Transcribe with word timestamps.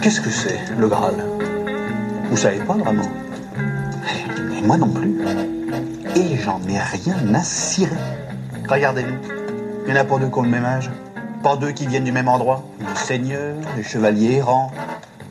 Qu'est-ce 0.00 0.20
que 0.20 0.30
c'est, 0.30 0.60
le 0.78 0.86
Graal? 0.86 1.14
Vous 2.30 2.36
savez 2.36 2.58
pas 2.58 2.74
vraiment? 2.74 3.02
Et 4.56 4.62
moi 4.62 4.76
non 4.76 4.88
plus. 4.88 5.16
Et 6.14 6.36
j'en 6.36 6.60
ai 6.68 6.78
rien 6.78 7.34
à 7.34 7.42
cirer. 7.42 7.90
Regardez-nous. 8.68 9.16
Il 9.86 9.94
y 9.94 9.98
en 9.98 10.00
a 10.00 10.04
pas 10.04 10.18
deux 10.18 10.28
qui 10.28 10.38
ont 10.38 10.42
le 10.42 10.48
même 10.48 10.64
âge. 10.64 10.90
Pas 11.42 11.56
deux 11.56 11.72
qui 11.72 11.86
viennent 11.86 12.04
du 12.04 12.12
même 12.12 12.28
endroit. 12.28 12.64
Des 12.78 12.86
seigneurs, 12.94 13.56
des 13.76 13.82
chevaliers 13.82 14.36
errants, 14.36 14.70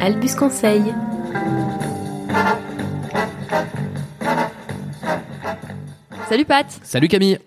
Albus 0.00 0.34
Conseil. 0.34 0.92
Salut 6.28 6.44
Pat 6.44 6.66
Salut 6.82 7.08
Camille 7.08 7.38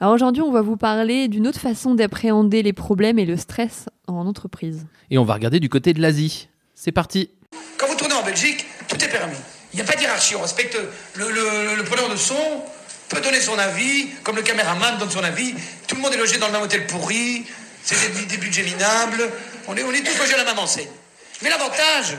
Alors 0.00 0.12
aujourd'hui 0.14 0.42
on 0.42 0.52
va 0.52 0.62
vous 0.62 0.76
parler 0.76 1.28
d'une 1.28 1.46
autre 1.46 1.60
façon 1.60 1.94
d'appréhender 1.94 2.62
les 2.62 2.72
problèmes 2.72 3.18
et 3.18 3.24
le 3.24 3.36
stress 3.36 3.86
en 4.06 4.26
entreprise. 4.26 4.86
Et 5.10 5.18
on 5.18 5.24
va 5.24 5.34
regarder 5.34 5.60
du 5.60 5.68
côté 5.68 5.92
de 5.92 6.00
l'Asie. 6.00 6.48
C'est 6.74 6.92
parti 6.92 7.30
Quand 7.78 7.86
vous 7.88 7.96
tournez 7.96 8.14
en 8.14 8.22
Belgique, 8.24 8.64
tout 8.88 9.02
est 9.02 9.08
permis. 9.08 9.36
Il 9.72 9.76
n'y 9.76 9.82
a 9.82 9.84
pas 9.84 9.96
de 9.96 10.00
hiérarchie. 10.02 10.34
On 10.36 10.40
respecte 10.42 10.78
le, 11.16 11.28
le- 11.30 11.76
le 11.76 11.82
preneur 11.84 12.08
de 12.08 12.16
son, 12.16 12.34
peut 13.08 13.20
donner 13.20 13.40
son 13.40 13.58
avis, 13.58 14.06
comme 14.22 14.36
le 14.36 14.42
caméraman 14.42 14.98
donne 14.98 15.10
son 15.10 15.22
avis. 15.24 15.54
Tout 15.86 15.96
le 15.96 16.02
monde 16.02 16.12
est 16.14 16.18
logé 16.18 16.38
dans 16.38 16.46
le 16.46 16.52
même 16.52 16.62
hôtel 16.62 16.86
pourri. 16.86 17.44
C'est 17.82 18.14
des, 18.14 18.24
des 18.26 18.36
budgets 18.38 18.62
minables. 18.64 19.28
On 19.66 19.76
est, 19.76 19.82
on 19.82 19.92
est 19.92 20.00
tous 20.02 20.18
logés 20.18 20.34
à 20.34 20.38
la 20.38 20.44
même 20.44 20.58
enseigne. 20.58 20.86
Mais 21.42 21.50
l'avantage, 21.50 22.16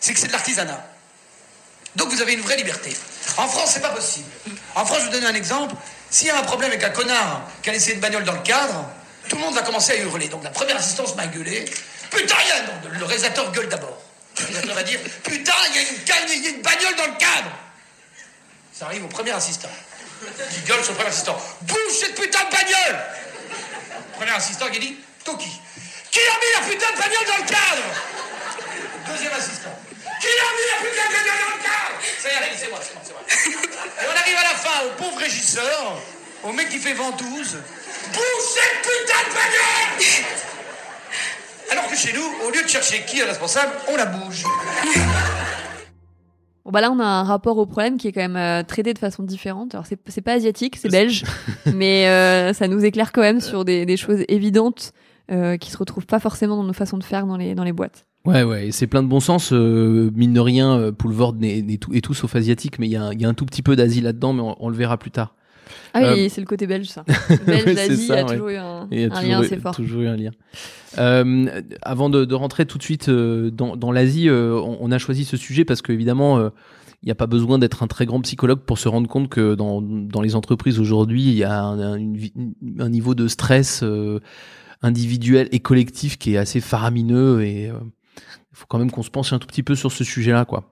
c'est 0.00 0.14
que 0.14 0.20
c'est 0.20 0.28
de 0.28 0.32
l'artisanat. 0.32 0.84
Donc 1.96 2.10
vous 2.10 2.20
avez 2.20 2.34
une 2.34 2.40
vraie 2.40 2.56
liberté. 2.56 2.96
En 3.36 3.48
France, 3.48 3.70
c'est 3.74 3.80
pas 3.80 3.90
possible. 3.90 4.28
En 4.74 4.84
France, 4.84 5.00
je 5.00 5.04
vous 5.06 5.12
donne 5.12 5.24
un 5.24 5.34
exemple. 5.34 5.74
S'il 6.10 6.28
y 6.28 6.30
a 6.30 6.38
un 6.38 6.42
problème 6.42 6.70
avec 6.70 6.84
un 6.84 6.90
connard 6.90 7.42
qui 7.62 7.70
a 7.70 7.72
laissé 7.72 7.92
une 7.92 8.00
bagnole 8.00 8.24
dans 8.24 8.32
le 8.32 8.42
cadre, 8.42 8.88
tout 9.28 9.36
le 9.36 9.42
monde 9.42 9.54
va 9.54 9.62
commencer 9.62 9.92
à 9.92 9.96
hurler. 9.96 10.28
Donc 10.28 10.44
la 10.44 10.50
première 10.50 10.76
assistance 10.76 11.14
m'a 11.16 11.26
gueulé. 11.26 11.64
Putain, 12.10 12.36
il 12.44 12.48
y 12.48 12.52
a. 12.52 12.98
Le 12.98 13.04
réalisateur 13.04 13.50
gueule 13.52 13.68
d'abord. 13.68 13.98
Le 14.38 14.44
réalisateur 14.44 14.74
va 14.74 14.82
dire 14.82 15.00
Putain, 15.22 15.52
il 15.70 15.74
y, 15.74 15.78
a 15.78 15.82
une 15.82 16.30
il 16.30 16.44
y 16.44 16.46
a 16.46 16.50
une 16.50 16.62
bagnole 16.62 16.96
dans 16.96 17.06
le 17.06 17.18
cadre. 17.18 17.50
Ça 18.72 18.86
arrive 18.86 19.04
au 19.04 19.08
premier 19.08 19.30
assistant. 19.30 19.68
Il 20.56 20.64
gueule 20.64 20.82
sur 20.82 20.92
le 20.92 20.96
premier 20.96 21.10
assistant. 21.10 21.40
Bouge 21.62 21.78
cette 22.00 22.14
putain 22.14 22.44
de 22.44 22.50
bagnole 22.50 23.04
Premier 24.16 24.32
assistant 24.32 24.68
qui 24.70 24.80
dit 24.80 24.96
Toki. 25.24 25.60
Qui 26.10 26.20
a 26.20 26.38
mis 26.38 26.68
la 26.68 26.72
putain 26.72 26.92
de 26.92 26.98
bagnole 26.98 27.26
dans 27.26 27.44
le 27.44 27.48
cadre? 27.48 27.82
Deuxième 29.06 29.32
assistant. 29.32 29.74
Qui 30.20 30.26
a 30.26 30.50
mis 30.56 30.66
la 30.70 30.78
putain 30.80 31.06
de 31.08 31.14
bagnole 31.14 31.40
dans 31.40 31.56
le 31.56 31.62
cadre 31.62 31.96
Ça 32.18 32.28
y 32.28 32.32
est, 32.32 32.36
allez, 32.36 32.56
c'est 32.56 32.70
moi, 32.70 32.80
c'est 32.82 32.94
moi, 32.94 33.02
c'est 33.04 33.12
moi. 33.12 33.22
Et 34.02 34.06
on 34.06 34.16
arrive 34.16 34.36
à 34.36 34.42
la 34.42 34.56
fin 34.56 34.86
au 34.86 34.90
pauvre 35.02 35.18
régisseur, 35.18 35.96
au 36.42 36.52
mec 36.52 36.68
qui 36.68 36.78
fait 36.78 36.94
ventouse. 36.94 37.58
Bouge 38.12 38.44
cette 38.54 38.82
putain 38.82 39.20
de 39.28 39.34
bagnole 39.34 40.24
Alors 41.72 41.88
que 41.88 41.96
chez 41.96 42.12
nous, 42.12 42.46
au 42.46 42.50
lieu 42.50 42.62
de 42.62 42.68
chercher 42.68 43.04
qui 43.04 43.20
est 43.20 43.24
responsable, 43.24 43.72
on 43.88 43.96
la 43.96 44.06
bouge. 44.06 44.44
Bon 46.64 46.70
bah 46.70 46.80
là 46.80 46.90
on 46.90 46.98
a 46.98 47.04
un 47.04 47.24
rapport 47.24 47.58
au 47.58 47.66
problème 47.66 47.98
qui 47.98 48.08
est 48.08 48.12
quand 48.12 48.22
même 48.22 48.36
euh, 48.36 48.62
traité 48.62 48.94
de 48.94 48.98
façon 48.98 49.22
différente. 49.22 49.74
Alors 49.74 49.84
c'est 49.84 49.98
c'est 50.08 50.22
pas 50.22 50.32
asiatique, 50.32 50.76
c'est 50.76 50.88
belge, 50.88 51.24
mais 51.74 52.08
euh, 52.08 52.54
ça 52.54 52.68
nous 52.68 52.82
éclaire 52.86 53.12
quand 53.12 53.20
même 53.20 53.42
sur 53.42 53.66
des, 53.66 53.84
des 53.84 53.98
choses 53.98 54.24
évidentes 54.28 54.94
euh, 55.30 55.58
qui 55.58 55.70
se 55.70 55.76
retrouvent 55.76 56.06
pas 56.06 56.20
forcément 56.20 56.56
dans 56.56 56.64
nos 56.64 56.72
façons 56.72 56.96
de 56.96 57.04
faire 57.04 57.26
dans 57.26 57.36
les, 57.36 57.54
dans 57.54 57.64
les 57.64 57.72
boîtes. 57.72 58.06
Ouais, 58.24 58.42
ouais, 58.42 58.70
c'est 58.72 58.86
plein 58.86 59.02
de 59.02 59.08
bon 59.08 59.20
sens. 59.20 59.52
euh, 59.52 60.10
mine 60.14 60.32
de 60.32 60.40
rien, 60.40 60.78
euh, 60.78 60.92
Poulvord 60.92 61.34
n'est 61.34 61.60
n'est 61.62 61.76
tout, 61.76 61.92
est 61.92 62.00
tout 62.00 62.14
sauf 62.14 62.34
asiatique, 62.36 62.78
mais 62.78 62.86
il 62.86 62.92
y, 62.92 62.96
a 62.96 63.02
un- 63.04 63.12
il 63.12 63.20
y 63.20 63.24
a 63.26 63.28
un 63.28 63.34
tout 63.34 63.44
petit 63.44 63.60
peu 63.62 63.76
d'Asie 63.76 64.00
là-dedans, 64.00 64.32
mais 64.32 64.40
on, 64.42 64.56
on 64.64 64.68
le 64.70 64.76
verra 64.76 64.96
plus 64.96 65.10
tard. 65.10 65.34
Ah 65.92 66.00
oui, 66.14 66.24
Euh, 66.24 66.28
c'est 66.30 66.40
le 66.40 66.46
côté 66.46 66.66
belge 66.66 66.86
ça. 66.88 67.04
Belge, 67.46 67.64
l'Asie, 67.74 68.06
il 68.08 68.08
y 68.08 68.12
a 68.12 68.24
toujours 68.24 68.48
eu 68.48 68.56
un, 68.56 68.86
toujours 68.86 69.10
lien 69.22 69.40
eu- 69.42 69.44
assez 69.44 69.56
fort. 69.58 69.74
Toujours 69.76 70.00
eu 70.02 70.06
un 70.08 70.16
lien. 70.16 70.30
Euh, 70.98 71.62
avant 71.82 72.08
de, 72.10 72.24
de 72.24 72.34
rentrer 72.34 72.64
tout 72.66 72.78
de 72.78 72.82
suite 72.82 73.08
euh, 73.08 73.50
dans, 73.50 73.76
dans 73.76 73.92
l'Asie, 73.92 74.28
euh, 74.28 74.54
on, 74.58 74.78
on 74.80 74.90
a 74.90 74.98
choisi 74.98 75.24
ce 75.24 75.36
sujet 75.36 75.64
parce 75.64 75.82
qu'évidemment, 75.82 76.38
euh, 76.38 76.48
il 77.02 77.06
n'y 77.06 77.12
a 77.12 77.16
pas 77.16 77.26
besoin 77.26 77.58
d'être 77.58 77.82
un 77.82 77.86
très 77.86 78.06
grand 78.06 78.20
psychologue 78.22 78.60
pour 78.60 78.78
se 78.78 78.88
rendre 78.88 79.08
compte 79.08 79.28
que 79.28 79.54
dans, 79.54 79.82
dans 79.82 80.22
les 80.22 80.34
entreprises 80.34 80.78
aujourd'hui, 80.80 81.22
il 81.22 81.34
y 81.34 81.44
a 81.44 81.62
un, 81.62 81.78
un- 81.78 81.96
une 81.98 82.54
un 82.78 82.88
niveau 82.88 83.14
de 83.14 83.28
stress 83.28 83.80
euh, 83.82 84.20
individuel 84.82 85.48
et 85.52 85.60
collectif 85.60 86.18
qui 86.18 86.34
est 86.34 86.38
assez 86.38 86.60
faramineux 86.60 87.42
et 87.42 87.68
euh, 87.70 87.74
il 88.54 88.56
faut 88.56 88.66
quand 88.68 88.78
même 88.78 88.92
qu'on 88.92 89.02
se 89.02 89.10
penche 89.10 89.32
un 89.32 89.40
tout 89.40 89.48
petit 89.48 89.64
peu 89.64 89.74
sur 89.74 89.90
ce 89.90 90.04
sujet-là, 90.04 90.44
quoi. 90.44 90.70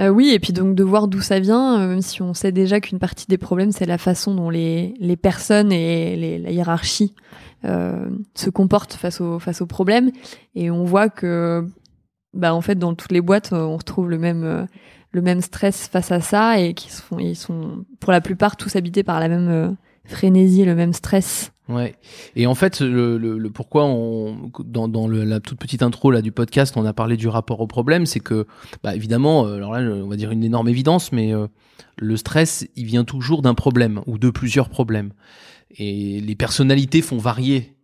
Euh, 0.00 0.08
oui, 0.08 0.30
et 0.30 0.38
puis 0.38 0.54
donc 0.54 0.74
de 0.74 0.82
voir 0.82 1.06
d'où 1.06 1.20
ça 1.20 1.38
vient, 1.38 1.78
euh, 1.78 1.86
même 1.86 2.00
si 2.00 2.22
on 2.22 2.32
sait 2.32 2.50
déjà 2.50 2.80
qu'une 2.80 2.98
partie 2.98 3.26
des 3.28 3.36
problèmes, 3.36 3.72
c'est 3.72 3.84
la 3.84 3.98
façon 3.98 4.34
dont 4.34 4.48
les, 4.48 4.94
les 4.98 5.18
personnes 5.18 5.70
et 5.70 6.38
la 6.38 6.50
hiérarchie 6.50 7.14
euh, 7.66 8.08
se 8.34 8.48
comportent 8.48 8.94
face 8.94 9.20
aux, 9.20 9.38
face 9.38 9.60
aux 9.60 9.66
problèmes. 9.66 10.10
Et 10.54 10.70
on 10.70 10.84
voit 10.84 11.10
que, 11.10 11.68
bah, 12.32 12.54
en 12.54 12.62
fait, 12.62 12.76
dans 12.76 12.94
toutes 12.94 13.12
les 13.12 13.20
boîtes, 13.20 13.52
on 13.52 13.76
retrouve 13.76 14.08
le 14.08 14.16
même, 14.16 14.66
le 15.10 15.20
même 15.20 15.42
stress 15.42 15.88
face 15.88 16.10
à 16.10 16.22
ça 16.22 16.58
et 16.58 16.72
qui 16.72 16.90
sont, 16.90 17.18
ils 17.18 17.36
sont 17.36 17.84
pour 18.00 18.12
la 18.12 18.22
plupart 18.22 18.56
tous 18.56 18.76
habités 18.76 19.02
par 19.02 19.20
la 19.20 19.28
même 19.28 19.76
frénésie, 20.06 20.64
le 20.64 20.74
même 20.74 20.94
stress. 20.94 21.51
Ouais. 21.68 21.94
Et 22.34 22.46
en 22.46 22.54
fait, 22.54 22.80
le, 22.80 23.18
le, 23.18 23.38
le 23.38 23.50
pourquoi 23.50 23.84
on, 23.84 24.50
dans, 24.64 24.88
dans 24.88 25.08
la 25.08 25.40
toute 25.40 25.58
petite 25.58 25.82
intro 25.82 26.10
là 26.10 26.20
du 26.20 26.32
podcast, 26.32 26.76
on 26.76 26.84
a 26.84 26.92
parlé 26.92 27.16
du 27.16 27.28
rapport 27.28 27.60
au 27.60 27.66
problème, 27.66 28.04
c'est 28.04 28.20
que, 28.20 28.46
bah, 28.82 28.96
évidemment, 28.96 29.46
euh, 29.46 29.56
alors 29.56 29.72
là, 29.72 29.80
on 29.80 30.08
va 30.08 30.16
dire 30.16 30.32
une 30.32 30.42
énorme 30.42 30.68
évidence, 30.68 31.12
mais 31.12 31.32
euh, 31.32 31.46
le 31.98 32.16
stress, 32.16 32.66
il 32.74 32.86
vient 32.86 33.04
toujours 33.04 33.42
d'un 33.42 33.54
problème 33.54 34.02
ou 34.06 34.18
de 34.18 34.28
plusieurs 34.30 34.68
problèmes. 34.68 35.12
Et 35.78 36.20
les 36.20 36.34
personnalités 36.34 37.00
font 37.00 37.18
varier 37.18 37.76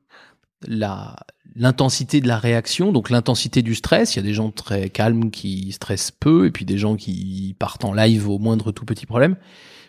la 0.67 1.17
l'intensité 1.59 2.21
de 2.21 2.29
la 2.29 2.39
réaction, 2.39 2.93
donc 2.93 3.11
l'intensité 3.11 3.63
du 3.63 3.75
stress. 3.75 4.15
Il 4.15 4.19
y 4.19 4.21
a 4.21 4.23
des 4.23 4.35
gens 4.35 4.51
très 4.51 4.91
calmes 4.91 5.31
qui 5.31 5.73
stressent 5.73 6.13
peu, 6.13 6.47
et 6.47 6.51
puis 6.51 6.65
des 6.65 6.79
gens 6.79 6.95
qui 6.95 7.57
partent 7.59 7.85
en 7.85 7.93
live 7.93 8.29
au 8.29 8.39
moindre 8.39 8.71
tout 8.71 8.85
petit 8.85 9.07
problème. 9.07 9.37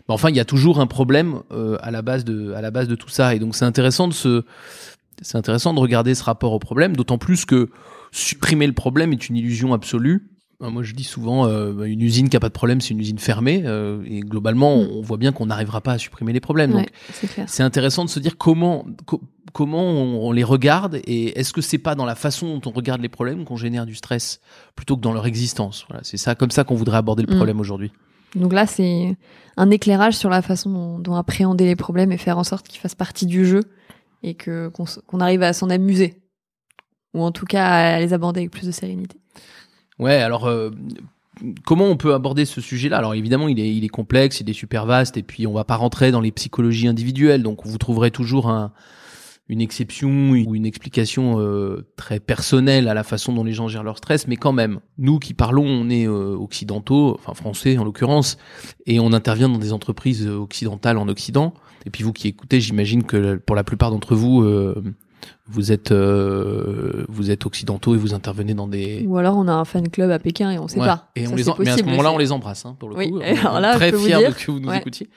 Mais 0.10 0.14
enfin, 0.16 0.30
il 0.30 0.36
y 0.36 0.40
a 0.42 0.46
toujours 0.46 0.80
un 0.82 0.88
problème 0.88 1.40
euh, 1.52 1.78
à 1.82 1.92
la 1.92 2.02
base 2.02 2.26
de 2.26 2.52
à 2.54 2.62
la 2.62 2.72
base 2.72 2.88
de 2.90 2.96
tout 2.96 3.10
ça, 3.10 3.36
et 3.36 3.40
donc 3.40 3.56
c'est 3.56 3.64
intéressant 3.66 4.08
de 4.10 4.14
se 4.14 4.44
c'est 5.22 5.38
intéressant 5.38 5.74
de 5.74 5.80
regarder 5.80 6.16
ce 6.16 6.24
rapport 6.24 6.52
au 6.54 6.60
problème, 6.60 6.96
d'autant 6.98 7.18
plus 7.18 7.46
que 7.46 7.70
supprimer 8.12 8.66
le 8.68 8.74
problème 8.74 9.14
est 9.14 9.30
une 9.30 9.36
illusion 9.38 9.74
absolue. 9.74 10.30
Moi, 10.62 10.84
je 10.84 10.94
dis 10.94 11.06
souvent, 11.06 11.46
euh, 11.48 11.84
une 11.86 12.02
usine 12.02 12.28
qui 12.28 12.36
a 12.36 12.40
pas 12.42 12.50
de 12.50 12.54
problème, 12.54 12.82
c'est 12.82 12.90
une 12.90 13.00
usine 13.00 13.18
fermée, 13.20 13.64
euh, 13.66 14.02
et 14.06 14.20
globalement, 14.20 14.76
Mm. 14.78 14.88
on 14.94 15.02
voit 15.02 15.16
bien 15.16 15.32
qu'on 15.32 15.46
n'arrivera 15.46 15.80
pas 15.80 15.94
à 15.94 15.98
supprimer 15.98 16.34
les 16.34 16.42
problèmes. 16.42 16.72
Donc, 16.72 16.82
Ouais, 16.82 17.46
c'est 17.48 17.64
intéressant 17.64 18.04
de 18.04 18.10
se 18.10 18.20
dire 18.20 18.36
comment 18.38 18.86
co- 19.06 19.22
comment 19.54 19.84
on, 19.84 20.28
on 20.28 20.32
les 20.34 20.44
regarde 20.44 20.96
et 21.06 21.40
est-ce 21.40 21.54
que 21.54 21.62
c'est 21.62 21.78
pas 21.78 21.96
dans 21.96 22.06
la 22.06 22.16
façon 22.16 22.58
dont 22.58 22.70
on 22.70 22.74
regarde 22.74 23.02
les 23.02 23.08
problèmes 23.10 23.46
qu'on 23.46 23.56
génère 23.56 23.86
du 23.86 23.96
stress 23.96 24.42
plutôt 24.76 24.98
que 24.98 25.02
dans 25.02 25.14
leur 25.14 25.28
existence? 25.28 25.86
Voilà, 25.88 26.04
c'est 26.04 26.18
ça 26.18 26.36
comme 26.36 26.52
ça 26.52 26.66
qu'on 26.66 26.76
voudrait 26.76 26.98
aborder 26.98 27.24
le 27.24 27.32
Mm. 27.34 27.38
problème 27.38 27.60
aujourd'hui. 27.62 27.92
Donc 28.36 28.54
là, 28.54 28.66
c'est 28.66 29.16
un 29.58 29.70
éclairage 29.72 30.16
sur 30.16 30.30
la 30.30 30.42
façon 30.42 31.00
dont, 31.00 31.16
appréhender 31.16 31.66
les 31.66 31.76
problèmes 31.76 32.12
et 32.12 32.18
faire 32.18 32.38
en 32.38 32.44
sorte 32.44 32.68
qu'ils 32.68 32.80
fassent 32.80 32.96
partie 32.96 33.26
du 33.26 33.46
jeu 33.46 33.62
et 34.24 34.34
que 34.34 34.70
qu'on 35.08 35.20
arrive 35.20 35.44
à 35.44 35.54
s'en 35.54 35.70
amuser. 35.70 36.22
Ou 37.14 37.24
en 37.24 37.32
tout 37.32 37.46
cas 37.46 37.66
à 37.66 38.00
les 38.00 38.14
aborder 38.14 38.42
avec 38.42 38.52
plus 38.52 38.68
de 38.68 38.72
sérénité. 38.72 39.18
Ouais, 39.98 40.18
alors 40.18 40.46
euh, 40.46 40.70
comment 41.66 41.86
on 41.86 41.98
peut 41.98 42.14
aborder 42.14 42.46
ce 42.46 42.62
sujet-là? 42.62 42.98
Alors 42.98 43.16
évidemment, 43.16 43.48
il 43.48 43.60
est, 43.60 43.76
il 43.76 43.84
est 43.84 43.90
complexe, 43.90 44.42
il 44.42 44.50
est 44.50 44.54
super 44.54 44.86
vaste, 44.86 45.18
et 45.18 45.24
puis 45.24 45.48
on 45.48 45.54
va 45.54 45.64
pas 45.64 45.76
rentrer 45.76 46.12
dans 46.12 46.22
les 46.22 46.32
psychologies 46.32 46.88
individuelles, 46.88 47.44
donc 47.44 47.66
vous 47.66 47.78
trouverez 47.78 48.12
toujours 48.12 48.50
un, 48.50 48.72
une 49.50 49.62
exception 49.62 50.10
ou 50.30 50.56
une 50.56 50.66
explication 50.66 51.40
euh, 51.40 51.88
très 51.96 52.20
personnelle 52.20 52.88
à 52.88 52.94
la 52.94 53.04
façon 53.04 53.34
dont 53.34 53.44
les 53.44 53.54
gens 53.54 53.68
gèrent 53.68 53.84
leur 53.84 53.98
stress, 53.98 54.28
mais 54.28 54.38
quand 54.38 54.54
même, 54.54 54.80
nous 55.00 55.18
qui 55.18 55.34
parlons, 55.34 55.66
on 55.66 55.90
est 55.90 56.08
euh, 56.08 56.36
occidentaux, 56.36 57.16
enfin 57.18 57.34
français 57.34 57.78
en 57.80 57.84
l'occurrence, 57.84 58.38
et 58.86 59.00
on 59.00 59.12
intervient 59.12 59.50
dans 59.50 59.58
des 59.58 59.74
entreprises 59.74 60.26
euh, 60.28 60.36
occidentales 60.36 61.00
en 61.00 61.08
Occident. 61.08 61.56
Et 61.88 61.90
puis 61.90 62.04
vous 62.04 62.14
qui 62.14 62.28
écoutez, 62.28 62.62
j'imagine 62.62 63.04
que 63.04 63.36
pour 63.38 63.56
la 63.56 63.64
plupart 63.64 63.90
d'entre 63.90 64.14
vous, 64.14 64.44
vous 65.48 65.72
êtes 65.72 65.92
euh, 65.92 67.06
vous 67.10 67.32
êtes 67.32 67.46
occidentaux 67.46 67.96
et 67.96 67.98
vous 67.98 68.14
intervenez 68.14 68.54
dans 68.54 68.68
des 68.68 69.04
Ou 69.08 69.18
alors 69.18 69.36
on 69.38 69.48
a 69.48 69.54
un 69.54 69.66
fan 69.66 69.90
club 69.90 70.12
à 70.12 70.20
Pékin 70.20 70.52
et 70.52 70.60
on 70.60 70.68
sait 70.68 70.80
Ouais. 70.80 70.86
pas. 70.86 71.10
Et 71.16 71.26
Ça, 71.26 71.32
on 71.32 71.36
les 71.36 71.44
mais 71.60 71.70
à 71.72 71.78
ce 71.78 71.84
moment-là, 71.84 72.12
on 72.12 72.18
les 72.18 72.32
embrasse, 72.32 72.66
hein, 72.66 72.76
pour 72.80 72.90
le 72.90 72.96
Oui, 72.98 73.10
coup. 73.10 73.20
et 73.22 73.24
On 73.32 73.36
est 73.36 73.40
alors 73.40 73.60
là, 73.60 73.76
très 73.76 73.92
fiers 73.92 74.28
de 74.28 74.34
que 74.34 74.52
vous 74.52 74.60
nous 74.60 74.70
Ouais. 74.70 74.78
écoutiez. 74.78 75.10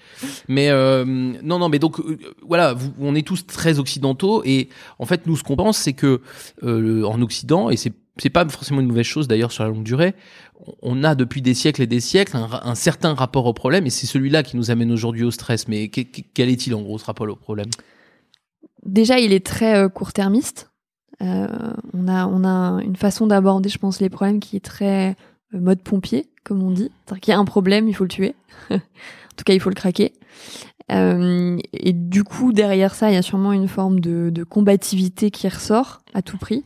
Mais 0.49 0.71
euh, 0.71 1.05
non, 1.05 1.59
non, 1.59 1.69
mais 1.69 1.79
donc 1.79 2.01
euh, 2.01 2.19
voilà, 2.47 2.73
vous, 2.73 2.93
on 3.01 3.15
est 3.15 3.27
tous 3.27 3.47
très 3.47 3.79
occidentaux 3.79 4.43
et 4.45 4.69
en 4.99 5.07
fait, 5.07 5.27
nous, 5.27 5.37
ce 5.37 5.43
qu'on 5.43 5.57
pense, 5.57 5.77
c'est 5.79 5.93
que 5.93 6.21
euh, 6.63 7.05
en 7.05 7.21
Occident, 7.23 7.71
et 7.71 7.77
c'est 7.77 7.93
c'est 8.19 8.29
pas 8.29 8.47
forcément 8.47 8.81
une 8.81 8.89
mauvaise 8.89 9.07
chose 9.07 9.27
d'ailleurs 9.27 9.53
sur 9.53 9.65
la 9.65 9.71
longue 9.71 9.85
durée, 9.85 10.15
on 10.83 11.03
a 11.03 11.15
depuis 11.15 11.41
des 11.41 11.55
siècles 11.55 11.81
et 11.81 11.87
des 11.87 11.99
siècles 12.01 12.37
un, 12.37 12.75
certain 12.75 13.15
rapport 13.15 13.47
au 13.47 13.55
problème 13.55 13.87
et 13.87 13.91
c'est 13.91 14.07
celui-là 14.07 14.43
qui 14.43 14.59
nous 14.59 14.71
amène 14.71 14.93
aujourd'hui 14.93 15.25
au 15.25 15.31
stress. 15.31 15.67
Mais 15.67 15.89
que- 15.89 16.03
que- 16.03 16.21
quel 16.35 16.51
est-il 16.51 16.75
en 16.75 16.83
gros 16.83 16.99
ce 16.99 17.07
rapport 17.07 17.27
au 17.27 17.37
problème? 17.37 17.69
Déjà, 18.85 19.19
il 19.19 19.33
est 19.33 19.45
très 19.45 19.77
euh, 19.77 19.89
court-termiste. 19.89 20.71
Euh, 21.23 21.47
on, 21.93 22.09
a, 22.09 22.27
on 22.27 22.45
a 22.45 22.83
une 22.83 22.97
façon 22.97 23.27
d'aborder, 23.27 23.69
je 23.69 23.79
pense, 23.79 24.01
les 24.01 24.11
problèmes 24.11 24.41
qui 24.41 24.57
est 24.57 24.65
très 24.65 25.17
euh, 25.55 25.61
mode 25.61 25.81
pompier, 25.83 26.29
comme 26.45 26.63
on 26.63 26.71
dit. 26.71 26.91
C'est-à-dire 27.07 27.21
qu'il 27.21 27.33
y 27.33 27.35
a 27.35 27.39
un 27.39 27.45
problème, 27.45 27.89
il 27.89 27.95
faut 27.95 28.05
le 28.05 28.09
tuer. 28.09 28.35
en 28.71 28.77
tout 29.37 29.45
cas, 29.45 29.55
il 29.55 29.61
faut 29.61 29.69
le 29.71 29.75
craquer. 29.75 30.13
Euh, 30.91 31.59
et 31.73 31.93
du 31.93 32.25
coup, 32.25 32.53
derrière 32.53 32.95
ça, 32.95 33.11
il 33.11 33.15
y 33.15 33.17
a 33.17 33.23
sûrement 33.23 33.53
une 33.53 33.69
forme 33.69 34.01
de, 34.01 34.31
de 34.31 34.43
combativité 34.45 35.31
qui 35.31 35.49
ressort 35.49 36.01
à 36.13 36.23
tout 36.23 36.39
prix. 36.39 36.65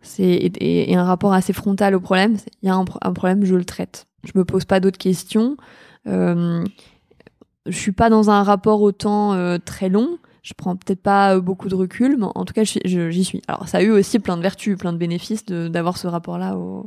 C'est 0.00 0.22
et, 0.24 0.90
et- 0.92 0.96
un 0.96 1.04
rapport 1.04 1.32
assez 1.32 1.52
frontal 1.52 1.94
au 1.94 2.00
problème. 2.00 2.36
Il 2.62 2.68
y 2.68 2.70
a 2.70 2.74
un 2.74 2.84
problème, 2.84 3.44
je 3.44 3.54
le 3.54 3.64
traite. 3.64 4.06
Je 4.24 4.32
me 4.34 4.44
pose 4.44 4.64
pas 4.64 4.80
d'autres 4.80 4.98
questions. 4.98 5.56
Euh, 6.06 6.64
je 7.66 7.76
suis 7.78 7.92
pas 7.92 8.10
dans 8.10 8.30
un 8.30 8.42
rapport 8.42 8.82
autant 8.82 9.34
euh, 9.34 9.58
très 9.64 9.88
long. 9.88 10.18
Je 10.48 10.54
prends 10.54 10.74
peut-être 10.76 11.02
pas 11.02 11.34
euh, 11.36 11.40
beaucoup 11.42 11.68
de 11.68 11.74
recul, 11.74 12.16
mais 12.18 12.24
en 12.34 12.44
tout 12.46 12.54
cas, 12.54 12.62
j'y 12.64 13.24
suis. 13.24 13.42
Alors, 13.48 13.68
ça 13.68 13.78
a 13.78 13.82
eu 13.82 13.90
aussi 13.90 14.18
plein 14.18 14.38
de 14.38 14.42
vertus, 14.42 14.78
plein 14.78 14.94
de 14.94 14.98
bénéfices 14.98 15.44
de- 15.44 15.68
d'avoir 15.68 15.98
ce 15.98 16.06
rapport-là 16.06 16.56
au, 16.56 16.86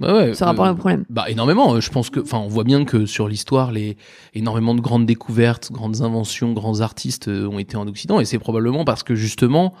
Bah 0.00 0.12
ouais, 0.12 0.34
ce 0.34 0.42
rapport-là 0.42 0.72
euh, 0.72 0.74
au 0.74 0.76
problème. 0.76 1.04
Bah 1.08 1.30
énormément. 1.30 1.74
Euh, 1.74 1.80
Je 1.80 1.90
pense 1.90 2.10
que, 2.10 2.18
enfin, 2.18 2.38
on 2.38 2.48
voit 2.48 2.64
bien 2.64 2.84
que 2.84 3.06
sur 3.06 3.28
l'histoire, 3.28 3.70
les 3.70 3.96
énormément 4.34 4.74
de 4.74 4.80
grandes 4.80 5.06
découvertes, 5.06 5.70
grandes 5.70 6.02
inventions, 6.02 6.52
grands 6.52 6.80
artistes 6.80 7.28
ont 7.28 7.60
été 7.60 7.76
en 7.76 7.86
Occident, 7.86 8.18
et 8.18 8.24
c'est 8.24 8.40
probablement 8.40 8.84
parce 8.84 9.04
que 9.04 9.14
justement, 9.14 9.72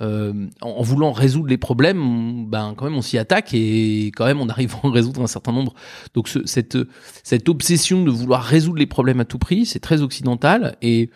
euh, 0.00 0.46
en, 0.62 0.68
en 0.70 0.82
voulant 0.82 1.10
résoudre 1.10 1.48
les 1.48 1.58
problèmes, 1.58 2.00
on- 2.00 2.42
ben 2.44 2.74
quand 2.76 2.84
même 2.84 2.94
on 2.96 3.02
s'y 3.02 3.18
attaque 3.18 3.52
et 3.54 4.12
quand 4.14 4.26
même 4.26 4.40
on 4.40 4.48
arrive 4.48 4.76
à 4.80 4.86
en 4.86 4.90
résoudre 4.92 5.20
un 5.22 5.26
certain 5.26 5.50
nombre. 5.50 5.74
Donc 6.14 6.28
ce- 6.28 6.46
cette 6.46 6.78
cette 7.24 7.48
obsession 7.48 8.04
de 8.04 8.10
vouloir 8.10 8.44
résoudre 8.44 8.78
les 8.78 8.86
problèmes 8.86 9.18
à 9.18 9.24
tout 9.24 9.38
prix, 9.38 9.66
c'est 9.66 9.80
très 9.80 10.00
occidental 10.00 10.76
et 10.82 11.10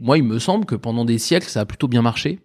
moi 0.00 0.18
il 0.18 0.24
me 0.24 0.38
semble 0.38 0.64
que 0.66 0.74
pendant 0.74 1.04
des 1.04 1.18
siècles 1.18 1.48
ça 1.48 1.60
a 1.60 1.66
plutôt 1.66 1.88
bien 1.88 2.02
marché. 2.02 2.40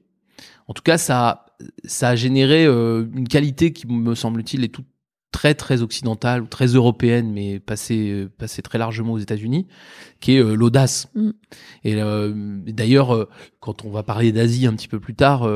En 0.68 0.74
tout 0.74 0.84
cas, 0.84 0.98
ça, 0.98 1.28
a- 1.30 1.46
ça 1.86 2.10
a 2.10 2.16
généré 2.16 2.66
euh, 2.66 3.06
une 3.16 3.28
qualité 3.28 3.74
qui 3.74 3.88
me 3.88 4.16
semble-t-il 4.16 4.64
est 4.64 4.70
toute 4.70 4.86
très 5.34 5.54
très 5.54 5.82
occidentale 5.82 6.42
ou 6.44 6.46
très 6.46 6.68
européenne, 6.68 7.32
mais 7.32 7.60
passée 7.60 8.10
euh, 8.12 8.30
passée 8.38 8.62
très 8.62 8.78
largement 8.78 9.14
aux 9.14 9.18
États-Unis, 9.18 9.66
qui 10.20 10.34
est 10.36 10.44
euh, 10.44 10.54
l'audace. 10.56 11.08
Mm. 11.16 11.30
Et 11.84 11.96
euh, 12.02 12.32
d'ailleurs, 12.68 13.28
quand 13.60 13.84
on 13.86 13.90
va 13.92 14.04
parler 14.04 14.32
d'Asie 14.32 14.66
un 14.68 14.74
petit 14.74 14.88
peu 14.88 15.00
plus 15.00 15.16
tard, 15.16 15.50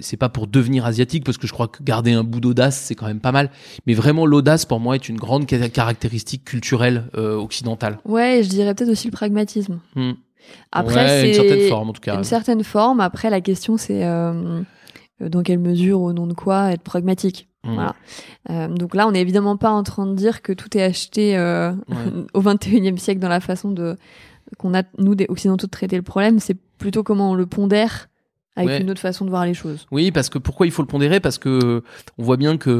c'est 0.00 0.16
pas 0.16 0.28
pour 0.28 0.46
devenir 0.46 0.84
asiatique, 0.84 1.24
parce 1.24 1.38
que 1.38 1.46
je 1.46 1.52
crois 1.52 1.68
que 1.68 1.82
garder 1.82 2.12
un 2.12 2.24
bout 2.24 2.40
d'audace, 2.40 2.78
c'est 2.80 2.94
quand 2.94 3.06
même 3.06 3.20
pas 3.20 3.32
mal. 3.32 3.50
Mais 3.86 3.94
vraiment, 3.94 4.26
l'audace 4.26 4.64
pour 4.66 4.80
moi 4.80 4.94
est 4.94 5.08
une 5.08 5.16
grande 5.18 5.48
ca- 5.48 5.68
caractéristique 5.68 6.44
culturelle 6.44 7.04
occidentale. 7.14 7.98
Ouais, 8.04 8.40
et 8.40 8.42
je 8.42 8.48
dirais 8.48 8.74
peut-être 8.74 8.90
aussi 8.90 9.06
le 9.08 9.12
pragmatisme. 9.12 9.80
Mm. 9.94 10.12
Après, 10.72 10.94
Ouais, 10.94 11.28
une 11.28 11.34
c'est 11.34 11.40
certaine 11.40 11.68
forme 11.68 11.90
en 11.90 11.92
tout 11.92 12.00
cas. 12.00 12.16
Une 12.16 12.24
certaine 12.24 12.64
forme. 12.64 13.00
Après, 13.00 13.30
la 13.30 13.40
question, 13.40 13.76
c'est 13.76 14.04
euh, 14.04 14.62
euh, 15.22 15.28
dans 15.28 15.42
quelle 15.42 15.58
mesure, 15.58 16.00
au 16.00 16.12
nom 16.12 16.26
de 16.26 16.34
quoi, 16.34 16.72
être 16.72 16.82
pragmatique. 16.82 17.48
Mm. 17.64 17.74
Voilà. 17.74 17.94
Euh, 18.50 18.68
donc 18.68 18.94
là, 18.94 19.06
on 19.08 19.12
n'est 19.12 19.20
évidemment 19.20 19.56
pas 19.56 19.70
en 19.70 19.82
train 19.82 20.06
de 20.06 20.14
dire 20.14 20.42
que 20.42 20.52
tout 20.52 20.76
est 20.76 20.82
acheté 20.82 21.36
euh, 21.36 21.72
Ouais. 21.88 21.96
au 22.34 22.42
21e 22.42 22.96
siècle 22.96 23.20
dans 23.20 23.28
la 23.28 23.40
façon 23.40 23.70
de 23.70 23.96
qu'on 24.56 24.74
a 24.74 24.82
nous 24.96 25.14
des 25.14 25.26
occidentaux 25.28 25.66
de 25.66 25.70
traiter 25.70 25.96
le 25.96 26.02
problème. 26.02 26.38
C'est 26.38 26.56
plutôt 26.78 27.02
comment 27.02 27.32
on 27.32 27.34
le 27.34 27.46
pondère 27.46 28.08
avec 28.58 28.68
Ouais. 28.68 28.80
une 28.82 28.90
autre 28.90 29.00
façon 29.00 29.24
de 29.24 29.30
voir 29.30 29.46
les 29.46 29.54
choses. 29.54 29.86
Oui, 29.90 30.10
parce 30.10 30.28
que 30.28 30.38
pourquoi 30.38 30.66
il 30.66 30.72
faut 30.72 30.82
le 30.82 30.88
pondérer? 30.88 31.20
Parce 31.20 31.38
que 31.38 31.48
euh, 31.48 31.80
on 32.18 32.22
voit 32.24 32.36
bien 32.36 32.56
que 32.58 32.70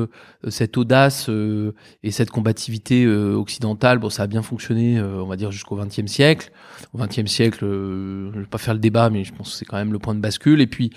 euh, 0.44 0.50
cette 0.50 0.76
audace 0.76 1.28
euh, 1.28 1.72
et 2.02 2.10
cette 2.10 2.30
combativité 2.30 3.06
occidentale, 3.08 3.98
bon, 3.98 4.10
ça 4.10 4.24
a 4.24 4.26
bien 4.26 4.42
fonctionné, 4.42 5.00
on 5.00 5.26
va 5.26 5.36
dire 5.36 5.50
jusqu'au 5.50 5.76
XXe 5.76 6.06
siècle. 6.06 6.50
Au 6.92 6.98
XXe 6.98 7.26
siècle, 7.30 7.58
je 7.62 8.38
vais 8.38 8.46
pas 8.46 8.58
faire 8.58 8.74
le 8.74 8.80
débat, 8.80 9.10
mais 9.10 9.24
je 9.24 9.32
pense 9.32 9.50
que 9.52 9.56
c'est 9.56 9.64
quand 9.64 9.76
même 9.76 9.92
le 9.92 9.98
point 9.98 10.14
de 10.14 10.20
bascule. 10.20 10.60
Et 10.60 10.66
puis 10.66 10.90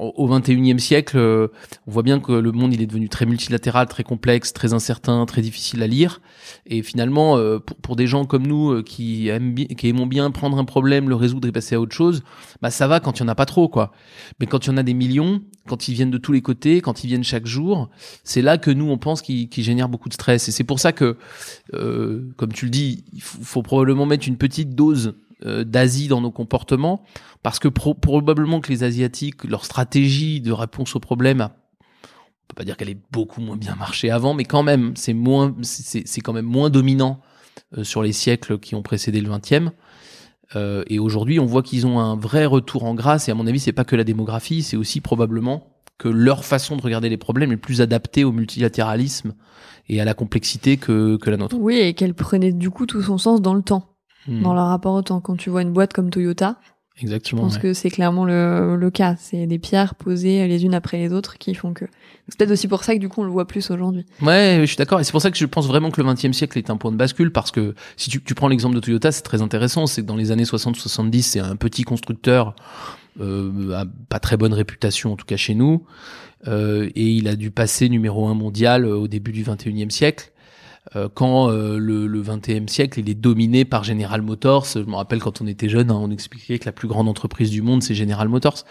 au- 0.00 0.24
au 0.24 0.28
XXIe 0.28 0.80
siècle, 0.80 1.16
euh, 1.18 1.48
on 1.86 1.90
voit 1.90 2.02
bien 2.02 2.20
que 2.20 2.32
le 2.32 2.52
monde 2.52 2.72
il 2.74 2.82
est 2.82 2.86
devenu 2.86 3.08
très 3.08 3.26
multilatéral, 3.26 3.86
très 3.86 4.02
complexe, 4.02 4.52
très 4.52 4.72
incertain, 4.72 5.24
très 5.26 5.42
difficile 5.42 5.82
à 5.82 5.86
lire. 5.86 6.20
Et 6.66 6.82
finalement, 6.82 7.36
euh, 7.36 7.58
pour, 7.58 7.76
pour 7.76 7.96
des 7.96 8.06
gens 8.06 8.24
comme 8.24 8.46
nous 8.46 8.70
euh, 8.70 8.82
qui 8.82 9.28
aiment 9.28 9.54
qui 9.54 9.88
aimons 9.88 10.06
bien 10.06 10.30
prendre 10.30 10.58
un 10.58 10.64
problème, 10.64 11.08
le 11.08 11.14
résoudre 11.14 11.46
et 11.46 11.52
passer 11.52 11.74
à 11.74 11.80
autre 11.80 11.94
chose, 11.94 12.22
bah 12.62 12.70
ça 12.70 12.86
va 12.86 13.00
quand 13.00 13.18
il 13.18 13.22
y 13.22 13.26
en 13.26 13.28
a 13.28 13.34
pas 13.34 13.46
trop, 13.46 13.68
quoi. 13.68 13.92
Mais 14.40 14.46
quand 14.46 14.66
il 14.66 14.70
y 14.70 14.72
en 14.72 14.76
a 14.76 14.82
des 14.82 14.94
millions, 14.94 15.42
quand 15.68 15.88
ils 15.88 15.94
viennent 15.94 16.10
de 16.10 16.18
tous 16.18 16.32
les 16.32 16.42
côtés, 16.42 16.80
quand 16.80 17.04
ils 17.04 17.06
viennent 17.08 17.24
chaque 17.24 17.46
jour, 17.46 17.90
c'est 18.24 18.42
là 18.42 18.58
que 18.58 18.70
nous 18.70 18.88
on 18.90 18.98
pense 18.98 19.22
qu'ils 19.22 19.48
génèrent 19.52 19.88
beaucoup 19.88 20.08
de 20.08 20.14
stress. 20.14 20.48
Et 20.48 20.52
c'est 20.52 20.64
pour 20.64 20.80
ça 20.80 20.92
que, 20.92 21.16
euh, 21.74 22.22
comme 22.36 22.52
tu 22.52 22.64
le 22.66 22.70
dis, 22.70 23.04
il 23.12 23.20
faut, 23.22 23.62
probablement 23.62 24.06
mettre 24.06 24.26
une 24.26 24.36
petite 24.36 24.74
dose 24.74 25.14
d'Asie 25.44 26.08
dans 26.08 26.20
nos 26.20 26.30
comportements, 26.30 27.02
parce 27.42 27.58
que 27.58 27.68
pro- 27.68 27.94
probablement 27.94 28.60
que 28.60 28.68
les 28.70 28.82
Asiatiques, 28.84 29.44
leur 29.44 29.64
stratégie 29.64 30.40
de 30.40 30.52
réponse 30.52 30.94
au 30.96 31.00
problème, 31.00 31.40
a- 31.40 31.52
on 31.82 32.46
peut 32.48 32.54
pas 32.56 32.64
dire 32.64 32.76
qu'elle 32.76 32.90
ait 32.90 32.98
beaucoup 33.12 33.40
moins 33.40 33.56
bien 33.56 33.76
marché 33.76 34.10
avant, 34.10 34.34
mais 34.34 34.44
quand 34.44 34.62
même, 34.62 34.92
c'est 34.96 35.14
moins, 35.14 35.54
c'est 35.62 36.20
quand 36.20 36.32
même 36.32 36.46
moins 36.46 36.68
dominant 36.70 37.20
euh, 37.78 37.84
sur 37.84 38.02
les 38.02 38.12
siècles 38.12 38.58
qui 38.58 38.74
ont 38.74 38.82
précédé 38.82 39.20
le 39.20 39.30
20e. 39.30 39.70
Euh, 40.56 40.82
et 40.88 40.98
aujourd'hui, 40.98 41.38
on 41.38 41.46
voit 41.46 41.62
qu'ils 41.62 41.86
ont 41.86 42.00
un 42.00 42.16
vrai 42.16 42.44
retour 42.46 42.84
en 42.84 42.94
grâce. 42.94 43.28
Et 43.28 43.30
à 43.30 43.34
mon 43.36 43.46
avis, 43.46 43.60
c'est 43.60 43.72
pas 43.72 43.84
que 43.84 43.94
la 43.94 44.02
démographie, 44.02 44.62
c'est 44.64 44.76
aussi 44.76 45.00
probablement 45.00 45.68
que 45.98 46.08
leur 46.08 46.44
façon 46.44 46.76
de 46.76 46.82
regarder 46.82 47.08
les 47.08 47.16
problèmes 47.18 47.52
est 47.52 47.56
plus 47.56 47.80
adaptée 47.82 48.24
au 48.24 48.32
multilatéralisme 48.32 49.34
et 49.88 50.00
à 50.00 50.04
la 50.04 50.14
complexité 50.14 50.76
que, 50.76 51.16
que 51.18 51.30
la 51.30 51.36
nôtre. 51.36 51.56
Oui, 51.56 51.76
et 51.76 51.94
qu'elle 51.94 52.14
prenait 52.14 52.52
du 52.52 52.70
coup 52.70 52.86
tout 52.86 53.02
son 53.02 53.16
sens 53.18 53.40
dans 53.42 53.54
le 53.54 53.62
temps, 53.62 53.89
Hmm. 54.28 54.42
dans 54.42 54.54
leur 54.54 54.66
rapport 54.66 54.94
au 54.94 55.02
temps. 55.02 55.20
Quand 55.20 55.36
tu 55.36 55.50
vois 55.50 55.62
une 55.62 55.72
boîte 55.72 55.92
comme 55.92 56.10
Toyota, 56.10 56.56
je 56.96 57.02
Exactement. 57.02 57.42
pense 57.42 57.54
ouais. 57.54 57.60
que 57.60 57.72
c'est 57.72 57.88
clairement 57.88 58.24
le, 58.26 58.76
le 58.76 58.90
cas. 58.90 59.16
C'est 59.18 59.46
des 59.46 59.58
pierres 59.58 59.94
posées 59.94 60.46
les 60.46 60.64
unes 60.64 60.74
après 60.74 60.98
les 60.98 61.12
autres 61.12 61.38
qui 61.38 61.54
font 61.54 61.72
que. 61.72 61.86
C'est 62.28 62.38
peut-être 62.38 62.50
aussi 62.50 62.68
pour 62.68 62.84
ça 62.84 62.94
que 62.94 63.00
du 63.00 63.08
coup 63.08 63.22
on 63.22 63.24
le 63.24 63.30
voit 63.30 63.46
plus 63.46 63.70
aujourd'hui. 63.70 64.04
Ouais, 64.20 64.58
je 64.60 64.66
suis 64.66 64.76
d'accord. 64.76 65.00
Et 65.00 65.04
c'est 65.04 65.12
pour 65.12 65.22
ça 65.22 65.30
que 65.30 65.38
je 65.38 65.46
pense 65.46 65.66
vraiment 65.66 65.90
que 65.90 66.00
le 66.00 66.06
20e 66.08 66.32
siècle 66.32 66.58
est 66.58 66.68
un 66.70 66.76
point 66.76 66.92
de 66.92 66.96
bascule 66.96 67.32
parce 67.32 67.50
que 67.50 67.74
si 67.96 68.10
tu, 68.10 68.22
tu 68.22 68.34
prends 68.34 68.48
l'exemple 68.48 68.74
de 68.74 68.80
Toyota, 68.80 69.10
c'est 69.12 69.22
très 69.22 69.40
intéressant. 69.40 69.86
C'est 69.86 70.02
que 70.02 70.06
dans 70.06 70.16
les 70.16 70.30
années 70.30 70.44
60-70, 70.44 71.22
c'est 71.22 71.40
un 71.40 71.56
petit 71.56 71.82
constructeur 71.84 72.54
euh, 73.20 73.72
à 73.72 73.84
pas 74.08 74.20
très 74.20 74.36
bonne 74.36 74.52
réputation, 74.52 75.12
en 75.12 75.16
tout 75.16 75.26
cas 75.26 75.36
chez 75.36 75.54
nous. 75.54 75.84
Euh, 76.48 76.88
et 76.94 77.06
il 77.06 77.28
a 77.28 77.36
dû 77.36 77.50
passer 77.50 77.88
numéro 77.88 78.28
un 78.28 78.34
mondial 78.34 78.84
euh, 78.84 78.96
au 78.96 79.08
début 79.08 79.32
du 79.32 79.44
21e 79.44 79.90
siècle. 79.90 80.29
Euh, 80.96 81.08
quand 81.12 81.50
euh, 81.50 81.78
le, 81.78 82.06
le 82.06 82.22
20e 82.22 82.68
siècle, 82.68 82.98
il 82.98 83.08
est 83.08 83.14
dominé 83.14 83.64
par 83.64 83.84
General 83.84 84.20
Motors. 84.22 84.66
Je 84.74 84.80
me 84.80 84.96
rappelle 84.96 85.20
quand 85.20 85.40
on 85.40 85.46
était 85.46 85.68
jeune, 85.68 85.90
hein, 85.90 85.98
on 86.00 86.10
expliquait 86.10 86.58
que 86.58 86.64
la 86.66 86.72
plus 86.72 86.88
grande 86.88 87.08
entreprise 87.08 87.50
du 87.50 87.62
monde, 87.62 87.82
c'est 87.82 87.94
General 87.94 88.28
Motors. 88.28 88.64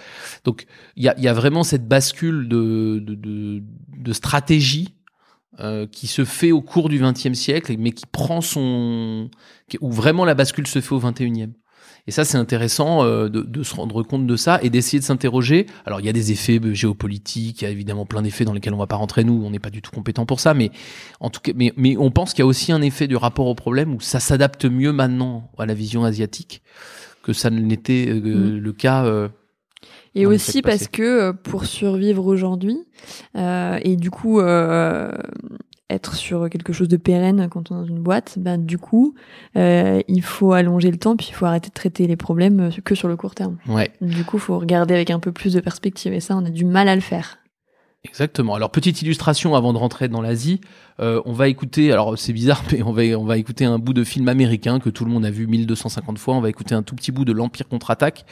Donc, 0.44 0.66
il 0.98 1.04
y 1.04 1.10
a, 1.10 1.18
y 1.20 1.28
a 1.28 1.34
vraiment 1.34 1.64
cette 1.64 1.88
bascule 1.88 2.50
de, 2.50 3.00
de, 3.02 3.16
de, 3.16 3.64
de 3.98 4.14
stratégie 4.14 4.96
euh, 5.62 5.88
qui 5.88 6.08
se 6.08 6.24
fait 6.24 6.54
au 6.54 6.62
cours 6.62 6.88
du 6.88 7.00
XXe 7.00 7.34
siècle, 7.34 7.76
mais 7.78 7.92
qui 7.92 8.06
prend 8.06 8.40
son, 8.40 9.30
où 9.82 9.92
vraiment 9.92 10.24
la 10.24 10.34
bascule 10.34 10.68
se 10.68 10.80
fait 10.80 10.94
au 10.96 11.00
XXIe. 11.00 11.50
Et 12.10 12.12
ça, 12.12 12.26
c'est 12.26 12.40
intéressant 12.40 13.04
euh, 13.04 13.30
de, 13.30 13.44
de 13.44 13.62
se 13.62 13.76
rendre 13.76 14.02
compte 14.02 14.26
de 14.26 14.36
ça 14.36 14.58
et 14.64 14.72
d'essayer 14.72 14.98
de 15.00 15.04
s'interroger. 15.04 15.68
Alors, 15.86 16.00
il 16.00 16.08
y 16.08 16.10
a 16.10 16.12
des 16.12 16.32
effets 16.32 16.60
euh, 16.60 16.74
géopolitiques, 16.74 17.62
il 17.62 17.66
y 17.66 17.68
a 17.68 17.70
évidemment 17.70 18.08
plein 18.08 18.24
d'effets 18.24 18.46
dans 18.46 18.54
lesquels 18.54 18.74
on 18.74 18.78
va 18.80 18.88
pas 18.88 18.96
rentrer 18.96 19.24
nous, 19.24 19.44
on 19.46 19.52
n'est 19.52 19.60
pas 19.60 19.70
du 19.70 19.84
tout 19.84 19.92
compétent 19.92 20.26
pour 20.26 20.40
ça, 20.40 20.56
mais 20.56 20.72
en 21.20 21.30
tout 21.30 21.40
cas, 21.40 21.52
mais, 21.56 21.72
mais 21.78 21.98
on 21.98 22.10
pense 22.10 22.34
qu'il 22.34 22.40
y 22.40 22.42
a 22.42 22.48
aussi 22.48 22.72
un 22.72 22.82
effet 22.82 23.06
du 23.06 23.16
rapport 23.16 23.46
au 23.46 23.54
problème 23.54 23.94
où 23.94 24.02
ça 24.02 24.20
s'adapte 24.20 24.66
mieux 24.66 24.92
maintenant 24.92 25.52
à 25.60 25.68
la 25.68 25.76
vision 25.76 26.04
asiatique 26.04 26.64
que 27.22 27.32
ça 27.32 27.52
ne 27.52 27.60
l'était 27.62 28.08
euh, 28.10 28.20
Mm. 28.20 28.58
le 28.58 28.74
cas. 28.74 29.06
euh, 29.06 29.28
Et 30.16 30.26
aussi 30.26 30.64
parce 30.64 30.88
que 30.88 31.30
pour 31.32 31.66
survivre 31.66 32.26
aujourd'hui, 32.26 32.80
euh, 33.38 33.78
et 33.84 33.98
du 33.98 34.10
coup 34.10 34.40
être 35.90 36.16
sur 36.16 36.50
quelque 36.50 36.74
chose 36.74 36.88
de 36.88 36.98
pérenne 36.98 37.48
quand 37.50 37.72
on 37.72 37.76
est 37.76 37.80
dans 37.80 37.86
une 37.86 38.00
boîte, 38.00 38.36
ben 38.38 38.64
du 38.64 38.78
coup 38.78 39.16
euh, 39.56 40.02
il 40.08 40.22
faut 40.22 40.54
allonger 40.54 40.92
le 40.92 40.98
temps, 40.98 41.16
puis 41.16 41.28
il 41.30 41.34
faut 41.34 41.46
arrêter 41.46 41.70
de 41.70 41.74
traiter 41.74 42.08
les 42.08 42.16
problèmes 42.16 42.60
euh, 42.60 42.70
que 42.84 42.96
sur 42.96 43.08
le 43.08 43.16
court 43.16 43.36
terme. 43.36 43.58
ouais. 43.68 43.92
Du 44.02 44.24
coup, 44.24 44.38
il 44.38 44.42
faut 44.42 44.60
regarder 44.60 44.94
avec 44.94 45.10
un 45.10 45.20
peu 45.20 45.32
plus 45.32 45.54
de 45.54 45.60
perspective, 45.60 46.14
et 46.14 46.20
ça, 46.20 46.36
on 46.36 46.46
a 46.46 46.50
du 46.50 46.66
mal 46.66 46.88
à 46.88 46.96
le 46.96 47.02
faire. 47.02 47.40
Exactement. 48.06 48.56
Alors 48.56 48.72
petite 48.72 49.02
illustration 49.02 49.56
avant 49.56 49.74
de 49.74 49.78
rentrer 49.78 50.08
dans 50.08 50.22
l'Asie, 50.22 50.62
euh, 51.02 51.22
on 51.26 51.34
va 51.34 51.50
écouter. 51.50 51.92
Alors 51.92 52.18
c'est 52.18 52.32
bizarre, 52.32 52.64
mais 52.72 52.82
on 52.82 52.94
va 52.94 53.04
on 53.18 53.26
va 53.26 53.38
écouter 53.38 53.66
un 53.66 53.78
bout 53.78 53.94
de 53.94 54.06
film 54.06 54.30
américain 54.30 54.80
que 54.80 54.90
tout 54.90 55.04
le 55.04 55.12
monde 55.12 55.26
a 55.26 55.32
vu 55.32 55.48
1250 55.48 56.18
fois. 56.18 56.36
On 56.36 56.42
va 56.42 56.50
écouter 56.50 56.76
un 56.76 56.82
tout 56.82 56.96
petit 56.96 57.12
bout 57.12 57.26
de 57.26 57.34
l'Empire 57.34 57.68
contre-attaque 57.68 58.26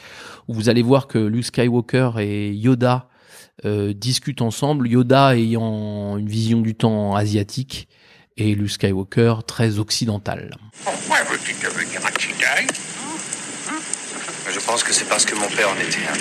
où 0.48 0.54
vous 0.54 0.70
allez 0.70 0.82
voir 0.82 1.06
que 1.06 1.18
Luke 1.18 1.44
Skywalker 1.44 2.12
et 2.18 2.54
Yoda 2.54 3.08
euh, 3.64 3.92
discutent 3.92 4.42
ensemble. 4.42 4.88
Yoda 4.88 5.36
ayant 5.36 6.16
une 6.16 6.28
vision 6.28 6.60
du 6.60 6.74
temps 6.74 7.16
asiatique 7.16 7.88
et 8.36 8.54
Luke 8.54 8.70
Skywalker 8.70 9.34
très 9.46 9.78
occidental. 9.78 10.56
Pourquoi 10.84 11.22
veux-tu 11.24 11.54
devenir 11.54 12.00
un 12.06 12.20
Jedi 12.20 12.72
Je 14.50 14.60
pense 14.60 14.84
que 14.84 14.92
c'est 14.92 15.08
parce 15.08 15.24
que 15.24 15.34
mon 15.34 15.48
père 15.48 15.68
en 15.70 15.74
était 15.74 16.06
un. 16.08 16.18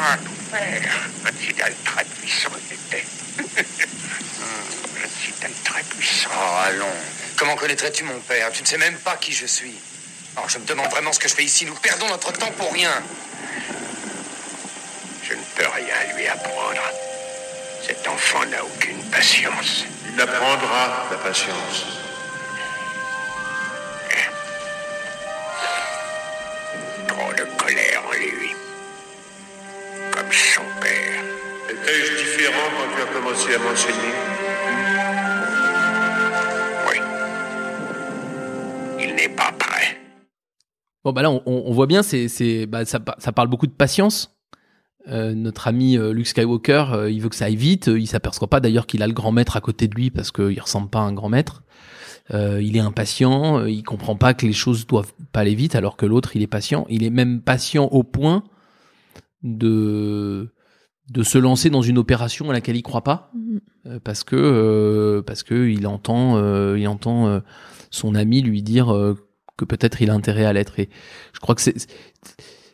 Ah, 0.00 0.16
ton 0.16 0.56
père, 0.56 1.10
un 1.26 1.30
Jedi 1.38 1.76
très 1.84 2.04
puissant 2.04 2.50
il 2.70 2.74
était. 2.74 3.04
un 3.58 5.08
Jedi 5.22 5.54
très 5.64 5.82
puissant. 5.82 6.30
Oh, 6.32 6.56
allons. 6.64 6.86
Comment 7.36 7.56
connaîtrais-tu 7.56 8.04
mon 8.04 8.18
père? 8.20 8.50
Tu 8.52 8.62
ne 8.62 8.66
sais 8.66 8.78
même 8.78 8.96
pas 8.96 9.16
qui 9.16 9.32
je 9.32 9.46
suis. 9.46 9.74
Alors 10.34 10.48
je 10.48 10.58
me 10.58 10.64
demande 10.66 10.88
vraiment 10.88 11.12
ce 11.12 11.18
que 11.18 11.28
je 11.28 11.34
fais 11.34 11.44
ici. 11.44 11.66
Nous 11.66 11.74
perdons 11.74 12.08
notre 12.08 12.32
temps 12.32 12.50
pour 12.56 12.72
rien. 12.72 12.90
Je 15.28 15.34
ne 15.34 15.40
peux 15.56 15.66
rien 15.74 16.16
lui 16.16 16.26
apprendre. 16.26 16.80
Cet 17.82 18.08
enfant 18.08 18.46
n'a 18.46 18.64
aucune 18.64 19.02
patience. 19.10 19.84
Il 20.10 20.18
apprendra 20.18 21.06
la 21.10 21.18
patience. 21.18 21.84
Trop 27.06 27.32
de 27.34 27.44
colère 27.62 28.02
en 28.08 28.12
lui. 28.12 28.54
Comme 30.12 30.32
son 30.32 30.62
père. 30.80 31.22
Étais-je 31.68 32.12
différent 32.24 32.70
quand 32.78 32.96
tu 32.96 33.02
as 33.02 33.06
commencé 33.12 33.54
à 33.54 33.58
m'enseigner? 33.58 34.14
Oui. 36.88 37.00
Il 38.98 39.14
n'est 39.14 39.28
pas 39.28 39.52
prêt. 39.58 39.98
Bon 41.04 41.12
bah 41.12 41.20
là 41.20 41.30
on, 41.30 41.42
on 41.44 41.72
voit 41.72 41.86
bien 41.86 42.02
c'est 42.02 42.28
c'est 42.28 42.64
bah, 42.64 42.86
ça, 42.86 42.98
ça 43.18 43.32
parle 43.32 43.48
beaucoup 43.48 43.66
de 43.66 43.72
patience. 43.72 44.34
Euh, 45.06 45.32
notre 45.34 45.68
ami 45.68 45.96
euh, 45.96 46.12
Luke 46.12 46.26
Skywalker, 46.26 46.86
euh, 46.92 47.10
il 47.10 47.22
veut 47.22 47.28
que 47.28 47.36
ça 47.36 47.46
aille 47.46 47.56
vite. 47.56 47.86
Il 47.86 48.06
s'aperçoit 48.06 48.48
pas 48.50 48.60
d'ailleurs 48.60 48.86
qu'il 48.86 49.02
a 49.02 49.06
le 49.06 49.12
grand 49.12 49.32
maître 49.32 49.56
à 49.56 49.60
côté 49.60 49.88
de 49.88 49.94
lui 49.94 50.10
parce 50.10 50.30
qu'il 50.32 50.60
ressemble 50.60 50.90
pas 50.90 50.98
à 51.00 51.02
un 51.04 51.12
grand 51.12 51.28
maître. 51.28 51.62
Il 52.30 52.76
est 52.76 52.80
impatient, 52.80 53.64
il 53.64 53.82
comprend 53.82 54.14
pas 54.14 54.34
que 54.34 54.44
les 54.44 54.52
choses 54.52 54.86
doivent 54.86 55.14
pas 55.32 55.40
aller 55.40 55.54
vite 55.54 55.74
alors 55.74 55.96
que 55.96 56.04
l'autre 56.04 56.36
il 56.36 56.42
est 56.42 56.46
patient. 56.46 56.84
Il 56.90 57.02
est 57.02 57.08
même 57.08 57.40
patient 57.40 57.86
au 57.86 58.02
point 58.02 58.44
de 59.42 60.52
de 61.10 61.22
se 61.22 61.38
lancer 61.38 61.70
dans 61.70 61.80
une 61.80 61.96
opération 61.96 62.50
à 62.50 62.52
laquelle 62.52 62.76
il 62.76 62.82
croit 62.82 63.02
pas 63.02 63.32
euh, 63.86 63.98
parce 64.04 64.24
que 64.24 65.22
parce 65.26 65.42
que 65.42 65.68
il 65.68 65.86
entend 65.86 66.36
il 66.76 66.86
entend 66.86 67.40
son 67.90 68.14
ami 68.14 68.42
lui 68.42 68.62
dire 68.62 68.88
que 69.56 69.64
peut-être 69.64 70.02
il 70.02 70.10
a 70.10 70.14
intérêt 70.14 70.44
à 70.44 70.52
l'être 70.52 70.78
et 70.80 70.90
je 71.32 71.40
crois 71.40 71.54
que 71.54 71.62
c'est- 71.62 71.88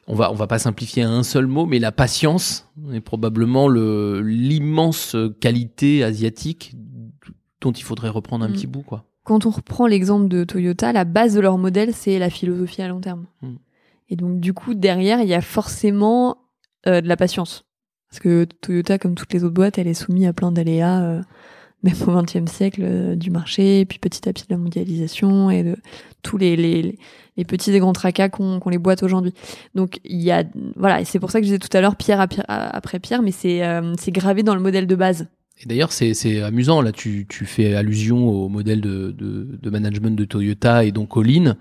on 0.07 0.15
va 0.15 0.31
on 0.31 0.35
va 0.35 0.47
pas 0.47 0.59
simplifier 0.59 1.03
à 1.03 1.11
un 1.11 1.23
seul 1.23 1.47
mot 1.47 1.67
mais 1.67 1.79
la 1.79 1.93
patience 1.93 2.69
est 2.93 3.01
probablement 3.01 3.69
le 3.69 4.21
l'immense 4.23 5.17
qualité 5.41 6.05
asiatique 6.05 6.75
dont 7.61 7.73
il 7.73 7.83
faudrait 7.83 8.09
reprendre 8.11 8.45
un 8.45 8.49
Mm. 8.49 8.53
petit 8.53 8.67
bout 8.67 8.83
quoi. 8.83 9.05
Quand 9.25 9.47
on 9.47 9.51
reprend 9.51 9.87
l'exemple 9.87 10.29
de 10.29 10.45
Toyota, 10.45 10.93
la 10.93 11.05
base 11.07 11.33
de 11.35 11.41
leur 11.41 11.57
modèle, 11.57 11.95
c'est 11.95 12.19
la 12.19 12.29
philosophie 12.29 12.83
à 12.83 12.89
long 12.89 13.01
terme. 13.01 13.25
Mm. 13.41 13.55
Et 14.11 14.17
donc, 14.17 14.39
du 14.39 14.53
coup, 14.53 14.75
derrière, 14.75 15.23
il 15.23 15.29
y 15.29 15.33
a 15.33 15.41
forcément 15.41 16.37
euh, 16.87 17.01
de 17.01 17.09
la 17.09 17.17
patience. 17.17 17.65
Parce 18.11 18.21
que 18.21 18.45
Toyota, 18.61 18.99
comme 18.99 19.15
toutes 19.15 19.33
les 19.33 19.43
autres 19.43 19.55
boîtes, 19.55 19.79
elle 19.79 19.87
est 19.89 19.95
soumise 19.95 20.27
à 20.27 20.35
plein 20.35 20.53
d'aléas, 20.53 21.01
euh, 21.03 21.23
même 21.85 21.95
au 22.07 22.23
XXe 22.23 22.51
siècle, 22.51 22.81
euh, 22.83 23.15
du 23.15 23.31
marché, 23.31 23.85
puis 23.85 23.99
petit 23.99 24.29
à 24.29 24.33
petit 24.33 24.47
de 24.47 24.55
la 24.55 24.59
mondialisation 24.59 25.51
et 25.51 25.63
de 25.63 25.77
tous 26.23 26.39
les, 26.39 26.57
les, 26.57 27.45
petits 27.45 27.73
et 27.73 27.79
grands 27.79 27.93
tracas 27.93 28.31
qu'ont 28.31 28.61
les 28.71 28.79
boîtes 28.79 29.03
aujourd'hui. 29.03 29.35
Donc, 29.75 30.01
il 30.05 30.23
y 30.23 30.31
a, 30.31 30.45
voilà, 30.77 31.01
et 31.01 31.05
c'est 31.05 31.21
pour 31.21 31.31
ça 31.31 31.41
que 31.41 31.47
je 31.47 31.53
disais 31.53 31.59
tout 31.59 31.75
à 31.77 31.81
l'heure 31.81 31.97
pierre, 31.97 32.27
après 32.49 32.99
pierre, 32.99 33.23
mais 33.23 33.33
c'est 33.33 33.63
euh, 33.63 33.95
c'est 33.99 34.13
gravé 34.13 34.43
dans 34.43 34.55
le 34.55 34.61
modèle 34.61 34.87
de 34.87 34.97
base. 34.97 35.27
Et 35.63 35.67
d'ailleurs, 35.67 35.93
c'est 35.93 36.43
amusant. 36.43 36.83
Là, 36.83 36.91
tu, 36.91 37.27
tu 37.29 37.47
fais 37.47 37.75
allusion 37.75 38.29
au 38.29 38.49
modèle 38.49 38.81
de, 38.81 39.15
de, 39.17 39.59
de 39.61 39.71
management 39.71 40.17
de 40.17 40.25
Toyota 40.25 40.85
et 40.85 40.91
donc 40.91 41.17
au 41.17 41.23
Lean, 41.23 41.55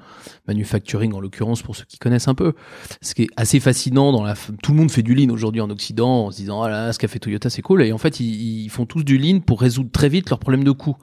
manufacturing 0.47 1.13
en 1.13 1.19
l'occurrence 1.19 1.61
pour 1.61 1.75
ceux 1.75 1.85
qui 1.85 1.99
connaissent 1.99 2.27
un 2.27 2.33
peu. 2.33 2.53
Ce 3.01 3.13
qui 3.13 3.23
est 3.23 3.29
assez 3.37 3.59
fascinant 3.59 4.11
dans 4.11 4.23
la, 4.23 4.33
tout 4.63 4.71
le 4.71 4.77
monde 4.77 4.91
fait 4.91 5.03
du 5.03 5.13
Lean 5.13 5.29
aujourd'hui 5.29 5.61
en 5.61 5.69
Occident 5.69 6.25
en 6.25 6.31
se 6.31 6.37
disant 6.37 6.63
ah 6.63 6.69
là, 6.69 6.93
ce 6.93 6.97
qu'a 6.97 7.07
fait 7.07 7.19
Toyota 7.19 7.49
c'est 7.49 7.61
cool. 7.61 7.83
Et 7.83 7.93
en 7.93 7.99
fait, 7.99 8.19
ils, 8.19 8.63
ils 8.63 8.69
font 8.69 8.85
tous 8.85 9.03
du 9.03 9.17
Lean 9.17 9.39
pour 9.39 9.61
résoudre 9.61 9.91
très 9.91 10.09
vite 10.09 10.29
leurs 10.29 10.39
problèmes 10.39 10.63
de 10.63 10.71
coût. 10.71 10.97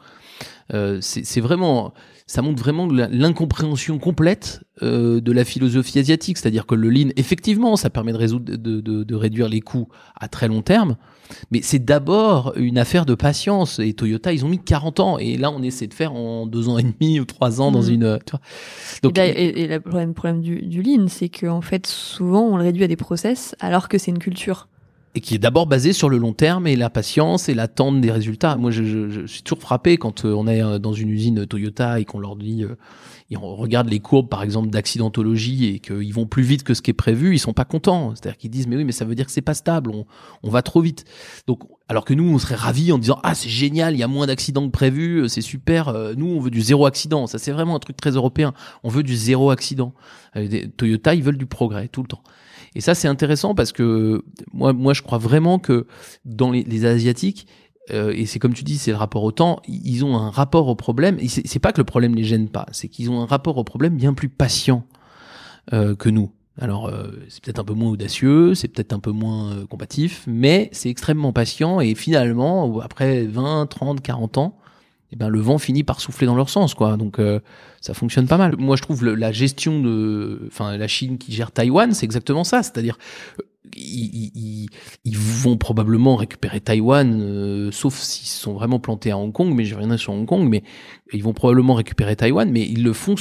Euh, 0.72 0.98
c'est 1.00 1.40
vraiment, 1.40 1.92
ça 2.26 2.42
montre 2.42 2.62
vraiment 2.62 2.86
l'incompréhension 2.86 3.98
complète 3.98 4.62
euh, 4.82 5.20
de 5.20 5.32
la 5.32 5.44
philosophie 5.44 5.98
asiatique. 5.98 6.38
C'est-à-dire 6.38 6.66
que 6.66 6.74
le 6.74 6.88
Lean, 6.90 7.08
effectivement, 7.16 7.76
ça 7.76 7.90
permet 7.90 8.12
de 8.12 8.16
résoudre, 8.18 8.56
de, 8.56 8.80
de, 8.80 9.02
de 9.04 9.14
réduire 9.14 9.48
les 9.48 9.60
coûts 9.60 9.88
à 10.18 10.28
très 10.28 10.48
long 10.48 10.62
terme. 10.62 10.96
Mais 11.50 11.60
c'est 11.62 11.78
d'abord 11.84 12.52
une 12.56 12.78
affaire 12.78 13.06
de 13.06 13.14
patience. 13.14 13.78
Et 13.78 13.92
Toyota, 13.94 14.32
ils 14.32 14.44
ont 14.44 14.48
mis 14.48 14.58
40 14.62 15.00
ans. 15.00 15.18
Et 15.18 15.36
là, 15.36 15.50
on 15.50 15.62
essaie 15.62 15.86
de 15.86 15.94
faire 15.94 16.12
en 16.12 16.46
deux 16.46 16.68
ans 16.68 16.78
et 16.78 16.82
demi 16.84 17.20
ou 17.20 17.24
trois 17.24 17.60
ans 17.60 17.70
dans 17.70 17.82
Mhm. 17.82 17.92
une. 17.94 18.18
Tu 18.26 18.32
vois. 18.32 19.10
et, 19.10 19.12
là, 19.12 19.26
et, 19.40 19.62
et 19.62 19.66
le 19.68 19.80
problème, 19.80 20.14
problème 20.14 20.40
du, 20.40 20.62
du 20.62 20.82
lean, 20.82 21.06
c'est 21.08 21.28
qu'en 21.28 21.60
fait, 21.60 21.86
souvent, 21.86 22.42
on 22.42 22.56
le 22.56 22.62
réduit 22.64 22.84
à 22.84 22.88
des 22.88 22.96
process 22.96 23.54
alors 23.60 23.88
que 23.88 23.98
c'est 23.98 24.10
une 24.10 24.18
culture. 24.18 24.68
Et 25.14 25.20
qui 25.20 25.34
est 25.34 25.38
d'abord 25.38 25.66
basé 25.66 25.92
sur 25.92 26.08
le 26.08 26.18
long 26.18 26.32
terme 26.32 26.66
et 26.68 26.76
la 26.76 26.88
patience 26.88 27.48
et 27.48 27.54
l'attente 27.54 28.00
des 28.00 28.12
résultats. 28.12 28.56
Moi, 28.56 28.70
je, 28.70 28.84
je- 28.84 29.10
je 29.10 29.26
suis 29.26 29.42
toujours 29.42 29.60
frappé 29.60 29.96
quand 29.96 30.24
euh, 30.24 30.32
on 30.32 30.46
est 30.46 30.62
euh, 30.62 30.78
dans 30.78 30.92
une 30.92 31.08
usine 31.08 31.46
Toyota 31.46 31.98
et 31.98 32.04
qu'on 32.04 32.20
leur 32.20 32.36
dit, 32.36 32.62
euh, 32.62 32.76
et 33.32 33.36
on 33.36 33.56
regarde 33.56 33.88
les 33.88 33.98
courbes, 34.00 34.28
par 34.28 34.42
exemple, 34.44 34.70
d'accidentologie 34.70 35.66
et 35.66 35.78
qu'ils 35.80 36.12
vont 36.14 36.26
plus 36.26 36.42
vite 36.44 36.62
que 36.62 36.74
ce 36.74 36.82
qui 36.82 36.90
est 36.90 36.94
prévu, 36.94 37.34
ils 37.34 37.38
sont 37.38 37.52
pas 37.52 37.64
contents. 37.64 38.12
C'est-à-dire 38.14 38.36
qu'ils 38.36 38.50
disent, 38.50 38.66
mais 38.68 38.76
oui, 38.76 38.84
mais 38.84 38.92
ça 38.92 39.04
veut 39.04 39.14
dire 39.16 39.26
que 39.26 39.32
c'est 39.32 39.40
pas 39.40 39.54
stable, 39.54 39.90
on, 39.90 40.06
on 40.42 40.50
va 40.50 40.62
trop 40.62 40.80
vite. 40.80 41.04
Donc, 41.46 41.60
alors 41.88 42.04
que 42.04 42.14
nous, 42.14 42.32
on 42.32 42.38
serait 42.38 42.54
ravis 42.54 42.92
en 42.92 42.98
disant, 42.98 43.18
ah, 43.24 43.34
c'est 43.34 43.48
génial, 43.48 43.94
il 43.94 43.98
y 43.98 44.02
a 44.04 44.08
moins 44.08 44.26
d'accidents 44.28 44.66
que 44.66 44.72
prévu, 44.72 45.22
euh, 45.22 45.28
c'est 45.28 45.40
super. 45.42 45.88
euh, 45.88 46.14
Nous, 46.16 46.26
on 46.26 46.38
veut 46.40 46.50
du 46.50 46.60
zéro 46.60 46.86
accident. 46.86 47.26
Ça, 47.26 47.38
c'est 47.38 47.50
vraiment 47.52 47.74
un 47.74 47.80
truc 47.80 47.96
très 47.96 48.10
européen. 48.12 48.52
On 48.84 48.88
veut 48.88 49.02
du 49.02 49.16
zéro 49.16 49.50
accident. 49.50 49.92
Euh, 50.36 50.66
Toyota, 50.76 51.14
ils 51.16 51.22
veulent 51.24 51.38
du 51.38 51.46
progrès 51.46 51.88
tout 51.88 52.02
le 52.02 52.08
temps. 52.08 52.22
Et 52.74 52.80
ça, 52.80 52.94
c'est 52.94 53.08
intéressant 53.08 53.54
parce 53.54 53.72
que 53.72 54.22
moi, 54.52 54.72
moi, 54.72 54.94
je 54.94 55.02
crois 55.02 55.18
vraiment 55.18 55.58
que 55.58 55.86
dans 56.24 56.50
les, 56.50 56.84
asiatiques, 56.84 57.46
euh, 57.90 58.12
et 58.14 58.26
c'est 58.26 58.38
comme 58.38 58.54
tu 58.54 58.62
dis, 58.62 58.78
c'est 58.78 58.92
le 58.92 58.96
rapport 58.96 59.24
au 59.24 59.32
temps. 59.32 59.60
Ils 59.66 60.04
ont 60.04 60.16
un 60.16 60.30
rapport 60.30 60.68
au 60.68 60.76
problème. 60.76 61.18
Et 61.18 61.28
c'est 61.28 61.58
pas 61.58 61.72
que 61.72 61.80
le 61.80 61.84
problème 61.84 62.14
les 62.14 62.24
gêne 62.24 62.48
pas, 62.48 62.66
c'est 62.72 62.88
qu'ils 62.88 63.10
ont 63.10 63.20
un 63.20 63.26
rapport 63.26 63.56
au 63.58 63.64
problème 63.64 63.96
bien 63.96 64.14
plus 64.14 64.28
patient 64.28 64.84
euh, 65.72 65.96
que 65.96 66.08
nous. 66.08 66.30
Alors, 66.60 66.88
euh, 66.88 67.10
c'est 67.28 67.42
peut-être 67.42 67.58
un 67.58 67.64
peu 67.64 67.72
moins 67.72 67.90
audacieux, 67.90 68.54
c'est 68.54 68.68
peut-être 68.68 68.92
un 68.92 68.98
peu 68.98 69.12
moins 69.12 69.52
euh, 69.52 69.66
combatif, 69.66 70.24
mais 70.26 70.68
c'est 70.72 70.90
extrêmement 70.90 71.32
patient. 71.32 71.80
Et 71.80 71.94
finalement, 71.94 72.80
après 72.80 73.24
20, 73.24 73.66
30, 73.66 74.02
40 74.02 74.38
ans, 74.38 74.58
eh 75.10 75.16
ben, 75.16 75.28
le 75.28 75.40
vent 75.40 75.56
finit 75.56 75.84
par 75.84 76.00
souffler 76.00 76.26
dans 76.26 76.34
leur 76.34 76.50
sens, 76.50 76.74
quoi. 76.74 76.98
Donc, 76.98 77.18
euh, 77.18 77.40
ça 77.80 77.94
fonctionne 77.94 78.26
pas 78.26 78.36
mal. 78.38 78.56
Moi, 78.58 78.76
je 78.76 78.82
trouve 78.82 79.04
le- 79.04 79.14
la 79.14 79.32
gestion 79.32 79.80
de, 79.80 80.42
enfin, 80.48 80.76
la 80.76 80.88
Chine 80.88 81.18
qui 81.18 81.32
gère 81.32 81.50
Taïwan, 81.50 81.92
c'est 81.94 82.04
exactement 82.04 82.44
ça. 82.44 82.62
C'est-à-dire, 82.62 82.98
ils, 83.76 84.30
ils- 84.34 84.68
ils 85.04 85.16
vont 85.18 85.56
probablement 85.56 86.16
récupérer 86.16 86.60
Taïwan, 86.60 87.20
euh, 87.22 87.70
sauf 87.70 87.96
s'ils 87.98 88.26
sont 88.28 88.52
vraiment 88.54 88.80
plantés 88.80 89.10
à 89.10 89.18
Hong 89.18 89.32
Kong. 89.32 89.52
Mais 89.54 89.64
je 89.64 89.74
reviendrai 89.74 89.98
sur 89.98 90.12
Hong 90.12 90.26
Kong. 90.26 90.48
Mais 90.48 90.62
ils 91.12 91.22
vont 91.22 91.32
probablement 91.32 91.74
récupérer 91.74 92.16
Taïwan, 92.16 92.50
mais 92.50 92.62
ils 92.62 92.82
le 92.82 92.92
font 92.92 93.14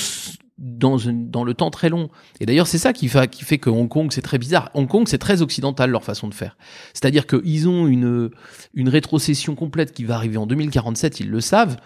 dans, 0.58 0.98
une- 0.98 1.30
dans 1.30 1.46
le 1.46 1.54
temps 1.54 1.70
très 1.70 1.88
long. 1.88 2.10
Et 2.42 2.46
d'ailleurs, 2.46 2.68
c'est 2.68 2.78
ça 2.78 2.92
qui 2.92 3.08
fait, 3.08 3.30
qui 3.30 3.44
fait 3.46 3.60
que 3.60 3.70
Hong 3.70 3.88
Kong, 3.88 4.10
c'est 4.12 4.22
très 4.22 4.38
bizarre. 4.38 4.72
Hong 4.74 4.88
Kong, 4.88 5.06
c'est 5.08 5.18
très 5.18 5.42
occidental 5.42 5.90
leur 5.90 6.04
façon 6.04 6.28
de 6.28 6.34
faire. 6.34 6.58
C'est-à-dire 6.94 7.28
qu'ils 7.28 7.70
ont 7.70 7.88
une, 7.88 8.30
une 8.74 8.90
rétrocession 8.90 9.56
complète 9.56 9.94
qui 9.94 10.04
va 10.04 10.16
arriver 10.16 10.36
en 10.38 10.48
2047, 10.48 11.22
ils 11.22 11.30
le 11.30 11.40
savent. 11.42 11.78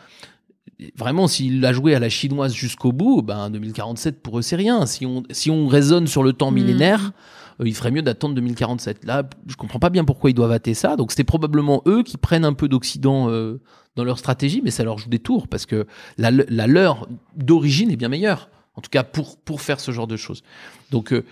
Vraiment, 0.98 1.28
s'il 1.28 1.62
l'a 1.62 1.74
joué 1.74 1.96
à 1.96 2.00
la 2.00 2.10
chinoise 2.10 2.54
jusqu'au 2.54 2.92
bout, 2.92 3.22
ben 3.22 3.50
2047 3.50 4.22
pour 4.22 4.40
eux 4.40 4.42
c'est 4.42 4.56
rien. 4.56 4.86
Si 4.86 5.06
on 5.06 5.24
si 5.32 5.50
on 5.52 5.68
raisonne 5.68 6.08
sur 6.08 6.24
le 6.24 6.34
temps 6.34 6.52
Mm. 6.52 6.56
millénaire, 6.56 7.12
euh, 7.60 7.68
il 7.68 7.74
ferait 7.76 7.92
mieux 7.92 8.02
d'attendre 8.02 8.36
2047. 8.36 9.06
Là, 9.06 9.24
je 9.48 9.56
comprends 9.56 9.80
pas 9.80 9.90
bien 9.90 10.04
pourquoi 10.06 10.30
ils 10.30 10.34
doivent 10.34 10.52
hâter 10.52 10.74
ça. 10.74 10.96
Donc 10.96 11.12
c'était 11.12 11.24
probablement 11.24 11.82
eux 11.88 12.04
qui 12.04 12.18
prennent 12.18 12.46
un 12.46 12.54
peu 12.54 12.68
d'Occident 12.68 13.30
euh, 13.30 13.62
dans 13.96 14.04
leur 14.04 14.18
stratégie, 14.18 14.62
mais 14.64 14.72
ça 14.72 14.84
leur 14.84 14.98
joue 14.98 15.10
des 15.10 15.20
tours 15.20 15.48
parce 15.48 15.66
que 15.66 15.86
la, 16.18 16.32
la 16.32 16.68
leur 16.68 17.08
d'origine 17.36 17.92
est 17.92 17.96
bien 17.96 18.10
meilleure. 18.10 18.50
En 18.76 18.82
tout 18.82 18.90
cas 18.90 19.04
pour 19.04 19.38
pour 19.38 19.62
faire 19.62 19.80
ce 19.80 19.92
genre 19.92 20.08
de 20.08 20.18
choses. 20.18 20.42
Donc 20.90 21.14
euh, 21.14 21.24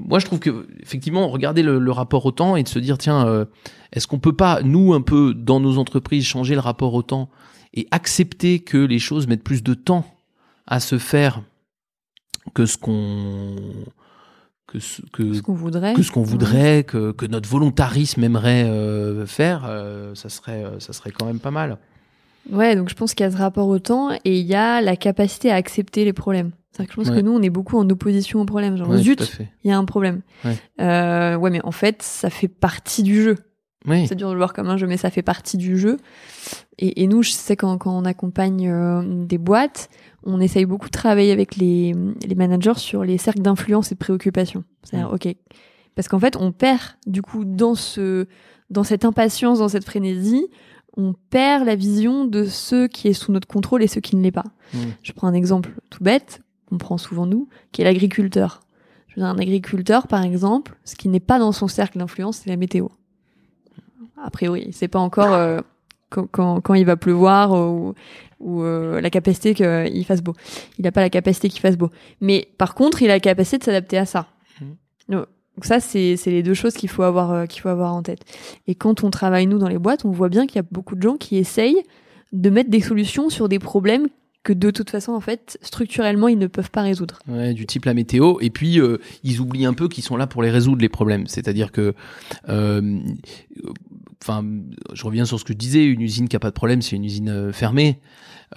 moi 0.00 0.18
je 0.18 0.24
trouve 0.24 0.38
que 0.38 0.66
effectivement 0.80 1.28
regarder 1.28 1.62
le, 1.62 1.78
le 1.78 1.92
rapport 1.92 2.24
au 2.24 2.30
temps 2.32 2.56
et 2.56 2.62
de 2.62 2.68
se 2.68 2.78
dire 2.78 2.96
tiens 2.96 3.46
est-ce 3.92 4.06
qu'on 4.06 4.18
peut 4.18 4.32
pas 4.32 4.62
nous 4.62 4.94
un 4.94 5.02
peu 5.02 5.34
dans 5.34 5.60
nos 5.60 5.76
entreprises 5.76 6.24
changer 6.24 6.54
le 6.54 6.60
rapport 6.60 6.94
au 6.94 7.02
temps 7.02 7.28
et 7.76 7.86
accepter 7.90 8.60
que 8.60 8.78
les 8.78 8.98
choses 8.98 9.26
mettent 9.26 9.44
plus 9.44 9.62
de 9.62 9.74
temps 9.74 10.04
à 10.66 10.80
se 10.80 10.98
faire 10.98 11.42
que 12.54 12.66
ce 12.66 12.76
qu'on 12.78 13.56
que 14.66 14.78
ce 14.80 15.02
que 15.12 15.34
Ce 15.34 15.42
qu'on 15.42 15.54
voudrait. 15.54 15.94
que 15.94 16.02
ce 16.02 16.10
qu'on 16.10 16.22
voudrait, 16.22 16.82
que, 16.84 17.12
que 17.12 17.26
notre 17.26 17.48
volontarisme 17.48 18.24
aimerait 18.24 18.64
euh, 18.64 19.24
faire, 19.26 19.64
euh, 19.68 20.14
ça 20.14 20.28
serait 20.28 20.64
euh, 20.64 20.80
ça 20.80 20.92
serait 20.92 21.10
quand 21.12 21.26
même 21.26 21.38
pas 21.38 21.50
mal. 21.52 21.78
Ouais, 22.50 22.74
donc 22.76 22.88
je 22.88 22.94
pense 22.94 23.14
qu'il 23.14 23.24
y 23.24 23.28
a 23.28 23.30
ce 23.32 23.36
rapport 23.36 23.68
au 23.68 23.78
temps 23.78 24.12
et 24.24 24.38
il 24.40 24.46
y 24.46 24.54
a 24.54 24.80
la 24.80 24.96
capacité 24.96 25.50
à 25.50 25.56
accepter 25.56 26.04
les 26.04 26.12
problèmes. 26.12 26.52
C'est-à-dire 26.70 26.88
que 26.88 26.92
je 26.92 26.96
pense 27.06 27.10
Ouais. 27.14 27.20
que 27.20 27.26
nous, 27.26 27.32
on 27.32 27.42
est 27.42 27.50
beaucoup 27.50 27.78
en 27.78 27.88
opposition 27.90 28.40
aux 28.40 28.44
problèmes. 28.44 28.76
Genre, 28.76 28.88
Ouais, 28.88 28.98
zut, 28.98 29.38
il 29.64 29.68
y 29.68 29.72
a 29.72 29.78
un 29.78 29.84
problème. 29.84 30.20
Euh, 30.80 31.34
ouais, 31.36 31.50
mais 31.50 31.60
en 31.64 31.72
fait, 31.72 32.02
ça 32.02 32.28
fait 32.30 32.48
partie 32.48 33.02
du 33.02 33.22
jeu. 33.22 33.36
Oui. 33.86 34.06
C'est 34.06 34.14
dur 34.14 34.28
de 34.28 34.32
le 34.32 34.38
voir 34.38 34.52
comme 34.52 34.68
un 34.68 34.76
jeu, 34.76 34.86
mais 34.86 34.96
ça 34.96 35.10
fait 35.10 35.22
partie 35.22 35.56
du 35.56 35.78
jeu. 35.78 35.98
Et, 36.78 37.02
et 37.02 37.06
nous, 37.06 37.22
je 37.22 37.30
sais 37.30 37.56
quand, 37.56 37.78
quand 37.78 37.96
on 37.96 38.04
accompagne 38.04 38.68
euh, 38.68 39.02
des 39.24 39.38
boîtes, 39.38 39.88
on 40.24 40.40
essaye 40.40 40.64
beaucoup 40.64 40.86
de 40.86 40.92
travailler 40.92 41.32
avec 41.32 41.56
les, 41.56 41.94
les 42.26 42.34
managers 42.34 42.78
sur 42.78 43.04
les 43.04 43.18
cercles 43.18 43.42
d'influence 43.42 43.92
et 43.92 43.94
de 43.94 43.98
préoccupation. 43.98 44.64
C'est-à-dire, 44.82 45.12
ok, 45.12 45.28
parce 45.94 46.08
qu'en 46.08 46.18
fait, 46.18 46.36
on 46.36 46.52
perd 46.52 46.82
du 47.06 47.22
coup 47.22 47.44
dans 47.44 47.74
ce, 47.74 48.26
dans 48.70 48.84
cette 48.84 49.04
impatience, 49.04 49.60
dans 49.60 49.68
cette 49.68 49.84
frénésie, 49.84 50.46
on 50.96 51.14
perd 51.30 51.64
la 51.64 51.76
vision 51.76 52.24
de 52.24 52.44
ce 52.44 52.86
qui 52.86 53.08
est 53.08 53.12
sous 53.12 53.30
notre 53.30 53.46
contrôle 53.46 53.82
et 53.82 53.86
ce 53.86 54.00
qui 54.00 54.16
ne 54.16 54.22
l'est 54.22 54.32
pas. 54.32 54.44
Je 55.02 55.12
prends 55.12 55.28
un 55.28 55.34
exemple 55.34 55.70
tout 55.90 56.02
bête, 56.02 56.40
qu'on 56.66 56.78
prend 56.78 56.98
souvent 56.98 57.26
nous, 57.26 57.48
qui 57.72 57.82
est 57.82 57.84
l'agriculteur. 57.84 58.60
Je 59.08 59.14
veux 59.14 59.22
dire, 59.22 59.28
un 59.28 59.38
agriculteur, 59.38 60.08
par 60.08 60.22
exemple, 60.22 60.76
ce 60.84 60.96
qui 60.96 61.08
n'est 61.08 61.20
pas 61.20 61.38
dans 61.38 61.52
son 61.52 61.68
cercle 61.68 61.98
d'influence, 61.98 62.38
c'est 62.38 62.50
la 62.50 62.56
météo. 62.56 62.88
A 64.22 64.30
priori, 64.30 64.64
il 64.66 64.72
sait 64.72 64.88
pas 64.88 64.98
encore 64.98 65.32
euh, 65.32 65.60
quand, 66.10 66.26
quand, 66.30 66.60
quand 66.60 66.74
il 66.74 66.84
va 66.84 66.96
pleuvoir 66.96 67.52
ou, 67.52 67.94
ou 68.40 68.62
euh, 68.62 69.00
la 69.00 69.10
capacité 69.10 69.54
qu'il 69.54 70.04
fasse 70.04 70.22
beau. 70.22 70.34
Il 70.78 70.84
n'a 70.84 70.92
pas 70.92 71.00
la 71.00 71.10
capacité 71.10 71.48
qu'il 71.48 71.60
fasse 71.60 71.76
beau. 71.76 71.90
Mais 72.20 72.48
par 72.58 72.74
contre, 72.74 73.02
il 73.02 73.10
a 73.10 73.14
la 73.14 73.20
capacité 73.20 73.58
de 73.58 73.64
s'adapter 73.64 73.98
à 73.98 74.06
ça. 74.06 74.28
Donc 75.08 75.64
ça, 75.64 75.80
c'est 75.80 76.16
c'est 76.16 76.30
les 76.30 76.42
deux 76.42 76.52
choses 76.52 76.74
qu'il 76.74 76.90
faut 76.90 77.02
avoir 77.02 77.32
euh, 77.32 77.46
qu'il 77.46 77.62
faut 77.62 77.70
avoir 77.70 77.94
en 77.94 78.02
tête. 78.02 78.20
Et 78.66 78.74
quand 78.74 79.04
on 79.04 79.10
travaille 79.10 79.46
nous 79.46 79.58
dans 79.58 79.68
les 79.68 79.78
boîtes, 79.78 80.04
on 80.04 80.10
voit 80.10 80.28
bien 80.28 80.46
qu'il 80.46 80.56
y 80.56 80.58
a 80.58 80.66
beaucoup 80.70 80.96
de 80.96 81.02
gens 81.02 81.16
qui 81.16 81.38
essayent 81.38 81.82
de 82.32 82.50
mettre 82.50 82.68
des 82.68 82.82
solutions 82.82 83.30
sur 83.30 83.48
des 83.48 83.58
problèmes 83.58 84.06
que 84.42 84.52
de 84.52 84.70
toute 84.70 84.90
façon, 84.90 85.12
en 85.12 85.20
fait, 85.20 85.58
structurellement, 85.60 86.28
ils 86.28 86.38
ne 86.38 86.46
peuvent 86.46 86.70
pas 86.70 86.82
résoudre. 86.82 87.18
Ouais, 87.26 87.52
du 87.52 87.66
type 87.66 87.84
la 87.84 87.94
météo. 87.94 88.36
Et 88.40 88.50
puis, 88.50 88.78
euh, 88.78 88.98
ils 89.24 89.40
oublient 89.40 89.66
un 89.66 89.74
peu 89.74 89.88
qu'ils 89.88 90.04
sont 90.04 90.16
là 90.16 90.28
pour 90.28 90.40
les 90.40 90.50
résoudre, 90.50 90.80
les 90.82 90.88
problèmes. 90.88 91.26
C'est-à-dire 91.26 91.72
que, 91.72 91.94
euh, 92.48 93.00
enfin, 94.22 94.44
je 94.92 95.04
reviens 95.04 95.24
sur 95.24 95.38
ce 95.38 95.44
que 95.44 95.52
je 95.52 95.58
disais, 95.58 95.84
une 95.84 96.00
usine 96.00 96.28
qui 96.28 96.36
a 96.36 96.38
pas 96.38 96.50
de 96.50 96.54
problème, 96.54 96.82
c'est 96.82 96.96
une 96.96 97.04
usine 97.04 97.28
euh, 97.28 97.52
fermée. 97.52 98.00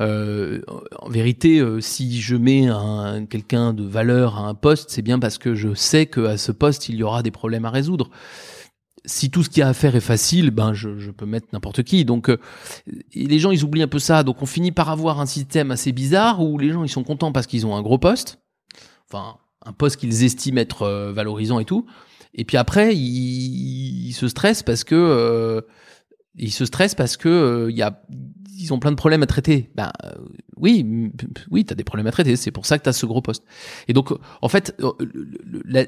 Euh, 0.01 0.61
en 0.99 1.09
vérité, 1.09 1.59
euh, 1.59 1.81
si 1.81 2.21
je 2.21 2.35
mets 2.35 2.67
un, 2.67 3.25
quelqu'un 3.25 3.73
de 3.73 3.83
valeur 3.83 4.37
à 4.37 4.47
un 4.47 4.53
poste, 4.53 4.89
c'est 4.89 5.01
bien 5.01 5.19
parce 5.19 5.37
que 5.37 5.55
je 5.55 5.73
sais 5.73 6.05
qu'à 6.05 6.37
ce 6.37 6.51
poste, 6.51 6.89
il 6.89 6.95
y 6.95 7.03
aura 7.03 7.23
des 7.23 7.31
problèmes 7.31 7.65
à 7.65 7.69
résoudre. 7.69 8.09
Si 9.05 9.31
tout 9.31 9.43
ce 9.43 9.49
qu'il 9.49 9.61
y 9.61 9.63
a 9.63 9.69
à 9.69 9.73
faire 9.73 9.95
est 9.95 10.01
facile, 10.01 10.51
ben 10.51 10.73
je, 10.73 11.09
peux 11.11 11.25
mettre 11.25 11.47
n'importe 11.53 11.83
qui. 11.83 12.03
Donc 12.03 12.29
les 13.15 13.39
gens 13.39 13.49
ils 13.49 13.63
oublient 13.63 13.81
un 13.81 13.87
peu 13.87 13.97
ça. 13.97 14.23
Donc 14.23 14.41
on 14.41 14.45
finit 14.45 14.73
par 14.73 14.89
avoir 14.89 15.21
un 15.21 15.25
système 15.25 15.71
assez 15.71 15.93
bizarre 15.93 16.43
où 16.43 16.57
les 16.57 16.69
gens 16.69 16.83
ils 16.83 16.89
sont 16.89 17.03
contents 17.03 17.31
parce 17.31 17.47
qu'ils 17.47 17.65
ont 17.65 17.77
un 17.77 17.81
gros 17.81 17.97
poste, 17.97 18.39
enfin 19.09 19.37
un 19.65 19.71
poste 19.71 19.95
qu'ils 20.01 20.25
estiment 20.25 20.59
être 20.59 21.11
valorisant 21.13 21.59
et 21.59 21.65
tout. 21.65 21.87
Et 22.33 22.45
puis 22.45 22.57
après 22.57 22.95
ils 22.95 24.13
se 24.13 24.27
stressent 24.27 24.63
parce 24.63 24.83
que 24.83 24.95
euh, 24.95 25.61
ils 26.37 26.51
se 26.51 26.65
stressent 26.65 26.95
parce 26.95 27.17
que 27.17 27.29
euh, 27.29 27.71
il 27.71 27.77
y 27.77 27.81
a 27.81 28.01
ils 28.61 28.73
ont 28.73 28.79
plein 28.79 28.91
de 28.91 28.97
problèmes 28.97 29.23
à 29.23 29.25
traiter. 29.25 29.69
Ben 29.73 29.89
euh, 30.03 30.11
oui, 30.57 30.85
oui, 31.49 31.63
t'as 31.63 31.75
des 31.75 31.85
problèmes 31.85 32.07
à 32.07 32.11
traiter. 32.11 32.35
C'est 32.35 32.51
pour 32.51 32.65
ça 32.65 32.77
que 32.77 32.83
t'as 32.83 32.91
ce 32.91 33.05
gros 33.05 33.21
poste. 33.21 33.45
Et 33.87 33.93
donc, 33.93 34.11
euh, 34.11 34.17
en 34.41 34.49
fait, 34.49 34.75
euh, 34.81 34.91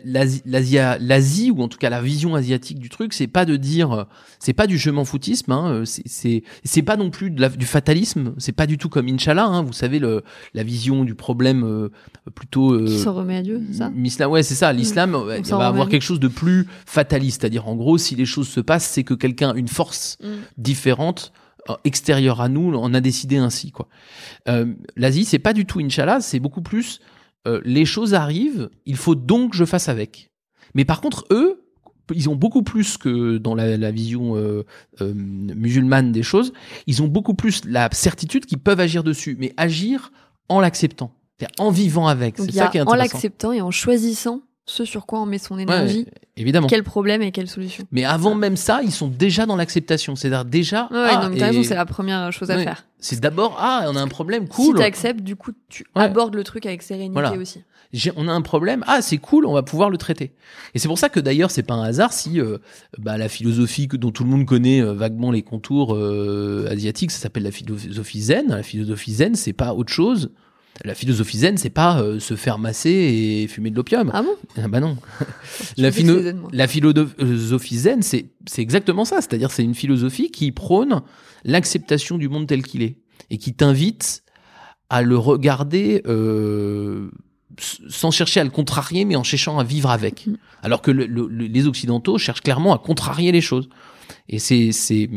l'Asie, 0.05 0.41
l'Asie 0.45 1.51
ou 1.51 1.61
en 1.61 1.67
tout 1.67 1.77
cas 1.77 1.89
la 1.89 2.01
vision 2.01 2.35
asiatique 2.35 2.79
du 2.79 2.89
truc, 2.89 3.13
c'est 3.13 3.27
pas 3.27 3.45
de 3.45 3.57
dire, 3.57 3.91
euh, 3.91 4.03
c'est 4.39 4.53
pas 4.53 4.67
du 4.67 4.77
je 4.77 4.89
m'en 4.89 5.05
foutisme. 5.05 5.51
Hein, 5.51 5.71
euh, 5.71 5.85
c'est- 5.85 6.43
c'est 6.63 6.81
pas 6.81 6.95
non 6.97 7.09
plus 7.09 7.29
de 7.31 7.41
la- 7.41 7.49
du 7.49 7.65
fatalisme. 7.65 8.33
C'est 8.37 8.51
pas 8.53 8.67
du 8.67 8.77
tout 8.77 8.89
comme 8.89 9.07
Inch'Allah. 9.07 9.45
Hein, 9.45 9.63
vous 9.63 9.73
savez 9.73 9.99
le 9.99 10.23
la 10.53 10.63
vision 10.63 11.03
du 11.03 11.15
problème 11.15 11.63
euh, 11.63 11.89
plutôt. 12.35 12.73
euh, 12.73 12.85
Qui 12.85 12.99
s'en 12.99 13.13
remet 13.13 13.35
à 13.37 13.41
Dieu, 13.41 13.61
c'est 13.71 13.77
ça 13.79 13.91
L'islam, 13.95 14.31
ouais, 14.31 14.43
c'est 14.43 14.55
ça. 14.55 14.71
L'islam, 14.73 15.15
euh, 15.15 15.37
il 15.37 15.45
s'en 15.45 15.57
va 15.57 15.67
avoir 15.67 15.89
quelque 15.89 16.01
chose 16.03 16.19
de 16.19 16.27
plus 16.29 16.67
fataliste, 16.85 17.41
c'est-à-dire 17.41 17.67
en 17.67 17.75
gros, 17.75 17.97
si 17.97 18.15
les 18.15 18.25
choses 18.25 18.47
se 18.47 18.59
passent, 18.61 18.87
c'est 18.87 19.03
que 19.03 19.13
quelqu'un, 19.13 19.53
une 19.55 19.67
force 19.67 20.17
Mm. 20.21 20.27
Différente, 20.57 21.33
euh, 21.69 21.75
extérieure 21.83 22.41
à 22.41 22.49
nous, 22.49 22.73
en 22.73 22.93
a 22.93 23.01
décidé 23.01 23.37
ainsi, 23.37 23.71
quoi. 23.71 23.87
Euh, 24.47 24.73
L'Asie, 24.95 25.25
c'est 25.25 25.39
pas 25.39 25.53
du 25.53 25.65
tout 25.65 25.79
Inch'Allah, 25.79 26.21
c'est 26.21 26.39
beaucoup 26.39 26.61
plus 26.61 26.99
euh, 27.47 27.59
les 27.65 27.85
choses 27.85 28.13
arrivent, 28.13 28.69
il 28.85 28.95
faut 28.95 29.15
donc 29.15 29.51
que 29.51 29.57
je 29.57 29.65
fasse 29.65 29.89
avec. 29.89 30.31
Mais 30.75 30.85
par 30.85 31.01
contre, 31.01 31.25
eux, 31.31 31.65
ils 32.13 32.29
ont 32.29 32.35
beaucoup 32.35 32.61
plus 32.61 32.97
que 32.97 33.37
dans 33.37 33.55
la, 33.55 33.77
la 33.77 33.91
vision 33.91 34.35
euh, 34.35 34.63
euh, 35.01 35.13
musulmane 35.15 36.11
des 36.11 36.23
choses, 36.23 36.53
ils 36.85 37.01
ont 37.01 37.07
beaucoup 37.07 37.33
plus 37.33 37.65
la 37.65 37.89
certitude 37.91 38.45
qu'ils 38.45 38.59
peuvent 38.59 38.79
agir 38.79 39.03
dessus, 39.03 39.37
mais 39.39 39.53
agir 39.57 40.11
en 40.49 40.59
l'acceptant, 40.59 41.15
en 41.57 41.71
vivant 41.71 42.07
avec. 42.07 42.37
C'est 42.37 42.51
ça 42.51 42.67
qui 42.67 42.77
est 42.77 42.81
en 42.81 42.83
intéressant. 42.83 43.13
l'acceptant 43.13 43.51
et 43.53 43.61
en 43.61 43.71
choisissant 43.71 44.41
ce 44.71 44.85
sur 44.85 45.05
quoi 45.05 45.21
on 45.21 45.25
met 45.25 45.37
son 45.37 45.57
énergie, 45.59 46.07
évidemment. 46.37 46.67
quel 46.67 46.83
problème 46.83 47.21
et 47.21 47.31
quelle 47.31 47.47
solution. 47.49 47.83
Mais 47.91 48.03
avant 48.05 48.35
même 48.35 48.55
ça, 48.55 48.81
ils 48.83 48.91
sont 48.91 49.07
déjà 49.07 49.45
dans 49.45 49.55
l'acceptation. 49.55 50.15
C'est-à-dire 50.15 50.45
déjà. 50.45 50.83
Ouais, 50.91 51.09
ah, 51.11 51.27
donc 51.27 51.37
t'as 51.37 51.47
raison, 51.47 51.63
c'est 51.63 51.75
la 51.75 51.85
première 51.85 52.31
chose 52.31 52.49
à 52.49 52.55
Ouais. 52.55 52.63
faire. 52.63 52.85
C'est 52.99 53.19
d'abord, 53.19 53.57
ah, 53.59 53.85
on 53.89 53.95
a 53.95 54.01
un 54.01 54.07
problème, 54.07 54.45
Si 54.45 54.49
cool. 54.51 54.77
tu 54.77 54.83
acceptes, 54.83 55.21
du 55.21 55.35
coup, 55.35 55.51
tu 55.69 55.85
Ouais. 55.95 56.03
abordes 56.03 56.35
le 56.35 56.43
truc 56.43 56.65
avec 56.65 56.81
sérénité 56.83 57.13
Voilà. 57.13 57.33
aussi. 57.33 57.61
On 58.15 58.29
a 58.29 58.31
un 58.31 58.41
problème, 58.41 58.85
ah, 58.87 59.01
c'est 59.01 59.17
cool, 59.17 59.45
on 59.45 59.51
va 59.53 59.63
pouvoir 59.63 59.89
le 59.89 59.97
traiter. 59.97 60.31
Et 60.73 60.79
c'est 60.79 60.87
pour 60.87 60.97
ça 60.97 61.09
que 61.09 61.19
d'ailleurs, 61.19 61.51
c'est 61.51 61.63
pas 61.63 61.73
un 61.73 61.83
hasard 61.83 62.13
si 62.13 62.39
euh, 62.39 62.57
bah, 62.97 63.17
la 63.17 63.27
philosophie 63.27 63.89
que, 63.89 63.97
dont 63.97 64.11
tout 64.11 64.23
le 64.23 64.29
monde 64.29 64.45
connaît 64.45 64.81
euh, 64.81 64.93
vaguement 64.93 65.29
les 65.31 65.41
contours 65.41 65.93
euh, 65.93 66.67
asiatiques, 66.71 67.11
ça 67.11 67.19
s'appelle 67.19 67.43
la 67.43 67.51
philosophie 67.51 68.21
zen. 68.21 68.45
La 68.47 68.63
philosophie 68.63 69.11
zen, 69.15 69.35
c'est 69.35 69.51
pas 69.51 69.73
autre 69.73 69.91
chose. 69.91 70.31
La 70.83 70.95
philosophie 70.95 71.37
zen, 71.39 71.57
c'est 71.57 71.69
pas 71.69 72.01
euh, 72.01 72.19
se 72.19 72.35
faire 72.35 72.57
masser 72.57 72.89
et 72.89 73.47
fumer 73.47 73.69
de 73.69 73.75
l'opium. 73.75 74.09
Ah 74.13 74.23
bon? 74.23 74.33
Ah 74.57 74.67
bah 74.67 74.79
non. 74.79 74.97
La, 75.77 75.91
philo- 75.91 76.21
zen, 76.23 76.41
philosophie 76.67 77.77
zen, 77.77 78.01
c'est 78.01 78.31
exactement 78.57 79.05
ça. 79.05 79.17
C'est-à-dire, 79.17 79.51
c'est 79.51 79.63
une 79.63 79.75
philosophie 79.75 80.31
qui 80.31 80.51
prône 80.51 81.01
l'acceptation 81.43 82.17
du 82.17 82.29
monde 82.29 82.47
tel 82.47 82.63
qu'il 82.63 82.81
est 82.81 82.97
et 83.29 83.37
qui 83.37 83.53
t'invite 83.53 84.23
à 84.89 85.01
le 85.03 85.17
regarder 85.17 86.01
euh, 86.07 87.11
sans 87.59 88.11
chercher 88.11 88.39
à 88.39 88.43
le 88.43 88.49
contrarier, 88.49 89.05
mais 89.05 89.15
en 89.15 89.23
cherchant 89.23 89.59
à 89.59 89.63
vivre 89.63 89.89
avec. 89.91 90.25
Mm. 90.27 90.35
Alors 90.63 90.81
que 90.81 90.89
le- 90.91 91.05
le- 91.05 91.27
le- 91.27 91.45
les 91.45 91.67
Occidentaux 91.67 92.17
cherchent 92.17 92.41
clairement 92.41 92.73
à 92.73 92.79
contrarier 92.79 93.31
les 93.31 93.41
choses. 93.41 93.69
Et 94.29 94.39
c'est 94.39 94.71
c'est 94.71 95.09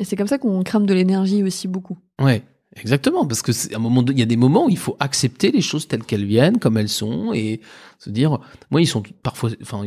Et 0.00 0.04
c'est 0.04 0.16
comme 0.16 0.26
ça 0.26 0.38
qu'on 0.38 0.62
crame 0.62 0.86
de 0.86 0.94
l'énergie 0.94 1.42
aussi 1.42 1.68
beaucoup. 1.68 1.98
Ouais, 2.20 2.42
exactement, 2.76 3.26
parce 3.26 3.42
que 3.42 3.52
c'est 3.52 3.74
un 3.74 3.78
moment, 3.78 4.04
il 4.08 4.18
y 4.18 4.22
a 4.22 4.26
des 4.26 4.36
moments 4.36 4.66
où 4.66 4.70
il 4.70 4.78
faut 4.78 4.96
accepter 5.00 5.50
les 5.50 5.60
choses 5.60 5.88
telles 5.88 6.04
qu'elles 6.04 6.24
viennent, 6.24 6.58
comme 6.58 6.76
elles 6.76 6.88
sont, 6.88 7.32
et 7.32 7.60
se 7.98 8.10
dire, 8.10 8.38
moi, 8.70 8.80
ils 8.80 8.86
sont 8.86 9.02
parfois, 9.22 9.50
enfin, 9.60 9.82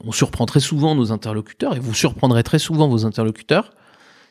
on 0.00 0.12
surprend 0.12 0.46
très 0.46 0.60
souvent 0.60 0.94
nos 0.94 1.12
interlocuteurs, 1.12 1.76
et 1.76 1.80
vous 1.80 1.94
surprendrez 1.94 2.42
très 2.42 2.58
souvent 2.58 2.88
vos 2.88 3.04
interlocuteurs, 3.04 3.72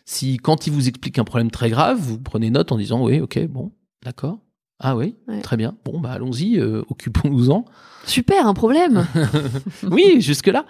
si 0.05 0.37
quand 0.37 0.67
ils 0.67 0.73
vous 0.73 0.87
expliquent 0.87 1.19
un 1.19 1.23
problème 1.23 1.51
très 1.51 1.69
grave, 1.69 1.97
vous 1.99 2.19
prenez 2.19 2.49
note 2.49 2.71
en 2.71 2.77
disant, 2.77 3.03
oui, 3.03 3.19
ok, 3.19 3.45
bon, 3.47 3.71
d'accord, 4.03 4.39
ah 4.79 4.95
oui, 4.95 5.15
Ouais. 5.27 5.41
très 5.41 5.57
bien, 5.57 5.75
bon, 5.85 5.99
bah 5.99 6.11
allons-y, 6.11 6.59
euh, 6.59 6.83
occupons-nous-en. 6.89 7.65
Super, 8.05 8.45
un 8.47 8.53
problème 8.53 9.07
Oui, 9.89 10.21
jusque-là. 10.21 10.65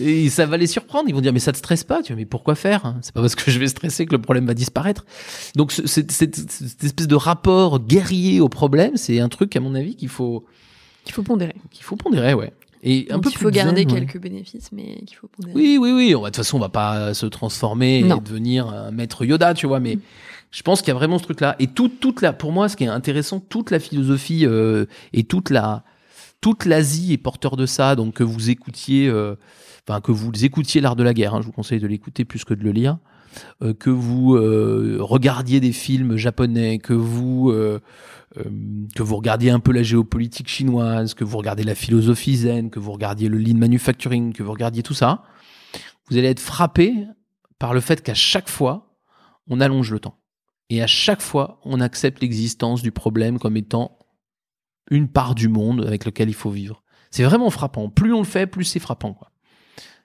Et 0.00 0.28
ça 0.28 0.46
va 0.46 0.56
les 0.56 0.66
surprendre. 0.66 1.08
Ils 1.08 1.14
vont 1.14 1.20
dire, 1.22 1.32
mais 1.32 1.38
ça 1.38 1.52
te 1.52 1.58
stresse 1.58 1.84
pas? 1.84 2.02
Tu 2.02 2.12
vois, 2.12 2.18
mais 2.20 2.26
pourquoi 2.26 2.54
faire? 2.54 2.94
C'est 3.00 3.14
pas 3.14 3.20
parce 3.20 3.34
que 3.34 3.50
je 3.50 3.58
vais 3.58 3.66
stresser 3.68 4.04
que 4.06 4.12
le 4.12 4.20
problème 4.20 4.46
va 4.46 4.54
disparaître. 4.54 5.06
Donc, 5.56 5.72
ce- 5.72 5.86
cette, 5.86 6.10
espèce 6.10 7.08
de 7.08 7.14
rapport 7.14 7.80
guerrier 7.80 8.40
au 8.40 8.48
problème, 8.48 8.96
c'est 8.96 9.20
un 9.20 9.28
truc, 9.28 9.56
à 9.56 9.60
mon 9.60 9.74
avis, 9.74 9.96
qu'il 9.96 10.08
faut, 10.10 10.44
qu'il 11.04 11.14
faut 11.14 11.22
pondérer. 11.22 11.54
qu'il 11.70 11.84
faut 11.84 11.96
pondérer, 11.96 12.34
ouais. 12.34 12.52
Et 12.82 13.06
un 13.10 13.14
Donc, 13.14 13.24
peu 13.24 13.30
il 13.30 13.38
faut 13.38 13.50
garder 13.50 13.82
zen, 13.82 13.90
ouais. 13.92 14.00
quelques 14.00 14.20
bénéfices, 14.22 14.70
mais 14.70 14.96
qu'il 15.06 15.16
faut 15.16 15.28
pondérer. 15.28 15.54
Oui, 15.56 15.78
oui, 15.80 15.90
oui. 15.92 16.14
On 16.14 16.20
va, 16.20 16.28
de 16.30 16.34
toute 16.34 16.44
façon, 16.44 16.58
on 16.58 16.60
va 16.60 16.68
pas 16.68 17.12
se 17.14 17.26
transformer 17.26 18.02
Non. 18.02 18.18
et 18.18 18.20
devenir 18.20 18.68
un 18.68 18.90
maître 18.92 19.24
Yoda, 19.24 19.54
tu 19.54 19.66
vois. 19.66 19.80
Mais 19.80 19.98
je 20.50 20.62
pense 20.62 20.80
qu'il 20.80 20.88
y 20.88 20.90
a 20.92 20.94
vraiment 20.94 21.18
ce 21.18 21.24
truc-là. 21.24 21.56
Et 21.58 21.66
tout, 21.66 21.88
toute 21.88 22.22
la, 22.22 22.32
pour 22.32 22.52
moi, 22.52 22.68
ce 22.68 22.76
qui 22.76 22.84
est 22.84 22.88
intéressant, 22.88 23.40
toute 23.40 23.70
la 23.70 23.78
philosophie 23.78 24.46
euh, 24.46 24.86
et 25.12 25.24
toute 25.24 25.50
la, 25.50 25.84
toute 26.40 26.64
l'Asie 26.64 27.12
est 27.12 27.18
porteur 27.18 27.56
de 27.56 27.66
ça. 27.66 27.96
Donc 27.96 28.14
que 28.14 28.24
vous 28.24 28.48
écoutiez, 28.50 29.08
euh, 29.08 29.36
que 30.02 30.12
vous 30.12 30.44
écoutiez 30.44 30.80
l'art 30.80 30.96
de 30.96 31.02
la 31.02 31.14
guerre. 31.14 31.34
hein, 31.34 31.40
je 31.42 31.46
vous 31.46 31.52
conseille 31.52 31.80
de 31.80 31.86
l'écouter 31.86 32.24
plus 32.24 32.44
que 32.44 32.54
de 32.54 32.62
le 32.64 32.72
lire. 32.72 32.98
euh, 33.62 33.74
que 33.74 33.90
vous 33.90 34.34
euh, 34.34 34.98
regardiez 35.00 35.60
des 35.60 35.72
films 35.72 36.16
japonais, 36.16 36.78
que 36.78 36.92
vous 36.92 37.52
que 38.94 39.02
vous 39.02 39.16
regardiez 39.16 39.50
un 39.50 39.58
peu 39.58 39.72
la 39.72 39.82
géopolitique 39.82 40.48
chinoise, 40.48 41.14
que 41.14 41.24
vous 41.24 41.38
regardiez 41.38 41.64
la 41.64 41.74
philosophie 41.74 42.36
zen, 42.36 42.70
que 42.70 42.78
vous 42.78 42.92
regardiez 42.92 43.28
le 43.28 43.38
lean 43.38 43.56
manufacturing, 43.56 44.32
que 44.32 44.42
vous 44.42 44.52
regardiez 44.52 44.82
tout 44.82 44.94
ça, 44.94 45.24
vous 46.08 46.16
allez 46.18 46.28
être 46.28 46.40
frappé 46.40 46.94
par 47.58 47.74
le 47.74 47.80
fait 47.80 48.02
qu'à 48.02 48.14
chaque 48.14 48.48
fois, 48.48 48.94
on 49.48 49.60
allonge 49.60 49.90
le 49.90 49.98
temps. 49.98 50.18
Et 50.70 50.82
à 50.82 50.86
chaque 50.86 51.22
fois, 51.22 51.60
on 51.64 51.80
accepte 51.80 52.20
l'existence 52.20 52.82
du 52.82 52.92
problème 52.92 53.38
comme 53.38 53.56
étant 53.56 53.98
une 54.90 55.08
part 55.08 55.34
du 55.34 55.48
monde 55.48 55.84
avec 55.86 56.04
lequel 56.04 56.28
il 56.28 56.34
faut 56.34 56.50
vivre. 56.50 56.82
C'est 57.10 57.24
vraiment 57.24 57.50
frappant. 57.50 57.88
Plus 57.88 58.12
on 58.12 58.18
le 58.18 58.24
fait, 58.26 58.46
plus 58.46 58.64
c'est 58.64 58.78
frappant. 58.80 59.14
Quoi. 59.14 59.30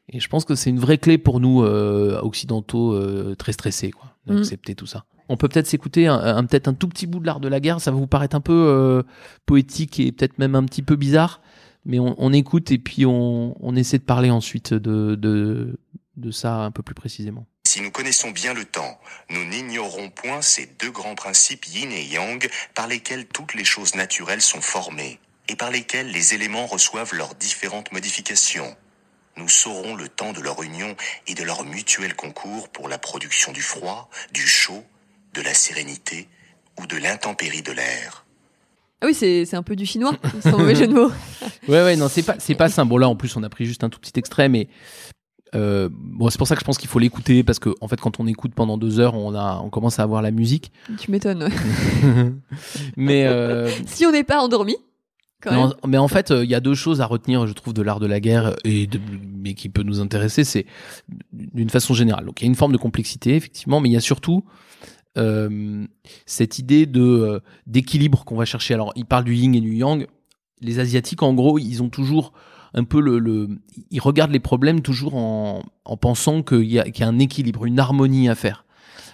Et 0.10 0.20
je 0.20 0.28
pense 0.30 0.46
que 0.46 0.56
c'est 0.56 0.70
une 0.70 0.80
vraie 0.80 0.98
clé 0.98 1.18
pour 1.18 1.40
nous 1.40 1.64
euh, 1.64 2.20
occidentaux 2.22 2.94
euh, 2.94 3.36
très 3.36 3.52
stressés, 3.52 3.92
quoi, 3.92 4.10
Mm. 4.26 4.36
d'accepter 4.38 4.74
tout 4.76 4.86
ça. 4.86 5.04
On 5.28 5.36
peut 5.36 5.50
peut-être 5.50 5.68
s'écouter 5.68 6.08
un, 6.08 6.16
un- 6.18 6.46
peut-être 6.46 6.70
un 6.70 6.74
tout 6.74 6.88
petit 6.88 7.08
bout 7.08 7.20
de 7.20 7.26
l'art 7.26 7.42
de 7.42 7.50
la 7.50 7.60
guerre. 7.60 7.82
Ça 7.82 7.92
va 7.92 7.98
vous 7.98 8.08
paraître 8.08 8.36
un 8.38 8.42
peu 8.42 8.54
euh, 8.54 9.04
poétique 9.46 10.00
et 10.00 10.14
peut-être 10.14 10.38
même 10.40 10.56
un 10.56 10.64
petit 10.64 10.82
peu 10.82 10.96
bizarre, 10.96 11.42
mais 11.86 12.00
on, 12.00 12.16
on 12.18 12.32
écoute 12.32 12.72
et 12.72 12.78
puis 12.78 13.06
on, 13.06 13.56
on 13.66 13.76
essaie 13.76 13.98
de 13.98 14.04
parler 14.04 14.30
ensuite 14.32 14.74
de, 14.74 15.16
de, 15.16 15.78
de 16.16 16.32
ça 16.32 16.64
un 16.64 16.72
peu 16.72 16.84
plus 16.84 16.96
précisément. 16.96 17.48
Si 17.66 17.82
nous 17.82 17.92
connaissons 17.92 18.30
bien 18.30 18.54
le 18.54 18.66
temps, 18.66 19.00
nous 19.30 19.46
n'ignorons 19.46 20.10
point 20.10 20.42
ces 20.42 20.68
deux 20.80 20.92
grands 20.92 21.16
principes 21.16 21.66
yin 21.66 21.92
et 21.92 22.04
yang 22.04 22.48
par 22.76 22.88
lesquels 22.88 23.26
toutes 23.26 23.56
les 23.56 23.66
choses 23.66 23.96
naturelles 23.96 24.42
sont 24.42 24.62
formées 24.62 25.20
et 25.48 25.56
par 25.56 25.72
lesquels 25.72 26.12
les 26.12 26.36
éléments 26.36 26.68
reçoivent 26.68 27.16
leurs 27.16 27.34
différentes 27.36 27.92
modifications. 27.92 28.76
Nous 29.38 29.50
saurons 29.50 29.96
le 29.96 30.08
temps 30.08 30.34
de 30.34 30.42
leur 30.42 30.62
union 30.62 30.96
et 31.26 31.34
de 31.34 31.44
leur 31.44 31.64
mutuel 31.64 32.16
concours 32.16 32.70
pour 32.70 32.90
la 32.90 33.00
production 33.00 33.52
du 33.52 33.62
froid, 33.62 34.10
du 34.32 34.46
chaud, 34.46 34.84
de 35.34 35.42
la 35.42 35.56
sérénité 35.56 36.28
ou 36.80 36.86
de 36.86 36.98
l'intempérie 36.98 37.64
de 37.64 37.72
l'air. 37.72 38.26
Ah 39.02 39.08
oui, 39.08 39.14
c'est 39.14 39.46
c'est 39.46 39.56
un 39.56 39.64
peu 39.64 39.76
du 39.76 39.86
chinois, 39.86 40.16
sans 40.44 40.58
mauvais 40.58 40.76
jeu 40.76 40.88
de 40.88 40.94
mots. 40.94 41.12
Ouais, 41.68 41.84
ouais, 41.84 41.96
non, 41.96 42.08
c'est 42.08 42.24
pas, 42.24 42.36
c'est 42.40 42.56
pas 42.56 42.70
simple. 42.70 42.90
Bon, 42.90 42.98
là, 42.98 43.10
en 43.10 43.16
plus, 43.16 43.36
on 43.36 43.44
a 43.44 43.50
pris 43.50 43.66
juste 43.66 43.84
un 43.84 43.90
tout 43.90 44.00
petit 44.00 44.18
extrait, 44.18 44.48
mais 44.48 44.68
euh, 45.56 45.90
bon, 45.92 46.30
c'est 46.30 46.38
pour 46.38 46.48
ça 46.48 46.56
que 46.56 46.62
je 46.62 46.66
pense 46.66 46.78
qu'il 46.78 46.90
faut 46.90 47.00
l'écouter 47.00 47.44
parce 47.44 47.60
que, 47.60 47.70
en 47.82 47.88
fait, 47.88 48.00
quand 48.00 48.20
on 48.20 48.28
écoute 48.28 48.54
pendant 48.56 48.78
deux 48.78 49.00
heures, 49.00 49.16
on 49.16 49.36
a, 49.36 49.62
on 49.64 49.70
commence 49.70 50.00
à 50.00 50.04
avoir 50.04 50.22
la 50.22 50.32
musique. 50.32 50.72
Tu 50.98 51.12
m'étonnes. 51.12 51.44
ouais. 51.44 52.34
mais 52.98 53.26
euh, 53.28 53.70
Si 53.86 54.06
on 54.06 54.12
n'est 54.12 54.24
pas 54.24 54.40
endormi, 54.40 54.76
quand 55.42 55.52
mais, 55.52 55.58
même. 55.58 55.74
en, 55.82 55.88
mais 55.88 55.98
en 55.98 56.08
fait, 56.08 56.32
euh, 56.32 56.44
il 56.44 56.50
y 56.50 56.56
a 56.56 56.60
deux 56.60 56.74
choses 56.74 57.02
à 57.02 57.06
retenir, 57.06 57.46
je 57.46 57.54
trouve, 57.54 57.74
de 57.74 57.82
l'art 57.82 58.00
de 58.00 58.08
la 58.08 58.20
guerre 58.20 58.56
et 58.64 58.88
de, 58.88 59.00
mais 59.38 59.54
qui 59.54 59.70
peut 59.70 59.84
nous 59.84 60.00
intéresser, 60.00 60.44
c'est 60.44 60.66
d'une 61.32 61.70
façon 61.70 61.94
générale. 61.94 62.26
Donc, 62.26 62.42
il 62.42 62.46
y 62.46 62.48
a 62.48 62.50
une 62.50 62.56
forme 62.56 62.72
de 62.74 62.78
complexité, 62.78 63.36
effectivement, 63.36 63.80
mais 63.80 63.90
il 63.90 63.94
y 63.94 63.98
a 63.98 64.02
surtout 64.02 64.44
cette 66.26 66.58
idée 66.58 66.88
de 66.88 67.40
d'équilibre 67.68 68.26
qu'on 68.26 68.36
va 68.36 68.46
chercher. 68.46 68.74
Alors, 68.74 68.92
il 68.96 69.06
parle 69.06 69.26
du 69.26 69.36
yin 69.36 69.54
et 69.54 69.62
du 69.62 69.76
yang. 69.76 70.08
Les 70.60 70.80
asiatiques, 70.80 71.22
en 71.22 71.36
gros, 71.36 71.60
ils 71.60 71.84
ont 71.84 71.90
toujours 71.90 72.34
un 72.74 72.84
peu 72.84 73.00
le, 73.02 73.20
le 73.20 73.48
ils 73.92 74.00
regardent 74.02 74.32
les 74.32 74.40
problèmes 74.40 74.82
toujours 74.82 75.16
en, 75.16 75.64
en 75.86 75.98
pensant 75.98 76.42
qu'il 76.44 76.64
y, 76.66 76.80
a- 76.80 76.84
qu'il 76.90 77.02
y 77.02 77.04
a 77.04 77.08
un 77.08 77.20
équilibre, 77.20 77.66
une 77.66 77.80
harmonie 77.80 78.30
à 78.30 78.36
faire. 78.36 78.66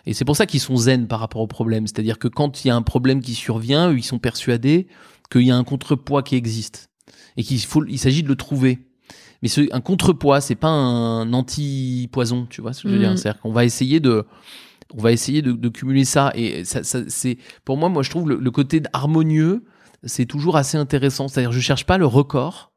Et 0.06 0.14
c'est 0.14 0.26
pour 0.26 0.36
ça 0.38 0.46
qu'ils 0.46 0.62
sont 0.62 0.78
zen 0.78 1.08
par 1.08 1.20
rapport 1.20 1.42
au 1.42 1.48
problème. 1.48 1.86
C'est-à-dire 1.86 2.18
que 2.20 2.28
quand 2.28 2.64
il 2.64 2.70
y 2.70 2.72
a 2.72 2.76
un 2.76 2.82
problème 2.82 3.22
qui 3.22 3.34
survient, 3.36 3.92
eux, 3.92 3.98
ils 3.98 4.04
sont 4.04 4.20
persuadés 4.20 4.88
qu'il 5.32 5.42
y 5.42 5.52
a 5.52 5.58
un 5.58 5.64
contrepoids 5.64 6.24
qui 6.24 6.36
existe 6.36 6.90
et 7.38 7.44
qu'il 7.44 7.60
faut, 7.60 7.86
il 7.86 8.00
s'agit 8.00 8.24
de 8.24 8.28
le 8.30 8.36
trouver. 8.36 8.80
Mais 9.42 9.50
ce, 9.50 9.62
un 9.74 9.82
contrepoids, 9.82 10.42
c'est 10.42 10.56
pas 10.56 10.70
un 10.70 11.32
anti-poison, 11.34 12.48
tu 12.50 12.62
vois 12.62 12.74
ce 12.74 12.84
que 12.84 12.90
je 12.90 12.94
veux 12.94 13.00
dire. 13.00 13.10
C'est-à-dire 13.18 13.42
qu'on 13.42 13.52
va 13.52 13.66
essayer 13.66 14.00
de, 14.00 14.26
on 14.96 15.02
va 15.02 15.12
essayer 15.12 15.42
de, 15.42 15.52
de 15.52 15.70
cumuler 15.70 16.06
ça. 16.06 16.32
Et 16.36 16.64
ça, 16.66 16.84
ça 16.84 17.00
c'est, 17.08 17.38
pour 17.66 17.78
moi, 17.78 17.90
moi, 17.90 18.02
je 18.04 18.10
trouve 18.10 18.28
le, 18.30 18.38
le 18.38 18.52
côté 18.52 18.82
harmonieux, 18.94 19.64
c'est 20.04 20.26
toujours 20.26 20.56
assez 20.58 20.78
intéressant. 20.78 21.28
C'est-à-dire, 21.28 21.52
je 21.52 21.60
cherche 21.60 21.86
pas 21.86 21.98
le 21.98 22.06
record, 22.06 22.72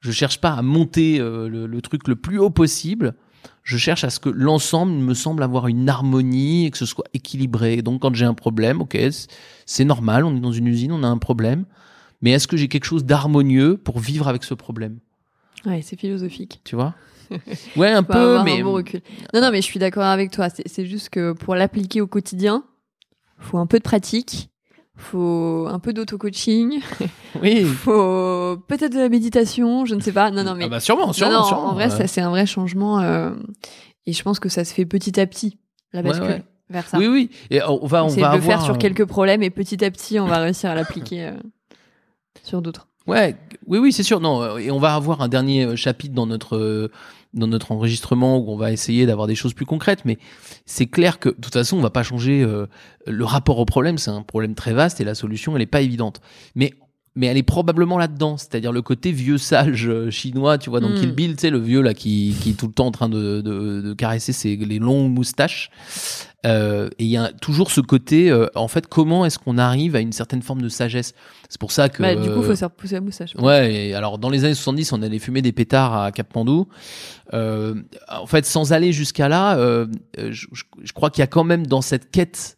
je 0.00 0.10
cherche 0.12 0.40
pas 0.40 0.50
à 0.52 0.62
monter 0.62 1.18
euh, 1.20 1.48
le, 1.48 1.66
le 1.66 1.82
truc 1.82 2.06
le 2.08 2.16
plus 2.16 2.38
haut 2.38 2.50
possible. 2.50 3.14
Je 3.62 3.76
cherche 3.76 4.02
à 4.04 4.10
ce 4.10 4.18
que 4.20 4.28
l'ensemble 4.30 4.92
me 4.92 5.14
semble 5.14 5.42
avoir 5.42 5.68
une 5.68 5.88
harmonie 5.88 6.66
et 6.66 6.70
que 6.70 6.78
ce 6.78 6.86
soit 6.86 7.04
équilibré. 7.14 7.82
Donc, 7.82 8.02
quand 8.02 8.14
j'ai 8.14 8.24
un 8.24 8.34
problème, 8.34 8.80
ok, 8.80 8.96
c'est- 9.66 9.84
normal, 9.84 10.24
on 10.24 10.34
est 10.36 10.40
dans 10.40 10.52
une 10.52 10.66
usine, 10.66 10.90
on 10.92 11.02
a 11.02 11.06
un 11.08 11.18
problème. 11.18 11.64
Mais 12.22 12.30
est-ce 12.32 12.48
que 12.48 12.56
j'ai 12.56 12.68
quelque 12.68 12.84
chose 12.84 13.04
d'harmonieux 13.04 13.76
pour 13.76 14.00
vivre 14.00 14.26
avec 14.28 14.42
ce 14.44 14.54
problème? 14.54 14.98
Ouais, 15.66 15.82
c'est 15.82 15.98
philosophique. 15.98 16.60
Tu 16.64 16.74
vois? 16.76 16.94
Ouais, 17.76 17.90
un 17.92 18.02
peu, 18.02 18.42
mais 18.42 18.60
un 18.60 18.64
bon 18.64 18.72
recul. 18.72 19.02
Non, 19.34 19.40
non, 19.42 19.50
mais 19.50 19.58
je 19.60 19.66
suis 19.66 19.78
d'accord 19.78 20.04
avec 20.04 20.30
toi. 20.30 20.48
C'est 20.48 20.66
c'est 20.66 20.86
juste 20.86 21.10
que 21.10 21.32
pour 21.32 21.54
l'appliquer 21.54 22.00
au 22.00 22.06
quotidien, 22.06 22.64
faut 23.38 23.58
un 23.58 23.66
peu 23.66 23.78
de 23.78 23.82
pratique, 23.84 24.48
faut 24.98 25.66
un 25.70 25.78
peu 25.78 25.92
d'auto-coaching, 25.92 26.80
oui. 27.42 27.64
faut 27.64 28.56
peut-être 28.66 28.92
de 28.92 28.98
la 28.98 29.08
méditation, 29.08 29.84
je 29.84 29.94
ne 29.94 30.00
sais 30.00 30.12
pas. 30.12 30.30
Non, 30.30 30.44
non, 30.44 30.54
mais 30.54 30.64
Ah 30.64 30.68
bah 30.68 30.80
sûrement, 30.80 31.12
sûrement, 31.12 31.32
non, 31.32 31.44
sûrement, 31.44 31.68
en 31.68 31.74
vrai, 31.74 31.88
ça 31.88 32.06
c'est 32.06 32.20
un 32.20 32.30
vrai 32.30 32.46
changement, 32.46 33.00
euh, 33.00 33.30
et 34.06 34.12
je 34.12 34.22
pense 34.22 34.40
que 34.40 34.48
ça 34.48 34.64
se 34.64 34.74
fait 34.74 34.84
petit 34.84 35.18
à 35.20 35.26
petit 35.26 35.58
la 35.92 36.02
bascule 36.02 36.28
ouais. 36.28 36.42
vers 36.68 36.86
ça. 36.88 36.98
Oui, 36.98 37.06
oui. 37.06 37.30
Et 37.50 37.62
on 37.62 37.86
va, 37.86 38.04
on 38.04 38.08
va 38.08 38.32
de 38.32 38.36
le 38.36 38.42
faire 38.42 38.60
sur 38.60 38.76
quelques 38.76 39.06
problèmes 39.06 39.42
et 39.42 39.50
petit 39.50 39.84
à 39.84 39.90
petit, 39.90 40.18
on 40.18 40.26
va 40.26 40.38
réussir 40.38 40.70
à 40.70 40.74
l'appliquer 40.74 41.26
euh, 41.26 41.32
sur 42.42 42.60
d'autres. 42.60 42.88
Ouais, 43.06 43.36
oui, 43.66 43.78
oui, 43.78 43.92
c'est 43.92 44.02
sûr. 44.02 44.20
Non, 44.20 44.42
euh, 44.42 44.58
et 44.58 44.70
on 44.70 44.78
va 44.78 44.94
avoir 44.94 45.22
un 45.22 45.28
dernier 45.28 45.76
chapitre 45.76 46.14
dans 46.14 46.26
notre 46.26 46.90
dans 47.34 47.46
notre 47.46 47.72
enregistrement 47.72 48.38
où 48.38 48.50
on 48.50 48.56
va 48.56 48.72
essayer 48.72 49.06
d'avoir 49.06 49.26
des 49.26 49.34
choses 49.34 49.54
plus 49.54 49.66
concrètes. 49.66 50.04
Mais 50.04 50.18
c'est 50.66 50.86
clair 50.86 51.18
que 51.18 51.28
de 51.28 51.34
toute 51.34 51.52
façon, 51.52 51.76
on 51.76 51.82
va 51.82 51.90
pas 51.90 52.02
changer 52.02 52.42
euh, 52.42 52.66
le 53.06 53.24
rapport 53.24 53.58
au 53.58 53.64
problème. 53.64 53.98
C'est 53.98 54.10
un 54.10 54.22
problème 54.22 54.54
très 54.54 54.72
vaste 54.72 55.00
et 55.00 55.04
la 55.04 55.14
solution, 55.14 55.54
elle 55.56 55.62
est 55.62 55.66
pas 55.66 55.82
évidente. 55.82 56.20
Mais 56.54 56.74
mais 57.18 57.26
elle 57.26 57.36
est 57.36 57.42
probablement 57.42 57.98
là-dedans, 57.98 58.36
c'est-à-dire 58.36 58.72
le 58.72 58.80
côté 58.80 59.12
vieux 59.12 59.36
sage 59.38 59.88
euh, 59.88 60.10
chinois, 60.10 60.56
tu 60.56 60.70
vois, 60.70 60.80
dans 60.80 60.88
Mm. 60.88 60.94
Kill 60.94 61.12
Bill, 61.12 61.34
tu 61.36 61.40
sais, 61.42 61.50
le 61.50 61.58
vieux 61.58 61.82
là 61.82 61.92
qui, 61.92 62.34
qui 62.40 62.50
est 62.50 62.54
tout 62.54 62.68
le 62.68 62.72
temps 62.72 62.86
en 62.86 62.90
train 62.92 63.08
de, 63.08 63.40
de, 63.40 63.80
de 63.82 63.92
caresser 63.94 64.32
ses, 64.32 64.56
les 64.56 64.78
longues 64.78 65.10
moustaches. 65.12 65.70
Euh, 66.46 66.88
et 67.00 67.04
il 67.04 67.10
y 67.10 67.16
a 67.16 67.32
toujours 67.32 67.72
ce 67.72 67.80
côté, 67.80 68.30
euh, 68.30 68.46
en 68.54 68.68
fait, 68.68 68.86
comment 68.86 69.24
est-ce 69.24 69.40
qu'on 69.40 69.58
arrive 69.58 69.96
à 69.96 70.00
une 70.00 70.12
certaine 70.12 70.40
forme 70.40 70.62
de 70.62 70.68
sagesse? 70.68 71.12
C'est 71.48 71.60
pour 71.60 71.72
ça 71.72 71.88
que. 71.88 72.00
Bah, 72.00 72.14
du 72.14 72.28
coup, 72.30 72.38
euh, 72.38 72.42
faut 72.42 72.52
se 72.54 72.58
faire 72.60 72.70
pousser 72.70 72.94
la 72.94 73.00
moustache. 73.00 73.34
Ouais, 73.36 73.74
et 73.88 73.94
alors 73.94 74.18
dans 74.18 74.30
les 74.30 74.44
années 74.44 74.54
70, 74.54 74.92
on 74.92 75.02
allait 75.02 75.18
fumer 75.18 75.42
des 75.42 75.50
pétards 75.50 75.96
à 76.00 76.12
Cap 76.12 76.32
Pandou. 76.32 76.68
Euh, 77.34 77.74
en 78.08 78.26
fait, 78.26 78.46
sans 78.46 78.72
aller 78.72 78.92
jusqu'à 78.92 79.28
là, 79.28 79.58
euh, 79.58 79.86
euh, 80.18 80.28
je, 80.30 80.46
je- 80.52 80.62
je 80.84 80.92
crois 80.92 81.10
qu'il 81.10 81.20
y 81.22 81.24
a 81.24 81.26
quand 81.26 81.44
même 81.44 81.66
dans 81.66 81.80
cette 81.82 82.10
quête 82.12 82.56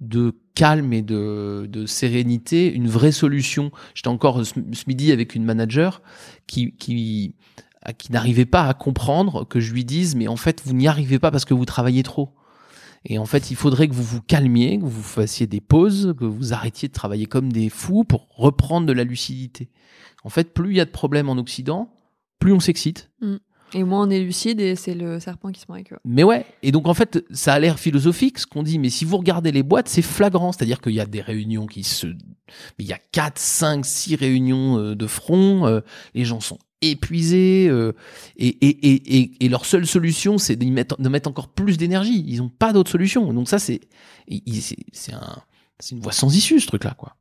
de 0.00 0.34
calme 0.54 0.92
et 0.92 1.02
de, 1.02 1.84
sérénité 1.86 2.72
une 2.72 2.88
vraie 2.88 3.12
solution. 3.12 3.70
J'étais 3.94 4.08
encore 4.08 4.44
ce, 4.44 4.54
midi 4.86 5.12
avec 5.12 5.34
une 5.34 5.44
manager 5.44 6.02
qui, 6.46 6.72
qui, 6.76 7.34
qui 7.98 8.12
n'arrivait 8.12 8.46
pas 8.46 8.64
à 8.64 8.74
comprendre 8.74 9.46
que 9.46 9.60
je 9.60 9.72
lui 9.72 9.84
dise, 9.84 10.16
mais 10.16 10.28
en 10.28 10.36
fait, 10.36 10.62
vous 10.64 10.74
n'y 10.74 10.88
arrivez 10.88 11.18
pas 11.18 11.30
parce 11.30 11.44
que 11.44 11.54
vous 11.54 11.64
travaillez 11.64 12.02
trop. 12.02 12.34
Et 13.04 13.18
en 13.18 13.26
fait, 13.26 13.50
il 13.50 13.56
faudrait 13.56 13.86
que 13.86 13.94
vous 13.94 14.02
vous 14.02 14.20
calmiez, 14.20 14.78
que 14.78 14.84
vous 14.84 15.02
fassiez 15.02 15.46
des 15.46 15.60
pauses, 15.60 16.14
que 16.18 16.24
vous 16.24 16.52
arrêtiez 16.52 16.88
de 16.88 16.92
travailler 16.92 17.26
comme 17.26 17.52
des 17.52 17.68
fous 17.68 18.04
pour 18.04 18.26
reprendre 18.34 18.86
de 18.86 18.92
la 18.92 19.04
lucidité. 19.04 19.70
En 20.24 20.28
fait, 20.28 20.52
plus 20.52 20.72
il 20.72 20.76
y 20.78 20.80
a 20.80 20.84
de 20.84 20.90
problèmes 20.90 21.28
en 21.28 21.36
Occident, 21.36 21.94
plus 22.40 22.52
on 22.52 22.58
s'excite. 22.58 23.10
Mm. 23.20 23.36
Et 23.74 23.82
moins 23.84 24.06
on 24.06 24.10
est 24.10 24.20
lucide 24.20 24.60
et 24.60 24.76
c'est 24.76 24.94
le 24.94 25.18
serpent 25.20 25.50
qui 25.50 25.60
se 25.60 25.66
mord 25.68 25.74
avec 25.76 25.92
eux. 25.92 25.96
Mais 26.04 26.22
ouais, 26.22 26.46
et 26.62 26.70
donc 26.72 26.86
en 26.86 26.94
fait, 26.94 27.24
ça 27.30 27.54
a 27.54 27.58
l'air 27.58 27.78
philosophique 27.78 28.38
ce 28.38 28.46
qu'on 28.46 28.62
dit, 28.62 28.78
mais 28.78 28.90
si 28.90 29.04
vous 29.04 29.16
regardez 29.16 29.50
les 29.52 29.62
boîtes, 29.62 29.88
c'est 29.88 30.02
flagrant. 30.02 30.52
C'est-à-dire 30.52 30.80
qu'il 30.80 30.92
y 30.94 31.00
a 31.00 31.06
des 31.06 31.20
réunions 31.20 31.66
qui 31.66 31.82
se. 31.82 32.06
Mais 32.06 32.14
il 32.80 32.86
y 32.86 32.92
a 32.92 32.98
4, 33.12 33.38
5, 33.38 33.84
6 33.84 34.14
réunions 34.16 34.78
euh, 34.78 34.94
de 34.94 35.06
front, 35.06 35.66
euh, 35.66 35.80
les 36.14 36.24
gens 36.24 36.40
sont 36.40 36.58
épuisés, 36.82 37.66
euh, 37.68 37.92
et, 38.36 38.48
et, 38.48 39.18
et, 39.18 39.44
et, 39.44 39.48
leur 39.48 39.64
seule 39.64 39.86
solution, 39.86 40.38
c'est 40.38 40.56
d'y 40.56 40.70
mettre, 40.70 41.00
de 41.00 41.08
mettre 41.08 41.28
encore 41.28 41.48
plus 41.48 41.76
d'énergie. 41.78 42.24
Ils 42.28 42.38
n'ont 42.38 42.50
pas 42.50 42.72
d'autre 42.72 42.90
solution. 42.90 43.32
Donc 43.32 43.48
ça, 43.48 43.58
c'est 43.58 43.80
c'est 44.92 45.12
un, 45.14 45.38
c'est 45.80 45.94
une 45.94 46.00
voie 46.00 46.12
sans 46.12 46.34
issue, 46.36 46.60
ce 46.60 46.66
truc-là, 46.66 46.94
quoi. 46.96 47.16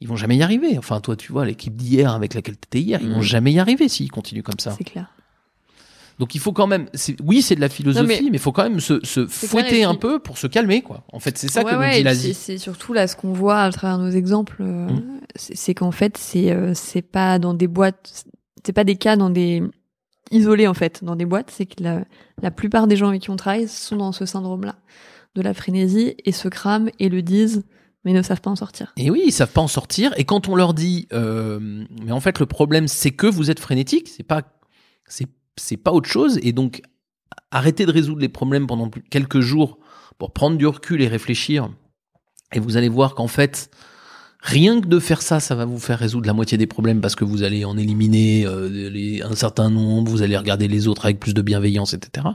Ils 0.00 0.08
vont 0.08 0.16
jamais 0.16 0.36
y 0.36 0.42
arriver. 0.42 0.76
Enfin, 0.76 1.00
toi, 1.00 1.16
tu 1.16 1.30
vois, 1.32 1.44
l'équipe 1.46 1.76
d'hier 1.76 2.12
avec 2.12 2.34
laquelle 2.34 2.56
tu 2.56 2.66
étais 2.66 2.80
hier, 2.80 3.00
ils 3.00 3.10
vont 3.10 3.18
Mm. 3.20 3.22
jamais 3.22 3.52
y 3.52 3.58
arriver 3.60 3.88
s'ils 3.88 4.10
continuent 4.10 4.42
comme 4.42 4.58
ça. 4.58 4.74
C'est 4.76 4.84
clair. 4.84 5.10
Donc 6.18 6.34
il 6.34 6.40
faut 6.40 6.52
quand 6.52 6.66
même, 6.66 6.86
c'est- 6.94 7.16
oui, 7.22 7.42
c'est 7.42 7.56
de 7.56 7.60
la 7.60 7.68
philosophie, 7.68 8.02
Non, 8.02 8.08
mais 8.30 8.36
il 8.36 8.38
faut 8.38 8.52
quand 8.52 8.62
même 8.62 8.80
se, 8.80 9.00
se 9.04 9.26
fouetter 9.26 9.68
clair, 9.70 9.88
un 9.90 9.94
puis- 9.94 10.00
peu 10.08 10.18
pour 10.20 10.38
se 10.38 10.46
calmer, 10.46 10.80
quoi. 10.82 11.04
En 11.12 11.18
fait, 11.18 11.36
c'est 11.36 11.48
ça 11.50 11.62
Ouais, 11.64 11.72
que 11.72 11.76
ouais, 11.76 11.90
nous 11.90 11.96
dit 11.98 12.02
l'Asie. 12.04 12.34
C'est 12.34 12.58
surtout 12.58 12.92
là 12.92 13.06
ce 13.08 13.16
qu'on 13.16 13.32
voit 13.32 13.60
à 13.62 13.70
travers 13.72 13.98
nos 13.98 14.10
exemples, 14.10 14.58
euh, 14.60 14.86
Mm. 14.88 15.20
c'est 15.34 15.56
c'est 15.56 15.74
qu'en 15.74 15.90
fait 15.90 16.16
c'est 16.16 16.52
euh, 16.52 16.72
c'est 16.74 17.02
pas 17.02 17.38
dans 17.38 17.54
des 17.54 17.66
boîtes, 17.66 18.24
c'est 18.64 18.72
pas 18.72 18.84
des 18.84 18.96
cas 18.96 19.16
dans 19.16 19.30
des 19.30 19.62
isolés 20.30 20.66
en 20.68 20.74
fait, 20.74 21.02
dans 21.04 21.16
des 21.16 21.26
boîtes, 21.26 21.50
c'est 21.50 21.66
que 21.66 21.82
la, 21.82 22.04
la 22.42 22.50
plupart 22.50 22.86
des 22.86 22.96
gens 22.96 23.08
avec 23.08 23.22
qui 23.22 23.30
on 23.30 23.36
travaille 23.36 23.68
sont 23.68 23.96
dans 23.96 24.12
ce 24.12 24.24
syndrome-là 24.26 24.76
de 25.34 25.42
la 25.42 25.52
frénésie 25.52 26.14
et 26.24 26.32
se 26.32 26.46
crament 26.48 26.90
et 27.00 27.08
le 27.08 27.20
disent, 27.22 27.64
mais 28.04 28.12
ne 28.12 28.22
savent 28.22 28.40
pas 28.40 28.50
en 28.50 28.56
sortir. 28.56 28.92
Et 28.96 29.10
oui, 29.10 29.22
ils 29.26 29.32
savent 29.32 29.50
pas 29.52 29.60
en 29.62 29.68
sortir. 29.68 30.12
Et 30.16 30.24
quand 30.24 30.48
on 30.48 30.54
leur 30.54 30.74
dit, 30.74 31.08
euh, 31.12 31.58
mais 32.04 32.12
en 32.12 32.20
fait, 32.20 32.38
le 32.38 32.46
problème, 32.46 32.86
c'est 32.86 33.10
que 33.10 33.26
vous 33.26 33.50
êtes 33.50 33.58
frénétique, 33.60 34.08
c'est 34.08 34.22
pas, 34.22 34.42
c'est, 35.08 35.26
c'est 35.56 35.76
pas 35.76 35.92
autre 35.92 36.08
chose. 36.08 36.38
Et 36.42 36.52
donc, 36.52 36.82
arrêtez 37.50 37.86
de 37.86 37.92
résoudre 37.92 38.20
les 38.20 38.28
problèmes 38.28 38.66
pendant 38.66 38.90
quelques 39.10 39.40
jours 39.40 39.78
pour 40.18 40.32
prendre 40.32 40.56
du 40.56 40.66
recul 40.66 41.02
et 41.02 41.08
réfléchir. 41.08 41.68
Et 42.52 42.60
vous 42.60 42.76
allez 42.76 42.88
voir 42.88 43.14
qu'en 43.14 43.26
fait, 43.26 43.70
rien 44.40 44.80
que 44.80 44.86
de 44.86 44.98
faire 44.98 45.22
ça, 45.22 45.40
ça 45.40 45.54
va 45.54 45.64
vous 45.64 45.78
faire 45.78 45.98
résoudre 45.98 46.26
la 46.26 46.32
moitié 46.32 46.58
des 46.58 46.66
problèmes 46.66 47.00
parce 47.00 47.16
que 47.16 47.24
vous 47.24 47.42
allez 47.42 47.64
en 47.64 47.76
éliminer 47.76 48.46
euh, 48.46 49.18
un 49.24 49.34
certain 49.34 49.70
nombre, 49.70 50.10
vous 50.10 50.22
allez 50.22 50.36
regarder 50.36 50.68
les 50.68 50.86
autres 50.86 51.06
avec 51.06 51.18
plus 51.18 51.34
de 51.34 51.42
bienveillance, 51.42 51.94
etc. 51.94 52.26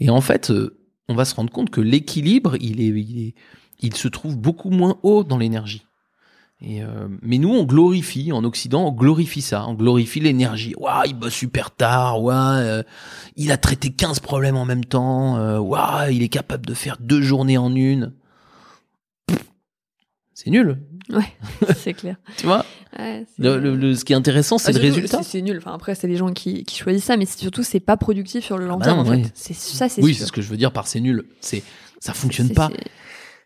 Et 0.00 0.10
en 0.10 0.20
fait, 0.20 0.50
euh, 0.50 0.78
on 1.08 1.14
va 1.14 1.24
se 1.24 1.34
rendre 1.34 1.52
compte 1.52 1.70
que 1.70 1.80
l'équilibre, 1.80 2.56
il 2.60 2.80
il 2.80 3.28
est, 3.28 3.34
il 3.80 3.94
se 3.96 4.08
trouve 4.08 4.36
beaucoup 4.36 4.70
moins 4.70 4.98
haut 5.02 5.24
dans 5.24 5.38
l'énergie. 5.38 5.84
Et 6.64 6.80
euh, 6.82 7.08
mais 7.22 7.38
nous, 7.38 7.48
on 7.52 7.64
glorifie 7.64 8.30
en 8.30 8.44
Occident, 8.44 8.86
on 8.86 8.92
glorifie 8.92 9.42
ça, 9.42 9.66
on 9.66 9.74
glorifie 9.74 10.20
l'énergie. 10.20 10.74
Waouh, 10.78 11.02
il 11.06 11.14
bosse 11.14 11.34
super 11.34 11.72
tard. 11.72 12.22
Waouh, 12.22 12.36
euh, 12.58 12.82
il 13.34 13.50
a 13.50 13.56
traité 13.56 13.90
15 13.90 14.20
problèmes 14.20 14.56
en 14.56 14.64
même 14.64 14.84
temps. 14.84 15.38
euh, 15.38 15.58
Waouh, 15.58 16.10
il 16.12 16.22
est 16.22 16.28
capable 16.28 16.64
de 16.64 16.74
faire 16.74 16.98
deux 17.00 17.20
journées 17.20 17.58
en 17.58 17.74
une. 17.74 18.12
C'est 20.34 20.50
nul, 20.50 20.78
Ouais, 21.10 21.24
c'est 21.76 21.94
clair. 21.94 22.16
tu 22.36 22.46
vois. 22.46 22.64
Ouais, 22.98 23.26
c'est- 23.36 23.42
Le, 23.42 23.58
le- 23.58 23.76
le- 23.76 23.94
ce 23.94 24.04
qui 24.04 24.12
est 24.12 24.16
intéressant, 24.16 24.56
c'est 24.58 24.68
Ah, 24.68 24.72
le 24.72 24.80
résultat. 24.80 25.22
C'est 25.22 25.42
nul. 25.42 25.58
Enfin, 25.58 25.74
après, 25.74 25.94
c'est 25.94 26.06
les 26.08 26.16
gens 26.16 26.32
qui, 26.32 26.64
qui 26.64 26.76
choisissent 26.78 27.04
ça, 27.04 27.16
mais 27.16 27.26
surtout, 27.26 27.62
c'est 27.62 27.80
pas 27.80 27.96
productif 27.96 28.44
sur 28.44 28.56
le 28.56 28.66
long 28.66 28.76
bah 28.78 28.84
terme. 28.86 28.98
non, 28.98 29.02
en 29.02 29.14
fait. 29.16 29.22
oui. 29.22 29.30
C'est 29.34 29.54
ça, 29.54 29.88
c'est 29.88 30.02
Oui, 30.02 30.14
c'est 30.14 30.26
ce 30.26 30.32
que 30.32 30.40
je 30.42 30.48
veux 30.48 30.56
dire 30.56 30.72
par 30.72 30.86
c'est 30.86 31.00
nul. 31.00 31.24
C'est 31.40 31.62
ça 32.00 32.12
fonctionne 32.14 32.50
pas. 32.50 32.70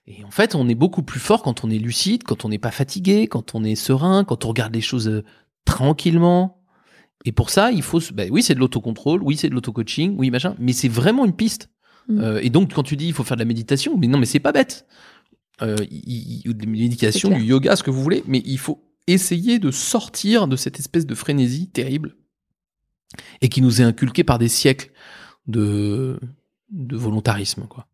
Et 0.09 0.23
en 0.25 0.31
fait, 0.31 0.55
on 0.55 0.69
est 0.69 0.75
beaucoup 0.77 1.03
plus 1.03 1.19
fort 1.21 1.43
quand 1.43 1.65
on 1.65 1.71
est 1.71 1.79
lucide, 1.79 2.23
quand 2.23 2.45
on 2.45 2.49
n'est 2.49 2.59
pas 2.59 2.71
fatigué, 2.71 3.27
quand 3.27 3.55
on 3.55 3.65
est 3.65 3.75
serein, 3.75 4.25
quand 4.25 4.45
on 4.45 4.49
regarde 4.49 4.75
les 4.75 4.81
choses 4.81 5.09
euh, 5.09 5.25
tranquillement. 5.65 6.63
Et 7.25 7.33
pour 7.33 7.51
ça, 7.51 7.73
il 7.73 7.83
faut. 7.83 8.01
bah 8.15 8.23
oui, 8.31 8.43
c'est 8.43 8.55
de 8.55 8.61
l'autocontrôle, 8.61 9.21
oui, 9.23 9.37
c'est 9.37 9.49
de 9.49 9.55
l'auto-coaching, 9.55 10.15
oui, 10.17 10.31
machin. 10.31 10.55
Mais 10.61 10.73
c'est 10.73 10.89
vraiment 10.89 11.25
une 11.25 11.35
piste. 11.35 11.71
Mm. 12.09 12.21
Euh, 12.21 12.41
et 12.41 12.51
donc, 12.51 12.73
quand 12.73 12.85
tu 12.85 12.97
dis 12.97 13.09
il 13.09 13.13
faut 13.13 13.25
faire 13.25 13.37
de 13.37 13.43
la 13.43 13.47
méditation, 13.47 13.97
mais 13.99 14.07
non, 14.07 14.19
mais 14.19 14.27
c'est 14.27 14.39
pas 14.39 14.53
bête. 14.53 14.87
Euh, 15.63 15.75
il- 15.91 16.43
il- 16.45 16.57
de 16.57 16.65
la 16.65 16.71
méditation, 16.71 17.31
du 17.31 17.43
yoga, 17.45 17.75
ce 17.75 17.83
que 17.83 17.91
vous 17.91 18.03
voulez, 18.03 18.23
mais 18.29 18.43
il 18.45 18.59
faut 18.59 18.85
essayer 19.09 19.59
de 19.59 19.71
sortir 19.71 20.47
de 20.47 20.55
cette 20.57 20.79
espèce 20.79 21.07
de 21.07 21.15
frénésie 21.15 21.69
terrible 21.69 22.17
et 23.41 23.49
qui 23.49 23.63
nous 23.63 23.81
est 23.81 23.85
inculquée 23.85 24.23
par 24.25 24.39
des 24.39 24.49
siècles 24.49 24.93
de, 25.47 26.21
de 26.71 26.97
volontarisme, 26.97 27.67
quoi. 27.69 27.89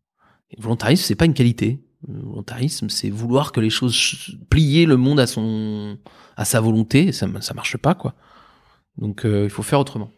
Et 0.51 0.55
le 0.57 0.63
volontarisme, 0.63 1.03
c'est 1.03 1.15
pas 1.15 1.25
une 1.25 1.33
qualité. 1.33 1.82
Le 2.07 2.19
volontarisme, 2.21 2.89
c'est 2.89 3.09
vouloir 3.09 3.51
que 3.51 3.59
les 3.61 3.69
choses 3.69 3.93
ch- 3.93 4.35
plier 4.49 4.85
le 4.85 4.97
monde 4.97 5.19
à 5.19 5.27
son 5.27 5.97
à 6.35 6.43
sa 6.45 6.59
volonté. 6.59 7.11
Ça 7.11 7.27
ça 7.41 7.53
marche 7.53 7.77
pas, 7.77 7.93
quoi. 7.95 8.13
Donc 8.97 9.25
euh, 9.25 9.45
il 9.45 9.49
faut 9.49 9.63
faire 9.63 9.79
autrement. 9.79 10.11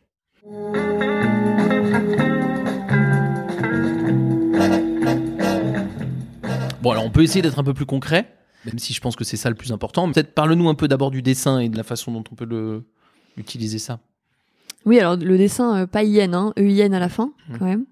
Bon, 6.82 6.92
alors 6.92 7.04
on 7.06 7.10
peut 7.10 7.24
essayer 7.24 7.42
d'être 7.42 7.58
un 7.60 7.64
peu 7.64 7.74
plus 7.74 7.86
concret, 7.86 8.32
même 8.66 8.78
si 8.78 8.94
je 8.94 9.02
pense 9.02 9.16
que 9.16 9.24
c'est 9.24 9.38
ça 9.38 9.50
le 9.50 9.56
plus 9.56 9.72
important. 9.72 10.12
Peut-être 10.12 10.34
parle-nous 10.36 10.70
un 10.70 10.76
peu 10.76 10.88
d'abord 10.88 11.10
du 11.12 11.22
dessin 11.22 11.60
et 11.60 11.70
de 11.70 11.78
la 11.78 11.84
façon 11.84 12.12
dont 12.12 12.24
on 12.32 12.36
peut 12.36 12.46
le 12.46 12.84
utiliser 13.38 13.80
ça. 13.80 14.00
Oui, 14.86 15.00
alors 15.00 15.16
le 15.16 15.38
dessin, 15.38 15.78
euh, 15.82 15.88
pas 15.88 16.04
IN, 16.04 16.34
hein, 16.34 16.54
EIN 16.58 16.94
à 16.94 17.00
la 17.00 17.10
fin, 17.10 17.32
Mm. 17.50 17.58
quand 17.58 17.66
même. 17.66 17.86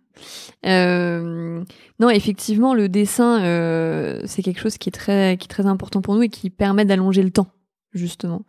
Euh, 0.65 1.63
non, 1.99 2.09
effectivement, 2.09 2.73
le 2.73 2.89
dessin, 2.89 3.43
euh, 3.43 4.21
c'est 4.25 4.41
quelque 4.41 4.59
chose 4.59 4.77
qui 4.77 4.89
est, 4.89 4.93
très, 4.93 5.37
qui 5.37 5.45
est 5.45 5.49
très 5.49 5.65
important 5.65 6.01
pour 6.01 6.15
nous 6.15 6.23
et 6.23 6.29
qui 6.29 6.49
permet 6.49 6.85
d'allonger 6.85 7.23
le 7.23 7.31
temps, 7.31 7.47
justement. 7.93 8.43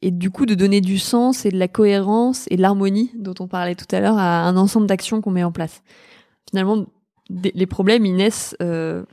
Et 0.00 0.10
du 0.10 0.30
coup, 0.30 0.46
de 0.46 0.54
donner 0.54 0.80
du 0.80 0.98
sens 0.98 1.44
et 1.44 1.50
de 1.50 1.58
la 1.58 1.68
cohérence 1.68 2.46
et 2.50 2.56
de 2.56 2.62
l'harmonie 2.62 3.10
dont 3.18 3.34
on 3.40 3.46
parlait 3.46 3.74
tout 3.74 3.86
à 3.94 4.00
l'heure 4.00 4.18
à 4.18 4.42
un 4.42 4.56
ensemble 4.56 4.86
d'actions 4.86 5.20
qu'on 5.20 5.30
met 5.30 5.44
en 5.44 5.52
place. 5.52 5.82
Finalement, 6.50 6.86
les 7.30 7.66
problèmes, 7.66 8.04
ils 8.04 8.16
naissent 8.16 8.56
euh, 8.60 9.04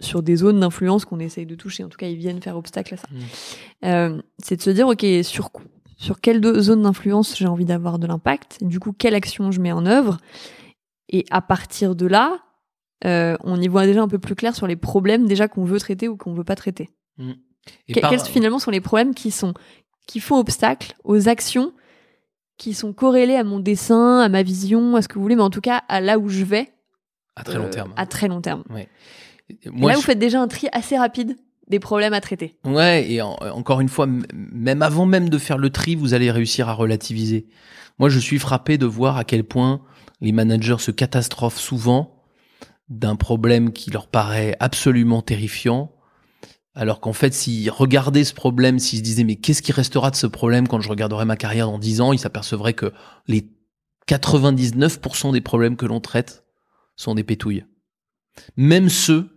sur 0.00 0.22
des 0.22 0.36
zones 0.36 0.60
d'influence 0.60 1.04
qu'on 1.04 1.20
essaye 1.20 1.46
de 1.46 1.54
toucher. 1.54 1.84
En 1.84 1.88
tout 1.88 1.98
cas, 1.98 2.08
ils 2.08 2.16
viennent 2.16 2.40
faire 2.42 2.56
obstacle 2.56 2.94
à 2.94 2.96
ça. 2.96 3.08
Euh, 3.84 4.20
c'est 4.38 4.56
de 4.56 4.62
se 4.62 4.70
dire, 4.70 4.88
OK, 4.88 5.06
sur, 5.22 5.50
sur 5.96 6.20
quelle 6.20 6.42
zones 6.60 6.82
d'influence 6.82 7.36
j'ai 7.36 7.46
envie 7.46 7.64
d'avoir 7.64 7.98
de 7.98 8.06
l'impact, 8.06 8.58
du 8.62 8.78
coup, 8.80 8.92
quelle 8.92 9.14
action 9.14 9.50
je 9.52 9.60
mets 9.60 9.72
en 9.72 9.86
œuvre? 9.86 10.18
Et 11.08 11.24
à 11.30 11.40
partir 11.40 11.94
de 11.94 12.06
là, 12.06 12.38
euh, 13.04 13.36
on 13.44 13.60
y 13.60 13.68
voit 13.68 13.86
déjà 13.86 14.02
un 14.02 14.08
peu 14.08 14.18
plus 14.18 14.34
clair 14.34 14.54
sur 14.54 14.66
les 14.66 14.76
problèmes 14.76 15.26
déjà 15.26 15.48
qu'on 15.48 15.64
veut 15.64 15.78
traiter 15.78 16.08
ou 16.08 16.16
qu'on 16.16 16.32
veut 16.34 16.44
pas 16.44 16.56
traiter. 16.56 16.90
Et 17.88 17.92
Que- 17.94 18.00
par- 18.00 18.10
Quels 18.10 18.20
finalement 18.20 18.58
sont 18.58 18.70
les 18.70 18.80
problèmes 18.80 19.14
qui 19.14 19.30
sont 19.30 19.54
qui 20.06 20.20
font 20.20 20.38
obstacle 20.38 20.94
aux 21.04 21.28
actions 21.28 21.72
qui 22.58 22.74
sont 22.74 22.92
corrélées 22.92 23.34
à 23.36 23.44
mon 23.44 23.58
dessin, 23.58 24.20
à 24.20 24.28
ma 24.28 24.42
vision, 24.42 24.96
à 24.96 25.02
ce 25.02 25.08
que 25.08 25.14
vous 25.14 25.22
voulez, 25.22 25.36
mais 25.36 25.42
en 25.42 25.50
tout 25.50 25.60
cas 25.60 25.82
à 25.88 26.00
là 26.00 26.18
où 26.18 26.28
je 26.28 26.44
vais 26.44 26.72
à 27.34 27.42
très 27.44 27.58
long 27.58 27.64
euh, 27.64 27.70
terme. 27.70 27.92
À 27.96 28.06
très 28.06 28.28
long 28.28 28.40
terme. 28.40 28.62
Ouais. 28.70 28.88
Et 29.50 29.68
Moi, 29.70 29.90
là, 29.90 29.94
je- 29.94 30.00
vous 30.00 30.06
faites 30.06 30.18
déjà 30.18 30.40
un 30.40 30.48
tri 30.48 30.68
assez 30.72 30.96
rapide 30.96 31.36
des 31.68 31.78
problèmes 31.80 32.14
à 32.14 32.20
traiter. 32.20 32.56
Ouais, 32.64 33.10
et 33.10 33.20
en- 33.20 33.34
encore 33.52 33.80
une 33.80 33.88
fois, 33.90 34.06
même 34.32 34.80
avant 34.82 35.04
même 35.06 35.28
de 35.28 35.36
faire 35.38 35.58
le 35.58 35.68
tri, 35.70 35.96
vous 35.96 36.14
allez 36.14 36.30
réussir 36.30 36.68
à 36.68 36.72
relativiser. 36.72 37.46
Moi, 37.98 38.08
je 38.08 38.18
suis 38.18 38.38
frappé 38.38 38.78
de 38.78 38.86
voir 38.86 39.16
à 39.18 39.24
quel 39.24 39.44
point 39.44 39.82
les 40.20 40.32
managers 40.32 40.78
se 40.78 40.90
catastrophent 40.90 41.60
souvent 41.60 42.24
d'un 42.88 43.16
problème 43.16 43.72
qui 43.72 43.90
leur 43.90 44.06
paraît 44.06 44.56
absolument 44.60 45.22
terrifiant, 45.22 45.92
alors 46.74 47.00
qu'en 47.00 47.12
fait, 47.12 47.34
s'ils 47.34 47.70
regardaient 47.70 48.24
ce 48.24 48.34
problème, 48.34 48.78
s'ils 48.78 48.98
se 49.00 49.04
disaient 49.04 49.24
mais 49.24 49.36
qu'est-ce 49.36 49.62
qui 49.62 49.72
restera 49.72 50.10
de 50.10 50.16
ce 50.16 50.26
problème 50.26 50.68
quand 50.68 50.80
je 50.80 50.88
regarderai 50.88 51.24
ma 51.24 51.36
carrière 51.36 51.66
dans 51.66 51.78
10 51.78 52.00
ans, 52.00 52.12
ils 52.12 52.18
s'apercevraient 52.18 52.74
que 52.74 52.92
les 53.26 53.48
99% 54.08 55.32
des 55.32 55.40
problèmes 55.40 55.76
que 55.76 55.86
l'on 55.86 56.00
traite 56.00 56.44
sont 56.96 57.14
des 57.14 57.24
pétouilles. 57.24 57.64
Même 58.56 58.88
ceux 58.88 59.36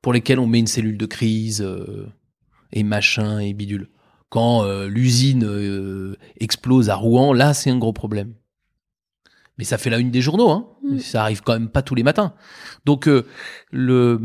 pour 0.00 0.12
lesquels 0.12 0.38
on 0.38 0.46
met 0.46 0.58
une 0.58 0.66
cellule 0.66 0.98
de 0.98 1.06
crise 1.06 1.60
euh, 1.62 2.06
et 2.72 2.82
machin 2.82 3.38
et 3.38 3.52
bidule. 3.52 3.90
Quand 4.28 4.64
euh, 4.64 4.86
l'usine 4.86 5.44
euh, 5.44 6.16
explose 6.38 6.90
à 6.90 6.94
Rouen, 6.94 7.32
là 7.32 7.54
c'est 7.54 7.70
un 7.70 7.78
gros 7.78 7.92
problème. 7.92 8.34
Mais 9.58 9.64
ça 9.64 9.78
fait 9.78 9.90
la 9.90 9.98
une 9.98 10.10
des 10.10 10.20
journaux, 10.20 10.50
hein. 10.50 10.66
Mm. 10.82 10.98
Ça 10.98 11.22
arrive 11.22 11.42
quand 11.42 11.52
même 11.52 11.68
pas 11.68 11.82
tous 11.82 11.94
les 11.94 12.02
matins. 12.02 12.34
Donc 12.84 13.06
euh, 13.08 13.24
le 13.70 14.20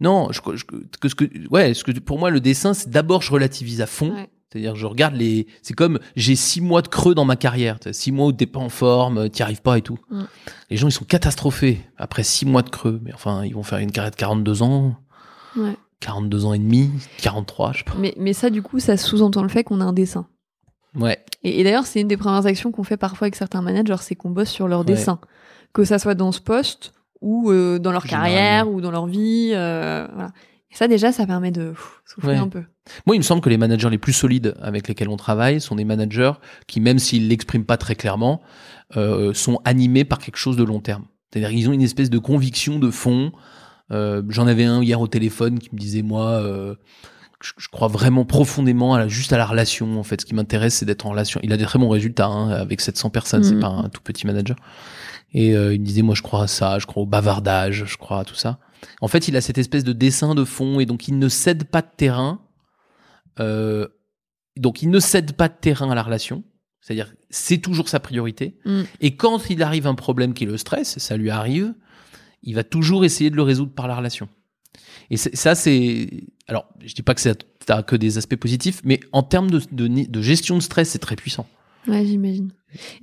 non, 0.00 0.28
je, 0.30 0.40
je- 0.54 0.64
que 1.00 1.08
ce 1.08 1.14
que 1.14 1.24
ouais, 1.50 1.74
ce 1.74 1.82
que 1.84 1.90
pour 1.98 2.18
moi 2.18 2.30
le 2.30 2.40
dessin, 2.40 2.72
c'est 2.74 2.90
d'abord 2.90 3.22
je 3.22 3.32
relativise 3.32 3.80
à 3.80 3.86
fond. 3.86 4.14
Ouais. 4.14 4.28
C'est-à-dire 4.50 4.76
je 4.76 4.86
regarde 4.86 5.14
les. 5.14 5.46
C'est 5.62 5.74
comme 5.74 5.98
j'ai 6.16 6.36
six 6.36 6.60
mois 6.60 6.80
de 6.82 6.88
creux 6.88 7.14
dans 7.14 7.24
ma 7.24 7.36
carrière. 7.36 7.78
Six 7.92 8.12
mois 8.12 8.26
où 8.28 8.32
t'es 8.32 8.46
pas 8.46 8.60
en 8.60 8.68
forme, 8.70 9.28
t'y 9.28 9.42
arrives 9.42 9.60
pas 9.60 9.76
et 9.76 9.82
tout. 9.82 9.98
Mm. 10.10 10.22
Les 10.70 10.76
gens 10.76 10.88
ils 10.88 10.92
sont 10.92 11.04
catastrophés 11.04 11.80
après 11.96 12.22
six 12.22 12.46
mois 12.46 12.62
de 12.62 12.70
creux. 12.70 13.00
Mais 13.02 13.12
enfin 13.12 13.44
ils 13.44 13.54
vont 13.54 13.62
faire 13.64 13.78
une 13.78 13.90
carrière 13.92 14.12
de 14.12 14.16
42 14.16 14.62
ans. 14.62 14.96
Ouais. 15.56 15.76
42 16.00 16.44
ans 16.44 16.54
et 16.54 16.60
demi, 16.60 16.92
43, 17.22 17.72
je 17.72 17.78
sais 17.78 17.84
pas. 17.84 17.94
Mais, 17.98 18.14
mais 18.16 18.32
ça, 18.32 18.50
du 18.50 18.62
coup, 18.62 18.78
ça 18.78 18.96
sous-entend 18.96 19.42
le 19.42 19.48
fait 19.48 19.64
qu'on 19.64 19.80
a 19.80 19.84
un 19.84 19.92
dessin. 19.92 20.28
Ouais. 20.98 21.18
Et, 21.44 21.60
et 21.60 21.64
d'ailleurs, 21.64 21.86
c'est 21.86 22.00
une 22.00 22.08
des 22.08 22.16
premières 22.16 22.46
actions 22.46 22.70
qu'on 22.72 22.82
fait 22.84 22.96
parfois 22.96 23.26
avec 23.26 23.36
certains 23.36 23.62
managers, 23.62 23.96
c'est 24.00 24.14
qu'on 24.14 24.30
bosse 24.30 24.50
sur 24.50 24.68
leur 24.68 24.80
Ouais. 24.80 24.84
dessin. 24.86 25.20
Que 25.72 25.84
ça 25.84 25.98
soit 25.98 26.14
dans 26.14 26.32
ce 26.32 26.40
poste 26.40 26.92
ou 27.20 27.50
euh, 27.50 27.78
dans 27.78 27.92
leur 27.92 28.04
carrière 28.04 28.70
ou 28.70 28.80
dans 28.80 28.90
leur 28.90 29.06
vie. 29.06 29.50
euh, 29.54 30.06
voilà. 30.14 30.30
Et 30.70 30.74
ça, 30.76 30.86
déjà, 30.88 31.12
ça 31.12 31.26
permet 31.26 31.50
de 31.50 31.70
pff, 31.70 32.02
souffler 32.04 32.30
Ouais. 32.32 32.36
un 32.36 32.48
peu. 32.48 32.62
Moi, 33.06 33.16
il 33.16 33.18
me 33.18 33.22
semble 33.22 33.40
que 33.40 33.48
les 33.48 33.56
managers 33.58 33.88
les 33.90 33.98
plus 33.98 34.12
solides 34.12 34.54
avec 34.60 34.86
lesquels 34.88 35.08
on 35.08 35.16
travaille 35.16 35.60
sont 35.60 35.76
des 35.76 35.84
managers 35.84 36.32
qui, 36.66 36.80
même 36.80 36.98
s'ils 36.98 37.28
l'expriment 37.28 37.64
pas 37.64 37.76
très 37.78 37.94
clairement, 37.94 38.40
euh, 38.96 39.32
sont 39.34 39.60
animés 39.64 40.04
par 40.04 40.18
quelque 40.18 40.36
chose 40.36 40.56
de 40.56 40.64
long 40.64 40.80
terme. 40.80 41.04
C'est-à-dire 41.32 41.50
qu'ils 41.50 41.68
ont 41.68 41.72
une 41.72 41.82
espèce 41.82 42.10
de 42.10 42.18
conviction 42.18 42.78
de 42.78 42.90
fond. 42.90 43.32
J'en 43.90 44.46
avais 44.46 44.64
un 44.64 44.82
hier 44.82 45.00
au 45.00 45.08
téléphone 45.08 45.58
qui 45.58 45.70
me 45.72 45.78
disait 45.78 46.02
moi, 46.02 46.42
je, 47.42 47.52
je 47.56 47.68
crois 47.68 47.88
vraiment 47.88 48.24
profondément 48.24 48.94
à 48.94 48.98
la, 48.98 49.08
juste 49.08 49.32
à 49.32 49.38
la 49.38 49.46
relation. 49.46 49.98
En 49.98 50.02
fait, 50.02 50.20
ce 50.20 50.26
qui 50.26 50.34
m'intéresse, 50.34 50.74
c'est 50.76 50.86
d'être 50.86 51.06
en 51.06 51.10
relation. 51.10 51.40
Il 51.42 51.52
a 51.52 51.56
des 51.56 51.64
très 51.64 51.78
bons 51.78 51.88
résultats 51.88 52.26
hein, 52.26 52.50
avec 52.50 52.80
700 52.80 53.10
personnes. 53.10 53.44
C'est 53.44 53.54
Mhm. 53.54 53.60
pas 53.60 53.68
un 53.68 53.88
tout 53.88 54.00
petit 54.02 54.26
manager. 54.26 54.56
Et 55.32 55.54
euh, 55.56 55.74
il 55.74 55.80
me 55.80 55.84
disait 55.86 56.02
moi, 56.02 56.14
je 56.14 56.22
crois 56.22 56.44
à 56.44 56.46
ça, 56.46 56.78
je 56.78 56.86
crois 56.86 57.02
au 57.02 57.06
bavardage, 57.06 57.84
je 57.86 57.96
crois 57.96 58.20
à 58.20 58.24
tout 58.24 58.34
ça. 58.34 58.58
En 59.00 59.08
fait, 59.08 59.28
il 59.28 59.36
a 59.36 59.40
cette 59.40 59.58
espèce 59.58 59.84
de 59.84 59.92
dessin 59.92 60.34
de 60.34 60.44
fond 60.44 60.80
et 60.80 60.86
donc 60.86 61.08
il 61.08 61.18
ne 61.18 61.28
cède 61.28 61.64
pas 61.64 61.82
de 61.82 61.88
terrain. 61.96 62.40
Euh, 63.40 63.86
donc 64.56 64.82
il 64.82 64.90
ne 64.90 64.98
cède 65.00 65.32
pas 65.32 65.48
de 65.48 65.54
terrain 65.60 65.90
à 65.90 65.94
la 65.94 66.02
relation. 66.02 66.42
C'est-à-dire, 66.80 67.12
c'est 67.28 67.58
toujours 67.58 67.88
sa 67.88 68.00
priorité. 68.00 68.56
Mm. 68.64 68.82
Et 69.00 69.16
quand 69.16 69.50
il 69.50 69.62
arrive 69.62 69.86
un 69.86 69.94
problème 69.94 70.32
qui 70.32 70.46
le 70.46 70.56
stresse, 70.56 70.98
ça 70.98 71.16
lui 71.16 71.28
arrive, 71.30 71.74
il 72.42 72.54
va 72.54 72.64
toujours 72.64 73.04
essayer 73.04 73.30
de 73.30 73.36
le 73.36 73.42
résoudre 73.42 73.72
par 73.74 73.88
la 73.88 73.96
relation. 73.96 74.28
Et 75.10 75.16
ça, 75.16 75.54
c'est. 75.54 76.08
Alors, 76.48 76.66
je 76.84 76.94
dis 76.94 77.02
pas 77.02 77.14
que 77.14 77.20
ça 77.20 77.34
a 77.68 77.82
que 77.82 77.94
des 77.96 78.16
aspects 78.18 78.36
positifs, 78.36 78.80
mais 78.84 79.00
en 79.12 79.22
termes 79.22 79.50
de, 79.50 79.60
de, 79.70 79.86
ni- 79.86 80.08
de 80.08 80.22
gestion 80.22 80.56
de 80.56 80.62
stress, 80.62 80.88
c'est 80.90 80.98
très 80.98 81.16
puissant. 81.16 81.46
Ouais, 81.86 82.04
j'imagine. 82.06 82.50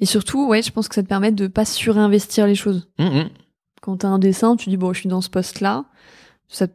Et 0.01 0.05
surtout, 0.05 0.47
ouais, 0.47 0.61
je 0.61 0.71
pense 0.71 0.87
que 0.87 0.95
ça 0.95 1.03
te 1.03 1.07
permet 1.07 1.31
de 1.31 1.47
pas 1.47 1.65
surinvestir 1.65 2.47
les 2.47 2.55
choses. 2.55 2.87
Hum, 2.99 3.07
hum. 3.07 3.29
Quand 3.81 3.97
t'as 3.97 4.07
un 4.07 4.19
dessin, 4.19 4.55
tu 4.55 4.69
dis, 4.69 4.77
bon, 4.77 4.93
je 4.93 4.99
suis 5.01 5.09
dans 5.09 5.21
ce 5.21 5.29
poste-là. 5.29 5.85
Ça... 6.49 6.67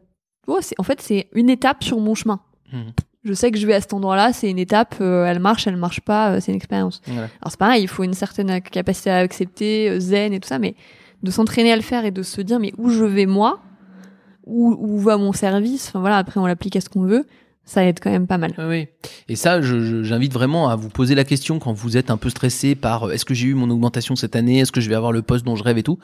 c'est- 0.61 0.79
en 0.79 0.83
fait, 0.83 1.01
c'est 1.01 1.27
une 1.33 1.49
étape 1.49 1.83
sur 1.83 1.99
mon 1.99 2.15
chemin. 2.15 2.39
Mhm. 2.71 2.91
Je 3.23 3.33
sais 3.33 3.51
que 3.51 3.59
je 3.59 3.67
vais 3.67 3.73
à 3.75 3.81
cet 3.81 3.93
endroit-là, 3.93 4.33
c'est 4.33 4.49
une 4.49 4.57
étape, 4.57 4.95
euh, 4.99 5.25
elle 5.25 5.39
marche, 5.39 5.67
elle 5.67 5.75
marche 5.77 6.01
pas, 6.01 6.31
euh, 6.31 6.39
c'est 6.41 6.51
une 6.51 6.55
expérience. 6.57 7.01
Alors 7.07 7.51
c'est 7.51 7.59
pareil, 7.59 7.83
il 7.83 7.87
faut 7.87 8.03
une 8.03 8.15
certaine 8.15 8.61
capacité 8.61 9.11
à 9.11 9.17
accepter, 9.17 9.89
euh, 9.91 9.99
zen 9.99 10.33
et 10.33 10.39
tout 10.39 10.47
ça, 10.47 10.57
mais 10.57 10.73
de 11.21 11.29
s'entraîner 11.29 11.71
à 11.71 11.75
le 11.75 11.83
faire 11.83 12.03
et 12.03 12.09
de 12.09 12.23
se 12.23 12.41
dire, 12.41 12.59
mais 12.59 12.73
où 12.79 12.89
je 12.89 13.03
vais 13.03 13.27
moi, 13.27 13.61
où, 14.51 14.75
où 14.77 14.99
va 14.99 15.17
mon 15.17 15.31
service, 15.33 15.87
enfin 15.87 16.01
voilà, 16.01 16.17
après 16.17 16.39
on 16.39 16.45
l'applique 16.45 16.75
à 16.75 16.81
ce 16.81 16.89
qu'on 16.89 17.03
veut, 17.03 17.25
ça 17.63 17.85
aide 17.85 17.99
quand 18.01 18.11
même 18.11 18.27
pas 18.27 18.37
mal. 18.37 18.53
Oui. 18.59 18.87
Et 19.29 19.35
ça, 19.35 19.61
j'invite 19.61 20.33
vraiment 20.33 20.69
à 20.69 20.75
vous 20.75 20.89
poser 20.89 21.15
la 21.15 21.23
question 21.23 21.59
quand 21.59 21.73
vous 21.73 21.95
êtes 21.95 22.11
un 22.11 22.17
peu 22.17 22.29
stressé 22.29 22.75
par 22.75 23.05
euh, 23.05 23.11
est-ce 23.11 23.23
que 23.23 23.33
j'ai 23.33 23.47
eu 23.47 23.53
mon 23.53 23.69
augmentation 23.69 24.15
cette 24.15 24.35
année, 24.35 24.59
est-ce 24.59 24.71
que 24.71 24.81
je 24.81 24.89
vais 24.89 24.95
avoir 24.95 25.11
le 25.11 25.21
poste 25.21 25.45
dont 25.45 25.55
je 25.55 25.63
rêve 25.63 25.77
et 25.77 25.83
tout? 25.83 25.99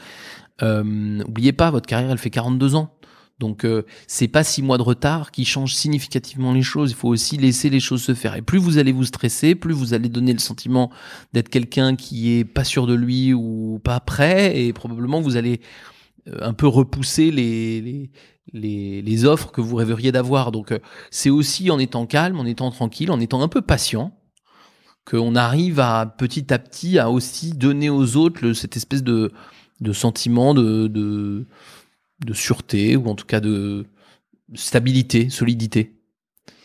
Euh, 0.61 1.21
oubliez 1.27 1.51
pas, 1.51 1.69
votre 1.69 1.87
carrière, 1.87 2.11
elle 2.11 2.17
fait 2.17 2.29
42 2.29 2.75
ans. 2.75 2.91
Donc 3.39 3.65
euh, 3.65 3.83
c'est 4.07 4.27
pas 4.27 4.43
six 4.43 4.63
mois 4.63 4.79
de 4.79 4.83
retard 4.83 5.29
qui 5.29 5.45
change 5.45 5.75
significativement 5.75 6.53
les 6.53 6.63
choses. 6.63 6.91
Il 6.91 6.95
faut 6.95 7.09
aussi 7.09 7.37
laisser 7.37 7.69
les 7.69 7.79
choses 7.79 8.01
se 8.01 8.15
faire. 8.15 8.35
Et 8.35 8.41
plus 8.41 8.57
vous 8.57 8.79
allez 8.79 8.91
vous 8.91 9.03
stresser, 9.03 9.53
plus 9.53 9.73
vous 9.73 9.93
allez 9.93 10.09
donner 10.09 10.33
le 10.33 10.39
sentiment 10.39 10.89
d'être 11.33 11.49
quelqu'un 11.49 11.95
qui 11.95 12.37
est 12.37 12.45
pas 12.45 12.63
sûr 12.63 12.87
de 12.87 12.95
lui 12.95 13.33
ou 13.33 13.79
pas 13.83 13.99
prêt, 13.99 14.59
et 14.59 14.73
probablement 14.73 15.21
vous 15.21 15.37
allez 15.37 15.53
euh, 15.55 15.96
un 16.41 16.53
peu 16.53 16.67
repousser 16.67 17.31
les, 17.31 17.81
les 17.81 18.11
les, 18.53 19.25
offres 19.25 19.51
que 19.51 19.61
vous 19.61 19.75
rêveriez 19.75 20.11
d'avoir. 20.11 20.51
Donc 20.51 20.71
euh, 20.71 20.79
c'est 21.11 21.29
aussi 21.29 21.69
en 21.71 21.79
étant 21.79 22.05
calme, 22.05 22.39
en 22.39 22.45
étant 22.45 22.71
tranquille, 22.71 23.11
en 23.11 23.19
étant 23.19 23.41
un 23.41 23.47
peu 23.47 23.61
patient, 23.61 24.17
qu'on 25.05 25.35
arrive 25.35 25.79
à 25.79 26.05
petit 26.05 26.53
à 26.53 26.59
petit 26.59 26.99
à 26.99 27.09
aussi 27.09 27.51
donner 27.51 27.89
aux 27.89 28.17
autres 28.17 28.53
cette 28.53 28.77
espèce 28.77 29.03
de, 29.03 29.31
de 29.81 29.93
sentiment 29.93 30.53
de, 30.53 30.87
de, 30.87 31.47
de 32.25 32.33
sûreté 32.33 32.95
ou 32.95 33.07
en 33.07 33.15
tout 33.15 33.25
cas 33.25 33.39
de 33.39 33.85
stabilité, 34.53 35.29
solidité. 35.29 35.93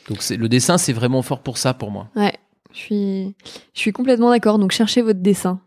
Donc 0.09 0.29
le 0.31 0.49
dessin, 0.49 0.79
c'est 0.79 0.93
vraiment 0.93 1.23
fort 1.23 1.43
pour 1.43 1.59
ça 1.59 1.75
pour 1.75 1.91
moi. 1.91 2.09
Ouais, 2.17 2.35
je 2.73 2.79
suis, 2.79 3.35
je 3.75 3.81
suis 3.81 3.93
complètement 3.93 4.31
d'accord. 4.31 4.59
Donc 4.59 4.73
cherchez 4.73 5.03
votre 5.03 5.21
dessin. 5.21 5.61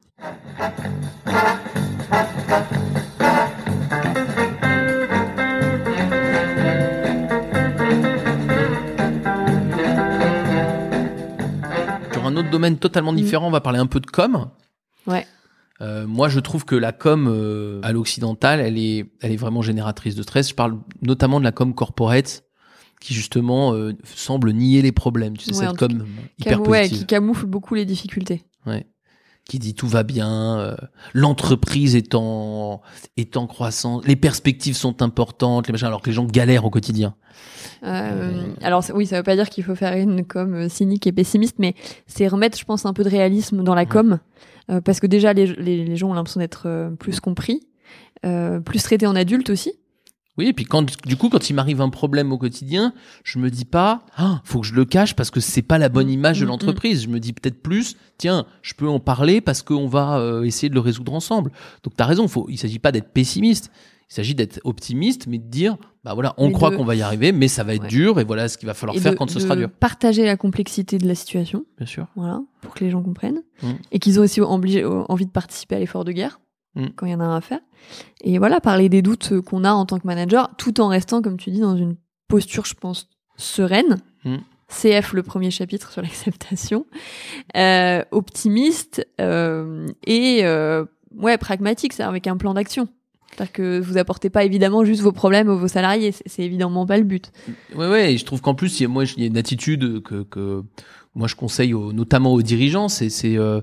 Sur 12.29 12.37
un 12.37 12.39
autre 12.41 12.51
domaine 12.51 12.77
totalement 12.77 13.13
différent, 13.13 13.47
on 13.47 13.51
va 13.51 13.61
parler 13.61 13.79
un 13.79 13.85
peu 13.87 13.99
de 13.99 14.07
com. 14.07 14.49
Ouais. 15.07 15.25
Euh, 15.81 16.07
moi, 16.07 16.29
je 16.29 16.39
trouve 16.39 16.63
que 16.65 16.75
la 16.75 16.91
com 16.93 17.27
euh, 17.27 17.81
à 17.83 17.91
l'occidental, 17.91 18.59
elle 18.59 18.77
est, 18.77 19.11
elle 19.21 19.31
est 19.31 19.37
vraiment 19.37 19.61
génératrice 19.61 20.15
de 20.15 20.23
stress. 20.23 20.49
Je 20.49 20.55
parle 20.55 20.77
notamment 21.01 21.39
de 21.39 21.43
la 21.43 21.51
com 21.51 21.73
corporate, 21.73 22.43
qui 23.01 23.13
justement 23.13 23.73
euh, 23.73 23.93
semble 24.05 24.53
nier 24.53 24.81
les 24.81 24.91
problèmes. 24.91 25.35
Tu 25.35 25.45
sais, 25.45 25.57
Ouais, 25.57 25.67
cette 25.67 25.77
com 25.77 26.05
hyper 26.39 26.61
ouais, 26.61 26.79
positive. 26.81 26.99
qui 26.99 27.05
camoufle 27.05 27.45
beaucoup 27.45 27.75
les 27.75 27.85
difficultés. 27.85 28.43
Ouais. 28.65 28.85
Qui 29.47 29.59
dit 29.59 29.75
tout 29.75 29.87
va 29.87 30.01
bien, 30.01 30.57
euh, 30.59 30.75
l'entreprise 31.13 31.95
est 31.95 32.15
en, 32.15 32.81
est 33.15 33.37
en 33.37 33.45
croissance, 33.45 34.03
les 34.07 34.15
perspectives 34.15 34.75
sont 34.75 35.03
importantes, 35.03 35.67
les 35.67 35.71
machins, 35.71 35.85
alors 35.85 36.01
que 36.01 36.09
les 36.09 36.15
gens 36.15 36.25
galèrent 36.25 36.65
au 36.65 36.71
quotidien. 36.71 37.13
Euh, 37.83 38.41
alors 38.63 38.83
c'est- 38.83 38.93
oui, 38.93 39.05
ça 39.05 39.17
veut 39.17 39.23
pas 39.23 39.35
dire 39.35 39.49
qu'il 39.49 39.63
faut 39.63 39.75
faire 39.75 39.95
une 39.97 40.25
com 40.25 40.53
euh, 40.55 40.69
cynique 40.69 41.05
et 41.05 41.11
pessimiste, 41.11 41.57
mais 41.59 41.75
c'est 42.07 42.27
remettre, 42.27 42.57
je 42.57 42.65
pense, 42.65 42.87
un 42.87 42.93
peu 42.93 43.03
de 43.03 43.09
réalisme 43.09 43.63
dans 43.63 43.75
la 43.75 43.85
com, 43.85 44.17
euh, 44.71 44.81
parce 44.81 44.99
que 44.99 45.05
déjà 45.05 45.33
les, 45.33 45.45
les, 45.45 45.85
les 45.85 45.95
gens 45.95 46.09
ont 46.09 46.13
l'impression 46.15 46.39
d'être 46.39 46.63
euh, 46.65 46.89
plus 46.89 47.19
compris, 47.19 47.61
euh, 48.25 48.59
plus 48.59 48.81
traités 48.81 49.05
en 49.05 49.15
adulte 49.15 49.51
aussi. 49.51 49.73
Oui, 50.37 50.47
et 50.47 50.53
puis 50.53 50.65
quand, 50.65 50.85
du 51.07 51.15
coup, 51.15 51.29
quand 51.29 51.49
il 51.49 51.53
m'arrive 51.53 51.79
un 51.81 51.89
problème 51.89 52.31
au 52.33 52.37
quotidien, 52.37 52.93
je 53.23 53.39
me 53.39 53.49
dis 53.49 53.63
pas, 53.63 54.01
ah, 54.17 54.41
faut 54.43 54.59
que 54.59 54.67
je 54.67 54.73
le 54.73 54.83
cache 54.83 55.15
parce 55.15 55.31
que 55.31 55.39
c'est 55.39 55.61
pas 55.61 55.77
la 55.77 55.87
bonne 55.87 56.09
image 56.09 56.39
de 56.41 56.45
mm, 56.45 56.49
l'entreprise. 56.49 57.03
Je 57.03 57.07
me 57.09 57.19
dis 57.21 57.31
peut-être 57.31 57.61
plus, 57.63 57.95
tiens, 58.17 58.45
je 58.61 58.73
peux 58.73 58.87
en 58.89 58.99
parler 58.99 59.39
parce 59.39 59.61
qu'on 59.61 59.87
va 59.87 60.17
euh, 60.19 60.43
essayer 60.43 60.67
de 60.69 60.73
le 60.73 60.81
résoudre 60.81 61.13
ensemble. 61.13 61.51
Donc 61.83 61.93
t'as 61.95 62.05
raison, 62.05 62.27
faut, 62.27 62.47
il 62.49 62.57
s'agit 62.57 62.79
pas 62.79 62.91
d'être 62.91 63.13
pessimiste. 63.13 63.71
Il 64.09 64.13
s'agit 64.13 64.35
d'être 64.35 64.59
optimiste, 64.65 65.25
mais 65.25 65.39
de 65.39 65.47
dire, 65.47 65.77
bah 66.03 66.13
voilà, 66.13 66.35
on 66.37 66.51
croit 66.51 66.69
de- 66.69 66.75
qu'on 66.75 66.85
va 66.85 66.93
y 66.95 67.01
arriver, 67.01 67.31
mais 67.31 67.47
ça 67.47 67.63
va 67.63 67.73
être 67.73 67.81
Ouais. 67.83 67.87
dur, 67.87 68.19
et 68.19 68.23
voilà 68.23 68.47
ce 68.47 68.57
qu'il 68.59 68.67
va 68.67 68.75
falloir 68.75 68.95
Et 68.95 68.99
faire 68.99 69.13
de- 69.13 69.17
quand 69.17 69.27
ce 69.31 69.35
de 69.35 69.39
sera 69.39 69.55
dur. 69.55 69.67
Partager 69.71 70.25
la 70.25 70.37
complexité 70.37 70.99
de 70.99 71.07
la 71.07 71.15
situation, 71.15 71.65
Bien 71.79 71.87
sûr. 71.87 72.05
voilà, 72.15 72.39
pour 72.61 72.75
que 72.75 72.83
les 72.83 72.91
gens 72.91 73.01
comprennent, 73.01 73.41
Mm. 73.63 73.67
et 73.91 73.97
qu'ils 73.97 74.19
ont 74.19 74.23
aussi 74.23 74.41
obligé- 74.41 74.85
envie 74.85 75.25
de 75.25 75.31
participer 75.31 75.77
à 75.77 75.79
l'effort 75.79 76.05
de 76.05 76.11
guerre 76.11 76.39
Mm. 76.75 76.87
quand 76.95 77.05
il 77.05 77.11
y 77.11 77.15
en 77.15 77.19
a 77.19 77.25
un 77.25 77.37
à 77.37 77.41
faire. 77.41 77.59
Et 78.21 78.37
voilà, 78.37 78.59
parler 78.59 78.89
des 78.89 79.01
doutes 79.01 79.41
qu'on 79.41 79.63
a 79.63 79.71
en 79.71 79.85
tant 79.85 79.99
que 79.99 80.07
manager, 80.07 80.49
tout 80.57 80.81
en 80.81 80.87
restant, 80.87 81.21
comme 81.21 81.37
tu 81.37 81.51
dis, 81.51 81.59
dans 81.59 81.77
une 81.77 81.95
posture, 82.27 82.65
je 82.65 82.73
pense, 82.73 83.09
sereine. 83.37 83.97
Mm. 84.23 84.37
CF, 84.67 85.13
le 85.13 85.23
premier 85.23 85.51
chapitre 85.51 85.91
sur 85.91 86.01
l'acceptation, 86.01 86.85
euh, 87.55 88.03
optimiste 88.11 89.07
euh, 89.21 89.87
et 90.05 90.39
euh, 90.43 90.85
ouais 91.15 91.37
pragmatique, 91.37 91.93
c'est 91.93 92.03
avec 92.03 92.27
un 92.27 92.37
plan 92.37 92.53
d'action. 92.53 92.87
C'est-à-dire 93.31 93.53
que 93.53 93.79
vous 93.81 93.97
apportez 93.97 94.29
pas 94.29 94.45
évidemment 94.45 94.85
juste 94.85 95.01
vos 95.01 95.11
problèmes 95.11 95.49
aux 95.49 95.57
vos 95.57 95.67
salariés, 95.67 96.13
c'est 96.13 96.23
c'est 96.25 96.43
évidemment 96.43 96.85
pas 96.85 96.97
le 96.97 97.03
but. 97.03 97.31
Ouais, 97.75 97.89
ouais, 97.89 98.13
et 98.13 98.17
je 98.17 98.25
trouve 98.25 98.41
qu'en 98.41 98.55
plus, 98.55 98.79
il 98.79 98.83
y 98.83 98.85
a, 98.85 98.89
moi, 98.89 99.03
il 99.03 99.19
y 99.19 99.23
a 99.23 99.27
une 99.27 99.37
attitude 99.37 100.01
que, 100.03 100.23
que 100.23 100.63
moi 101.15 101.27
je 101.27 101.35
conseille 101.35 101.73
aux- 101.73 101.93
notamment 101.93 102.33
aux 102.33 102.41
dirigeants, 102.41 102.89
c'est, 102.89 103.09
euh, 103.37 103.61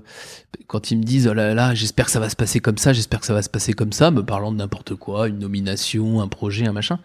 quand 0.67 0.91
ils 0.91 0.97
me 0.97 1.03
disent, 1.03 1.27
oh 1.27 1.33
là 1.33 1.53
là, 1.53 1.73
j'espère 1.73 2.05
que 2.05 2.11
ça 2.11 2.19
va 2.19 2.29
se 2.29 2.35
passer 2.35 2.59
comme 2.59 2.77
ça, 2.77 2.93
j'espère 2.93 3.19
que 3.19 3.25
ça 3.25 3.33
va 3.33 3.41
se 3.41 3.49
passer 3.49 3.73
comme 3.73 3.93
ça, 3.93 4.11
me 4.11 4.23
parlant 4.25 4.51
de 4.51 4.57
n'importe 4.57 4.95
quoi, 4.95 5.27
une 5.27 5.39
nomination, 5.39 6.21
un 6.21 6.27
projet, 6.27 6.65
un 6.67 6.73
machin. 6.73 6.99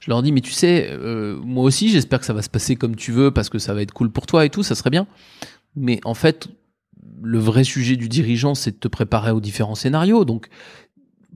Je 0.00 0.10
leur 0.10 0.22
dis, 0.22 0.32
mais 0.32 0.40
tu 0.40 0.52
sais, 0.52 0.88
euh, 0.90 1.38
moi 1.44 1.64
aussi, 1.64 1.90
j'espère 1.90 2.20
que 2.20 2.26
ça 2.26 2.32
va 2.32 2.42
se 2.42 2.48
passer 2.48 2.76
comme 2.76 2.96
tu 2.96 3.12
veux, 3.12 3.30
parce 3.30 3.48
que 3.48 3.58
ça 3.58 3.74
va 3.74 3.82
être 3.82 3.92
cool 3.92 4.10
pour 4.10 4.26
toi 4.26 4.44
et 4.44 4.50
tout, 4.50 4.62
ça 4.62 4.74
serait 4.74 4.90
bien. 4.90 5.06
Mais 5.76 6.00
en 6.04 6.14
fait, 6.14 6.48
le 7.22 7.38
vrai 7.38 7.64
sujet 7.64 7.96
du 7.96 8.08
dirigeant, 8.08 8.54
c'est 8.54 8.72
de 8.72 8.76
te 8.76 8.88
préparer 8.88 9.30
aux 9.30 9.40
différents 9.40 9.74
scénarios. 9.74 10.24
Donc, 10.24 10.48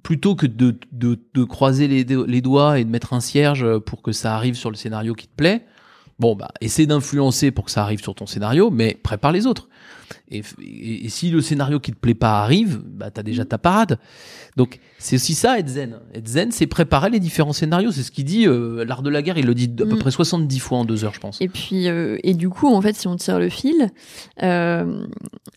plutôt 0.03 0.35
que 0.35 0.47
de, 0.47 0.79
de, 0.93 1.19
de 1.35 1.45
croiser 1.45 1.87
les, 1.89 2.05
les 2.05 2.41
doigts 2.41 2.79
et 2.79 2.85
de 2.85 2.91
mettre 2.91 3.13
un 3.13 3.21
cierge 3.21 3.79
pour 3.81 4.03
que 4.03 4.13
ça 4.13 4.35
arrive 4.35 4.55
sur 4.55 4.71
le 4.71 4.77
scénario 4.77 5.15
qui 5.15 5.27
te 5.27 5.35
plaît, 5.37 5.67
bon, 6.21 6.37
bah, 6.37 6.49
essaie 6.61 6.87
d'influencer 6.87 7.51
pour 7.51 7.65
que 7.65 7.71
ça 7.73 7.83
arrive 7.83 8.01
sur 8.03 8.15
ton 8.15 8.27
scénario, 8.27 8.71
mais 8.71 8.95
prépare 9.03 9.33
les 9.33 9.47
autres. 9.47 9.69
Et, 10.33 10.43
f- 10.43 10.55
et, 10.63 11.07
et 11.07 11.09
si 11.09 11.31
le 11.31 11.41
scénario 11.41 11.81
qui 11.81 11.93
te 11.93 11.97
plaît 11.97 12.15
pas 12.15 12.41
arrive, 12.43 12.81
bah, 12.85 13.11
t'as 13.11 13.23
déjà 13.23 13.45
ta 13.45 13.59
parade. 13.59 13.99
Donc, 14.57 14.79
c'est 14.99 15.17
aussi 15.17 15.35
ça, 15.35 15.59
être 15.59 15.69
zen. 15.69 15.99
Être 16.15 16.27
zen, 16.29 16.51
c'est 16.53 16.67
préparer 16.67 17.11
les 17.11 17.21
différents 17.21 17.53
scénarios. 17.53 17.91
C'est 17.93 18.03
ce 18.03 18.11
qu'il 18.11 18.25
dit, 18.25 18.47
euh, 18.47 18.85
l'art 18.85 19.03
de 19.03 19.11
la 19.11 19.23
guerre, 19.23 19.39
il 19.39 19.47
le 19.47 19.55
dit 19.55 19.71
à 19.81 19.85
peu 19.87 19.95
Mm. 19.97 19.99
près 19.99 20.11
70 20.11 20.59
fois 20.59 20.79
en 20.79 20.85
deux 20.85 21.05
heures, 21.05 21.15
je 21.15 21.21
pense. 21.21 21.41
Et 21.41 21.49
puis 21.49 21.89
euh, 21.89 22.17
et 22.23 22.35
du 22.35 22.49
coup 22.49 22.67
en 22.69 22.81
fait 22.81 22.95
si 22.97 23.07
on 23.09 23.17
tire 23.17 23.39
le 23.39 23.49
fil, 23.49 23.91
euh, 24.43 25.07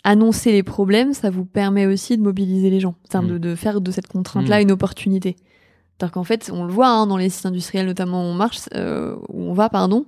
annoncer 0.03 0.51
les 0.51 0.63
problèmes, 0.63 1.13
ça 1.13 1.29
vous 1.29 1.45
permet 1.45 1.85
aussi 1.87 2.17
de 2.17 2.21
mobiliser 2.23 2.69
les 2.69 2.79
gens, 2.79 2.95
c'est-à-dire 3.09 3.29
Mm. 3.29 3.33
de, 3.33 3.49
de 3.49 3.55
faire 3.55 3.81
de 3.81 3.91
cette 3.91 4.07
contrainte-là 4.07 4.59
Mm. 4.59 4.63
une 4.63 4.71
opportunité. 4.71 5.35
C'est-à-dire 5.97 6.11
qu'en 6.13 6.23
fait 6.23 6.49
on 6.53 6.65
le 6.65 6.71
voit 6.71 6.89
hein, 6.89 7.07
dans 7.07 7.17
les 7.17 7.29
sites 7.29 7.45
industriels 7.45 7.85
notamment 7.87 8.21
où 8.23 8.31
on 8.31 8.33
marche, 8.33 8.59
où 8.75 9.41
on 9.41 9.53
va 9.53 9.69
pardon, 9.69 10.05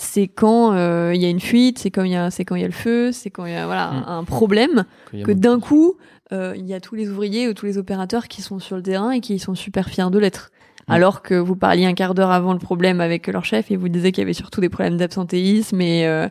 c'est 0.00 0.28
quand 0.28 0.74
euh, 0.74 1.12
il 1.12 1.20
y 1.20 1.24
a 1.24 1.28
une 1.28 1.40
fuite, 1.40 1.80
c'est 1.80 1.90
quand 1.90 2.04
il 2.04 2.12
y 2.12 2.16
a 2.16 2.30
c'est 2.30 2.44
quand 2.44 2.54
il 2.54 2.62
y 2.62 2.64
a 2.64 2.68
le 2.68 2.72
feu, 2.72 3.10
c'est 3.10 3.30
quand 3.30 3.46
il 3.46 3.52
y 3.52 3.56
a 3.56 3.66
voilà 3.66 3.90
Mm. 3.90 4.04
un, 4.06 4.24
problème 4.24 4.84
que 5.24 5.32
d'un 5.32 5.58
coup 5.58 5.96
euh, 6.32 6.54
il 6.56 6.66
y 6.66 6.74
a 6.74 6.80
tous 6.80 6.94
les 6.94 7.08
ouvriers 7.08 7.48
ou 7.48 7.54
tous 7.54 7.66
les 7.66 7.78
opérateurs 7.78 8.28
qui 8.28 8.40
sont 8.40 8.60
sur 8.60 8.76
le 8.76 8.82
terrain 8.82 9.10
et 9.10 9.20
qui 9.20 9.38
sont 9.38 9.54
super 9.54 9.88
fiers 9.88 10.10
de 10.10 10.18
l'être. 10.18 10.52
Mm. 10.86 10.92
Alors 10.92 11.22
que 11.22 11.34
vous 11.34 11.56
parliez 11.56 11.84
un 11.84 11.94
quart 11.94 12.14
d'heure 12.14 12.30
avant 12.30 12.52
le 12.52 12.60
problème 12.60 13.00
avec 13.00 13.26
leur 13.26 13.44
chef 13.44 13.72
et 13.72 13.76
vous 13.76 13.88
disiez 13.88 14.12
qu'il 14.12 14.22
y 14.22 14.24
avait 14.24 14.34
surtout 14.34 14.60
des 14.60 14.68
problèmes 14.68 14.98
d'absentéisme 14.98 15.80
et, 15.80 16.06
euh, 16.06 16.28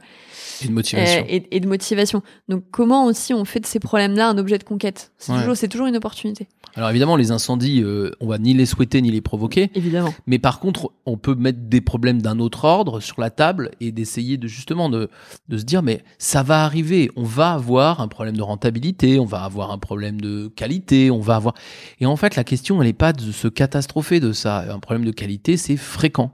Et 0.63 0.67
de 0.67 0.73
motivation. 0.73 1.21
euh, 1.21 1.25
et, 1.27 1.55
et 1.55 1.59
de 1.59 1.67
motivation. 1.67 2.21
Donc 2.49 2.63
comment 2.71 3.05
aussi 3.05 3.33
on 3.33 3.45
fait 3.45 3.59
de 3.59 3.65
ces 3.65 3.79
problèmes-là 3.79 4.29
un 4.29 4.37
objet 4.37 4.57
de 4.57 4.63
conquête? 4.63 5.11
C'est 5.17 5.31
Ouais. 5.31 5.39
toujours, 5.39 5.55
c'est 5.57 5.67
toujours 5.67 5.87
une 5.87 5.95
opportunité. 5.97 6.47
Alors 6.75 6.89
évidemment, 6.91 7.15
les 7.15 7.31
incendies, 7.31 7.81
euh, 7.81 8.11
on 8.19 8.27
va 8.27 8.37
ni 8.37 8.53
les 8.53 8.65
souhaiter 8.67 9.01
ni 9.01 9.09
les 9.09 9.21
provoquer. 9.21 9.71
Évidemment. 9.73 10.13
Mais 10.27 10.37
par 10.37 10.59
contre, 10.59 10.91
on 11.07 11.17
peut 11.17 11.33
mettre 11.33 11.59
des 11.63 11.81
problèmes 11.81 12.21
d'un 12.21 12.39
autre 12.39 12.65
ordre 12.65 12.99
sur 12.99 13.19
la 13.19 13.29
table 13.31 13.71
et 13.79 13.91
d'essayer 13.91 14.37
de 14.37 14.47
justement 14.47 14.89
de, 14.89 15.09
de 15.49 15.57
se 15.57 15.63
dire 15.63 15.81
mais 15.81 16.03
ça 16.19 16.43
va 16.43 16.63
arriver, 16.63 17.09
on 17.15 17.23
va 17.23 17.53
avoir 17.53 17.99
un 18.01 18.07
problème 18.07 18.37
de 18.37 18.43
rentabilité, 18.43 19.19
on 19.19 19.25
va 19.25 19.43
avoir 19.43 19.71
un 19.71 19.79
problème 19.79 20.21
de 20.21 20.47
qualité, 20.49 21.09
on 21.09 21.19
va 21.19 21.35
avoir 21.35 21.55
et 21.99 22.05
en 22.05 22.15
fait 22.15 22.35
la 22.35 22.43
question 22.43 22.79
elle 22.81 22.87
n'est 22.87 22.93
pas 22.93 23.11
de 23.13 23.31
se 23.31 23.47
catastropher 23.47 24.19
de 24.19 24.31
ça. 24.31 24.71
Un 24.71 24.79
problème 24.79 25.05
de 25.05 25.11
qualité 25.11 25.57
c'est 25.57 25.77
fréquent, 25.77 26.31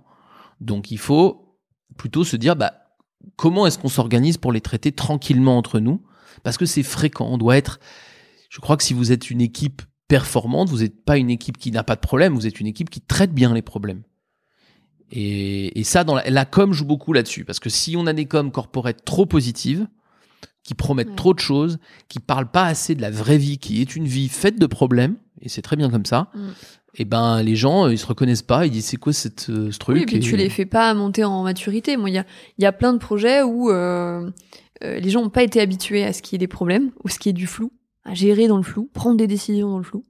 donc 0.60 0.92
il 0.92 0.98
faut 0.98 1.56
plutôt 1.98 2.24
se 2.24 2.36
dire 2.36 2.56
bah 2.56 2.74
comment 3.36 3.66
est-ce 3.68 3.78
qu'on 3.80 3.90
s'organise 3.90 4.38
pour 4.38 4.52
les 4.52 4.62
traiter 4.62 4.92
tranquillement 4.92 5.58
entre 5.58 5.80
nous? 5.80 6.02
Parce 6.44 6.58
que 6.58 6.66
c'est 6.66 6.84
fréquent. 6.84 7.28
On 7.30 7.38
doit 7.38 7.58
être, 7.58 7.80
je 8.50 8.60
crois 8.60 8.78
que 8.78 8.84
si 8.84 8.94
vous 8.94 9.12
êtes 9.12 9.30
une 9.30 9.42
équipe 9.42 9.82
performante, 10.08 10.70
vous 10.70 10.80
n'êtes 10.80 11.04
pas 11.06 11.18
une 11.18 11.30
équipe 11.30 11.58
qui 11.58 11.72
n'a 11.72 11.84
pas 11.84 11.96
de 11.96 12.02
problème, 12.02 12.34
vous 12.34 12.48
êtes 12.48 12.60
une 12.60 12.68
équipe 12.68 12.90
qui 12.90 13.02
traite 13.02 13.34
bien 13.34 13.54
les 13.54 13.62
problèmes. 13.62 14.04
Et, 15.12 15.80
et 15.80 15.84
ça, 15.84 16.04
dans 16.04 16.16
la, 16.16 16.30
la 16.30 16.46
com 16.46 16.74
joue 16.74 16.86
beaucoup 16.86 17.14
là-dessus, 17.14 17.46
parce 17.46 17.60
que 17.60 17.70
si 17.70 17.96
on 17.96 18.08
a 18.08 18.14
des 18.14 18.26
coms 18.26 18.50
corporate 18.52 19.06
trop 19.06 19.26
positives, 19.26 19.88
qui 20.64 20.74
promettent 20.76 21.10
Ouais. 21.10 21.16
trop 21.16 21.34
de 21.34 21.40
choses, 21.40 21.78
qui 22.08 22.20
parlent 22.20 22.50
pas 22.50 22.66
assez 22.66 22.96
de 22.96 23.02
la 23.02 23.12
vraie 23.12 23.38
vie, 23.38 23.58
qui 23.58 23.82
est 23.82 23.96
une 23.96 24.08
vie 24.08 24.30
faite 24.30 24.58
de 24.58 24.66
problèmes, 24.66 25.18
et 25.42 25.50
c'est 25.50 25.62
très 25.62 25.76
bien 25.76 25.90
comme 25.90 26.06
ça, 26.06 26.30
Mm. 26.34 26.50
Et 26.96 27.06
ben 27.06 27.42
les 27.42 27.56
gens, 27.56 27.86
euh, 27.86 27.92
ils 27.94 27.98
se 27.98 28.06
reconnaissent 28.06 28.42
pas, 28.44 28.66
ils 28.66 28.72
disent 28.72 28.86
c'est 28.86 28.98
quoi 28.98 29.14
cette, 29.14 29.48
euh, 29.50 29.72
ce 29.72 29.78
truc 29.80 29.96
Oui, 29.96 30.04
et 30.04 30.06
puis 30.06 30.18
et- 30.18 30.20
tu 30.20 30.36
les 30.38 30.50
fais 30.50 30.66
pas 30.66 30.94
monter 30.94 31.24
en 31.24 31.44
maturité. 31.44 31.98
Moi, 31.98 32.10
il 32.10 32.14
y 32.14 32.18
a, 32.20 32.26
il 32.58 32.64
y 32.64 32.66
a 32.68 32.72
plein 32.72 32.94
de 32.94 33.00
projets 33.00 33.42
où 33.42 33.70
euh, 33.72 34.30
les 34.82 35.10
gens 35.10 35.22
n'ont 35.22 35.30
pas 35.30 35.44
été 35.44 35.60
habitués 35.62 36.04
à 36.04 36.14
ce 36.14 36.22
qu'il 36.22 36.34
y 36.34 36.38
ait 36.38 36.40
des 36.40 36.48
problèmes 36.48 36.92
ou 37.04 37.10
ce 37.10 37.18
qui 37.20 37.30
est 37.30 37.34
du 37.34 37.48
flou, 37.48 37.72
à 38.06 38.14
gérer 38.14 38.48
dans 38.48 38.58
le 38.58 38.64
flou, 38.64 38.90
prendre 38.94 39.18
des 39.18 39.28
décisions 39.28 39.70
dans 39.70 39.78
le 39.78 39.84
flou. 39.84 40.04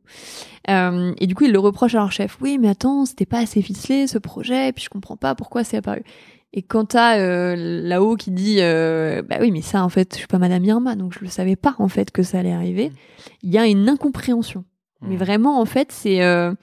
Euh, 0.70 1.14
et 1.20 1.28
du 1.28 1.36
coup, 1.36 1.44
ils 1.46 1.52
le 1.52 1.60
reprochent 1.60 1.96
à 1.96 2.00
leur 2.00 2.12
chef. 2.12 2.38
Oui, 2.42 2.58
mais 2.60 2.70
attends, 2.70 3.06
c'était 3.06 3.26
pas 3.26 3.40
assez 3.40 3.62
ficelé 3.62 4.08
ce 4.08 4.18
projet, 4.18 4.72
puis 4.74 4.84
je 4.84 4.90
comprends 4.90 5.18
pas 5.18 5.36
pourquoi 5.36 5.64
c'est 5.64 5.78
apparu. 5.78 6.04
Et 6.56 6.62
quand 6.62 6.86
t'as 6.86 7.56
là-haut 7.56 8.16
qui 8.16 8.30
dit, 8.32 8.58
bah 8.58 9.38
oui, 9.42 9.50
mais 9.52 9.62
ça, 9.62 9.84
en 9.84 9.90
fait, 9.90 10.14
je 10.14 10.20
suis 10.20 10.28
pas 10.28 10.38
Madame 10.38 10.64
Irma, 10.64 10.96
donc 10.96 11.14
je 11.14 11.20
le 11.22 11.28
savais 11.28 11.56
pas 11.56 11.76
en 11.80 11.88
fait 11.88 12.12
que 12.12 12.22
ça 12.22 12.40
allait 12.40 12.52
arriver. 12.54 12.92
Il 13.42 13.50
y 13.52 13.58
a 13.58 13.66
une 13.66 13.90
incompréhension. 13.90 14.64
Mais 15.08 15.16
Mm. 15.16 15.20
vraiment, 15.20 15.60
en 15.62 15.66
fait, 15.66 15.92
c'est, 15.92 16.24
euh, 16.24 16.54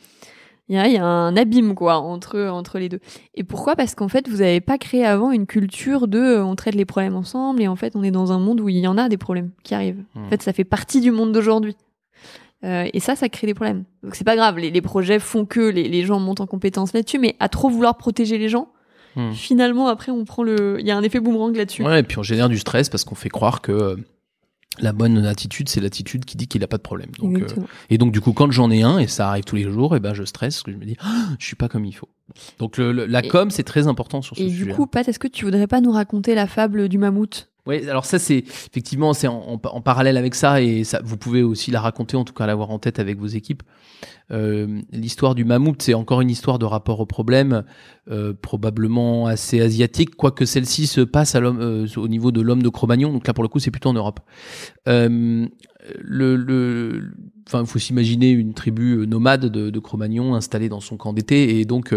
Il 0.69 0.77
y 0.77 0.79
a, 0.79 0.87
il 0.87 0.93
y 0.95 0.99
a 0.99 1.05
un 1.05 1.37
abîme 1.37 1.75
quoi 1.75 1.97
entre 1.97 2.39
entre 2.47 2.79
les 2.79 2.89
deux. 2.89 3.01
Et 3.35 3.43
pourquoi? 3.43 3.75
Parce 3.75 3.97
qu'en 3.97 4.07
fait, 4.07 4.29
vous 4.29 4.37
n'avez 4.37 4.61
pas 4.61 4.79
créé 4.79 5.05
avant 5.05 5.33
une 5.33 5.47
culture 5.47 6.07
de 6.07 6.19
euh, 6.21 6.45
on 6.45 6.55
traite 6.55 6.77
les 6.77 6.85
problèmes 6.85 7.17
ensemble 7.17 7.61
et 7.61 7.67
en 7.67 7.75
fait, 7.75 7.97
on 7.97 8.05
est 8.05 8.13
dans 8.13 8.31
un 8.31 8.39
monde 8.39 8.61
où 8.61 8.69
il 8.69 8.77
y 8.79 8.87
en 8.87 8.97
a 8.97 9.09
des 9.09 9.17
problèmes 9.17 9.51
qui 9.65 9.75
arrivent. 9.75 10.05
En 10.15 10.21
Hmm. 10.21 10.29
fait, 10.29 10.43
ça 10.43 10.53
fait 10.53 10.63
partie 10.63 11.01
du 11.01 11.11
monde 11.11 11.33
d'aujourd'hui. 11.33 11.75
Euh, 12.63 12.87
et 12.93 13.01
ça, 13.01 13.17
ça 13.17 13.29
crée 13.29 13.49
des 13.49 13.55
problèmes. 13.55 13.83
Donc 14.05 14.15
c'est 14.15 14.23
pas 14.23 14.37
grave. 14.37 14.59
Les, 14.59 14.71
les 14.71 14.81
projets 14.83 15.19
font 15.19 15.45
que 15.45 15.59
les, 15.61 15.89
les 15.89 16.03
gens 16.05 16.21
montent 16.21 16.41
en 16.43 16.47
compétence 16.47 16.93
là-dessus, 16.93 17.19
mais 17.19 17.35
à 17.41 17.49
trop 17.49 17.69
vouloir 17.69 17.97
protéger 17.97 18.39
les 18.39 18.49
gens, 18.49 18.69
Hmm. 19.17 19.33
finalement 19.33 19.89
après 19.89 20.13
on 20.13 20.25
prend 20.25 20.45
le. 20.45 20.77
Il 20.79 20.87
y 20.87 20.93
a 20.93 20.97
un 20.97 21.03
effet 21.03 21.19
boomerang 21.19 21.57
là-dessus. 21.57 21.83
Ouais, 21.83 21.99
et 21.99 22.03
puis 22.05 22.17
on 22.19 22.23
génère 22.23 22.49
du 22.49 22.59
stress 22.59 22.89
parce 22.89 23.03
qu'on 23.03 23.17
fait 23.17 23.29
croire 23.29 23.61
que 23.61 23.97
la 24.79 24.93
bonne 24.93 25.19
attitude, 25.27 25.69
c'est 25.69 25.81
l'attitude 25.81 26.25
qui 26.25 26.37
dit 26.37 26.47
qu'il 26.47 26.61
n'a 26.61 26.67
pas 26.69 26.77
de 26.77 26.83
problème. 26.83 27.11
Donc, 27.19 27.39
euh, 27.41 27.47
et 27.91 27.99
donc 27.99 28.13
du 28.13 28.21
coup, 28.21 28.33
quand 28.33 28.51
j'en 28.53 28.71
ai 28.71 28.83
un, 28.83 28.99
et 28.99 29.09
ça 29.09 29.29
arrive 29.29 29.45
tous 29.45 29.57
les 29.57 29.71
jours, 29.71 29.97
et 29.97 30.01
ben 30.01 30.15
je 30.15 30.25
stresse, 30.25 30.55
parce 30.57 30.63
que 30.63 30.73
je 30.73 30.77
me 30.77 30.85
dis, 30.85 30.97
Ah, 31.01 31.27
je 31.39 31.45
suis 31.47 31.57
pas 31.57 31.69
comme 31.69 31.85
il 31.85 31.93
faut. 31.93 32.09
Donc 32.59 32.77
le- 32.79 32.93
le- 32.93 33.07
la 33.07 33.25
Et- 33.25 33.29
com, 33.29 33.51
c'est 33.51 33.65
très 33.65 33.89
important 33.89 34.23
sur 34.23 34.37
ce 34.37 34.43
Et 34.43 34.49
sujet. 34.49 34.67
du 34.67 34.73
coup, 34.73 34.87
Pat, 34.87 35.07
est-ce 35.09 35.19
que 35.19 35.27
tu 35.29 35.45
voudrais 35.45 35.67
pas 35.67 35.81
nous 35.81 35.91
raconter 35.91 36.35
la 36.37 36.47
fable 36.47 36.89
du 36.89 36.97
mammouth? 36.99 37.50
Oui, 37.67 37.87
alors 37.89 38.07
ça 38.07 38.19
c'est 38.19 38.39
effectivement 38.39 39.13
c'est 39.13 39.29
en, 39.29 39.59
parallèle 39.59 40.17
avec 40.17 40.35
ça 40.35 40.63
et 40.63 40.83
ça 40.85 41.01
vous 41.05 41.17
pouvez 41.17 41.43
aussi 41.43 41.71
la 41.71 41.81
raconter 41.81 42.17
en 42.17 42.25
tout 42.25 42.33
cas 42.33 42.47
l'avoir 42.47 42.71
en 42.71 42.79
tête 42.79 42.99
avec 42.99 43.19
vos 43.19 43.27
équipes. 43.27 43.63
Euh, 44.33 44.81
L'histoire 44.93 45.35
du 45.35 45.45
mammouth 45.45 45.83
c'est 45.83 45.93
encore 45.93 46.23
une 46.23 46.31
histoire 46.31 46.59
de 46.59 46.65
rapport 46.65 47.01
au 47.01 47.07
problème 47.07 47.65
euh, 48.11 48.33
probablement 48.33 49.27
assez 49.27 49.61
asiatique 49.61 50.17
quoique 50.17 50.47
celle-ci 50.47 50.87
se 50.87 51.03
passe 51.03 51.35
euh, 51.35 51.87
au 51.97 52.09
niveau 52.09 52.33
de 52.33 52.41
l'homme 52.41 52.63
de 52.63 52.69
Cro-Magnon 52.71 53.13
donc 53.13 53.27
là 53.27 53.35
pour 53.35 53.45
le 53.45 53.49
coup 53.49 53.59
c'est 53.59 53.71
plutôt 53.71 53.91
en 53.91 53.95
Europe. 53.95 54.21
Le, 55.99 56.37
le, 56.37 57.13
enfin, 57.49 57.65
faut 57.65 57.79
s'imaginer 57.79 58.31
une 58.31 58.53
tribu 58.53 59.07
nomade 59.07 59.47
de, 59.47 59.71
de 59.71 59.79
Cro-Magnon 59.79 60.35
installée 60.35 60.69
dans 60.69 60.81
son 60.81 60.97
camp 60.97 61.13
d'été 61.13 61.59
et 61.59 61.65
donc 61.65 61.95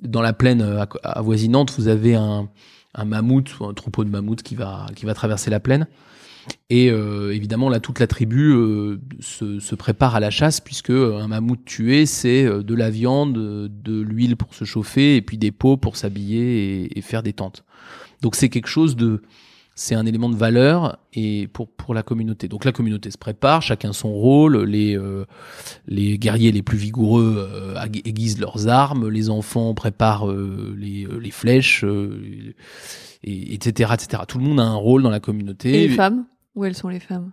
dans 0.00 0.22
la 0.22 0.32
plaine 0.32 0.86
avoisinante 1.02 1.72
vous 1.76 1.88
avez 1.88 2.14
un 2.14 2.48
un 2.94 3.04
mammouth 3.04 3.58
ou 3.60 3.66
un 3.66 3.74
troupeau 3.74 4.04
de 4.04 4.10
mammouths 4.10 4.42
qui 4.42 4.54
va 4.54 4.86
qui 4.94 5.06
va 5.06 5.14
traverser 5.14 5.50
la 5.50 5.60
plaine. 5.60 5.86
Et 6.70 6.90
euh, 6.90 7.34
évidemment 7.34 7.68
là 7.68 7.78
toute 7.78 8.00
la 8.00 8.06
tribu 8.06 8.52
euh, 8.54 9.00
se, 9.20 9.60
se 9.60 9.74
prépare 9.74 10.14
à 10.14 10.20
la 10.20 10.30
chasse 10.30 10.60
puisque 10.60 10.90
euh, 10.90 11.18
un 11.18 11.28
mammouth 11.28 11.62
tué 11.64 12.06
c'est 12.06 12.44
euh, 12.44 12.62
de 12.62 12.74
la 12.74 12.88
viande 12.88 13.34
de 13.34 14.00
l'huile 14.00 14.36
pour 14.36 14.54
se 14.54 14.64
chauffer 14.64 15.16
et 15.16 15.22
puis 15.22 15.36
des 15.36 15.50
peaux 15.50 15.76
pour 15.76 15.96
s'habiller 15.96 16.84
et, 16.84 16.98
et 16.98 17.02
faire 17.02 17.22
des 17.22 17.34
tentes. 17.34 17.64
Donc 18.22 18.34
c'est 18.34 18.48
quelque 18.48 18.68
chose 18.68 18.96
de 18.96 19.22
c'est 19.78 19.94
un 19.94 20.06
élément 20.06 20.28
de 20.28 20.34
valeur 20.34 20.98
et 21.12 21.46
pour 21.52 21.68
pour 21.68 21.94
la 21.94 22.02
communauté. 22.02 22.48
Donc 22.48 22.64
la 22.64 22.72
communauté 22.72 23.12
se 23.12 23.16
prépare 23.16 23.62
chacun 23.62 23.92
son 23.92 24.12
rôle 24.12 24.64
les 24.64 24.98
euh, 24.98 25.24
les 25.86 26.18
guerriers 26.18 26.50
les 26.50 26.62
plus 26.62 26.76
vigoureux 26.76 27.48
euh, 27.48 27.80
aiguisent 28.04 28.40
leurs 28.40 28.66
armes 28.66 29.08
les 29.08 29.30
enfants 29.30 29.74
préparent 29.74 30.28
euh, 30.28 30.74
les, 30.76 31.04
euh, 31.04 31.18
les 31.18 31.30
flèches 31.30 31.84
euh, 31.84 32.54
et, 33.22 33.54
etc 33.54 33.92
etc 33.94 34.24
tout 34.26 34.38
le 34.38 34.44
monde 34.44 34.58
a 34.58 34.64
un 34.64 34.74
rôle 34.74 35.02
dans 35.02 35.10
la 35.10 35.20
communauté. 35.20 35.84
Et 35.84 35.88
les 35.88 35.94
femmes? 35.94 36.26
Où 36.56 36.64
elles 36.64 36.74
sont 36.74 36.88
les 36.88 37.00
femmes? 37.00 37.30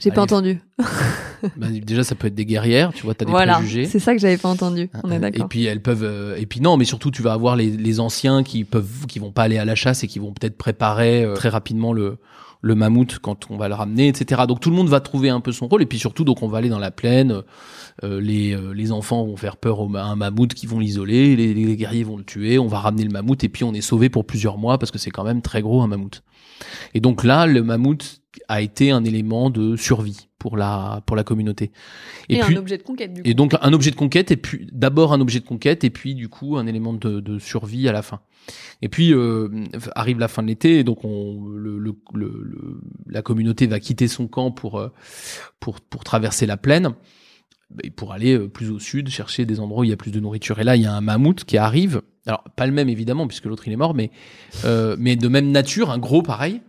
J'ai 0.00 0.10
pas 0.10 0.22
entendu. 0.22 0.60
Bah, 1.56 1.66
déjà 1.70 2.02
ça 2.02 2.14
peut 2.14 2.28
être 2.28 2.34
des 2.34 2.46
guerrières 2.46 2.92
tu 2.94 3.04
vois 3.04 3.14
t'as 3.14 3.26
des 3.26 3.30
Voilà, 3.30 3.56
préjugés. 3.56 3.84
C'est 3.84 3.98
ça 3.98 4.14
que 4.14 4.20
j'avais 4.20 4.38
pas 4.38 4.48
entendu. 4.48 4.88
On 5.04 5.10
est 5.12 5.16
et 5.16 5.18
d'accord. 5.18 5.48
puis 5.48 5.66
elles 5.66 5.82
peuvent 5.82 6.02
euh, 6.02 6.34
et 6.36 6.46
puis 6.46 6.60
non 6.62 6.78
mais 6.78 6.86
surtout 6.86 7.10
tu 7.10 7.20
vas 7.20 7.34
avoir 7.34 7.56
les, 7.56 7.70
les 7.70 8.00
anciens 8.00 8.42
qui 8.42 8.64
peuvent 8.64 9.06
qui 9.06 9.18
vont 9.18 9.32
pas 9.32 9.42
aller 9.42 9.58
à 9.58 9.66
la 9.66 9.74
chasse 9.74 10.02
et 10.02 10.06
qui 10.06 10.18
vont 10.18 10.32
peut-être 10.32 10.56
préparer 10.56 11.24
euh, 11.24 11.34
très 11.34 11.50
rapidement 11.50 11.92
le 11.92 12.16
le 12.62 12.74
mammouth 12.74 13.18
quand 13.20 13.50
on 13.50 13.58
va 13.58 13.68
le 13.68 13.74
ramener 13.74 14.08
etc 14.08 14.42
donc 14.48 14.60
tout 14.60 14.70
le 14.70 14.76
monde 14.76 14.88
va 14.88 15.00
trouver 15.00 15.28
un 15.28 15.40
peu 15.40 15.52
son 15.52 15.68
rôle. 15.68 15.82
Et 15.82 15.86
puis 15.86 15.98
surtout 15.98 16.24
donc 16.24 16.42
on 16.42 16.48
va 16.48 16.58
aller 16.58 16.70
dans 16.70 16.78
la 16.78 16.90
plaine 16.90 17.42
euh, 18.02 18.20
les 18.20 18.54
euh, 18.56 18.72
les 18.72 18.90
enfants 18.92 19.24
vont 19.24 19.36
faire 19.36 19.58
peur 19.58 19.78
au, 19.80 19.94
à 19.94 20.02
un 20.04 20.16
mammouth 20.16 20.54
qui 20.54 20.66
vont 20.66 20.78
l'isoler 20.78 21.36
les, 21.36 21.52
les 21.52 21.76
guerriers 21.76 22.02
vont 22.02 22.16
le 22.16 22.24
tuer 22.24 22.58
on 22.58 22.66
va 22.66 22.78
ramener 22.80 23.04
le 23.04 23.10
mammouth 23.10 23.44
et 23.44 23.50
puis 23.50 23.62
on 23.62 23.74
est 23.74 23.82
sauvé 23.82 24.08
pour 24.08 24.24
plusieurs 24.24 24.56
mois 24.56 24.78
parce 24.78 24.90
que 24.90 24.98
c'est 24.98 25.10
quand 25.10 25.24
même 25.24 25.42
très 25.42 25.60
gros 25.60 25.82
un 25.82 25.86
mammouth. 25.86 26.22
Et 26.94 27.00
donc 27.00 27.24
là 27.24 27.46
le 27.46 27.62
mammouth 27.62 28.22
a 28.48 28.60
été 28.60 28.90
un 28.90 29.04
élément 29.04 29.50
de 29.50 29.76
survie 29.76 30.28
pour 30.38 30.56
la 30.56 31.02
pour 31.06 31.16
la 31.16 31.24
communauté 31.24 31.70
Et, 32.28 32.38
puis 32.40 32.54
un 32.54 32.58
objet 32.58 32.78
de 32.78 32.82
conquête, 32.82 33.12
du 33.14 33.22
coup. 33.22 33.28
et 33.28 33.34
donc 33.34 33.54
un 33.60 33.72
objet 33.72 33.90
de 33.90 33.96
conquête 33.96 34.30
et 34.30 34.36
puis 34.36 34.66
d'abord 34.72 35.12
un 35.12 35.20
objet 35.20 35.40
de 35.40 35.44
conquête 35.46 35.82
et 35.84 35.90
puis 35.90 36.14
du 36.14 36.28
coup 36.28 36.56
un 36.56 36.66
élément 36.66 36.92
de, 36.92 37.20
de 37.20 37.38
survie 37.38 37.88
à 37.88 37.92
la 37.92 38.02
fin. 38.02 38.20
Et 38.82 38.88
puis 38.88 39.12
euh, 39.12 39.48
arrive 39.94 40.18
la 40.20 40.28
fin 40.28 40.42
de 40.42 40.48
l'été 40.48 40.78
et 40.78 40.84
donc 40.84 41.04
on, 41.04 41.46
le, 41.48 41.78
le, 41.78 41.96
le- 42.14 42.42
le- 42.44 42.80
la 43.08 43.22
communauté 43.22 43.66
va 43.66 43.80
quitter 43.80 44.06
son 44.08 44.28
camp 44.28 44.50
pour 44.52 44.78
euh, 44.78 44.92
pour 45.60 45.80
pour 45.80 46.04
traverser 46.04 46.46
la 46.46 46.56
plaine 46.56 46.90
et 47.82 47.90
pour 47.90 48.12
aller 48.12 48.38
euh, 48.38 48.48
plus 48.48 48.70
au 48.70 48.78
sud 48.78 49.08
chercher 49.08 49.44
des 49.46 49.58
endroits 49.58 49.80
où 49.80 49.84
il 49.84 49.90
y 49.90 49.92
a 49.92 49.96
plus 49.96 50.12
de 50.12 50.20
nourriture. 50.20 50.60
Et 50.60 50.64
là 50.64 50.76
il 50.76 50.82
y 50.82 50.86
a 50.86 50.94
un 50.94 51.00
mammouth 51.00 51.44
qui 51.44 51.56
arrive. 51.58 52.02
Alors 52.26 52.44
pas 52.54 52.66
le 52.66 52.72
même 52.72 52.88
évidemment 52.88 53.26
puisque 53.26 53.46
l'autre 53.46 53.66
il 53.66 53.72
est 53.72 53.76
mort, 53.76 53.94
mais 53.94 54.10
euh, 54.64 54.94
mais 54.98 55.16
de 55.16 55.26
même 55.28 55.50
nature, 55.50 55.90
un 55.90 55.98
gros 55.98 56.22
pareil. 56.22 56.60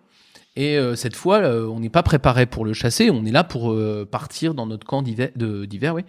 Et 0.59 0.75
euh, 0.75 0.95
cette 0.95 1.15
fois, 1.15 1.37
euh, 1.37 1.67
on 1.67 1.79
n'est 1.79 1.91
pas 1.91 2.01
préparé 2.01 2.47
pour 2.47 2.65
le 2.65 2.73
chasser, 2.73 3.11
on 3.11 3.23
est 3.25 3.31
là 3.31 3.43
pour 3.43 3.71
euh, 3.71 4.07
partir 4.09 4.55
dans 4.55 4.65
notre 4.65 4.87
camp 4.87 5.03
d'hiver, 5.03 5.93
oui. 5.93 6.01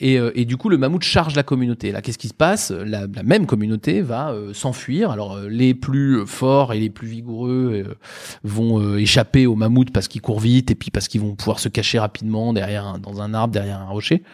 Et, 0.00 0.18
euh, 0.18 0.32
et 0.34 0.44
du 0.44 0.56
coup, 0.56 0.68
le 0.68 0.76
mammouth 0.76 1.04
charge 1.04 1.36
la 1.36 1.44
communauté. 1.44 1.92
Là, 1.92 2.02
qu'est-ce 2.02 2.18
qui 2.18 2.26
se 2.26 2.34
passe? 2.34 2.72
La, 2.72 3.06
la 3.06 3.22
même 3.22 3.46
communauté 3.46 4.00
va 4.00 4.32
euh, 4.32 4.52
s'enfuir. 4.54 5.12
Alors, 5.12 5.36
euh, 5.36 5.48
les 5.48 5.72
plus 5.74 6.26
forts 6.26 6.72
et 6.72 6.80
les 6.80 6.90
plus 6.90 7.06
vigoureux 7.06 7.96
vont 8.42 8.96
échapper 8.96 9.46
au 9.46 9.54
mammouth 9.54 9.92
parce 9.92 10.08
qu'ils 10.08 10.20
courent 10.20 10.40
vite 10.40 10.72
et 10.72 10.74
puis 10.74 10.90
parce 10.90 11.06
qu'ils 11.06 11.20
vont 11.20 11.36
pouvoir 11.36 11.60
se 11.60 11.68
cacher 11.68 12.00
rapidement 12.00 12.52
derrière 12.52 12.84
un, 12.84 12.98
dans 12.98 13.22
un 13.22 13.32
arbre, 13.34 13.54
derrière 13.54 13.78
un 13.80 13.88
rocher. 13.88 14.24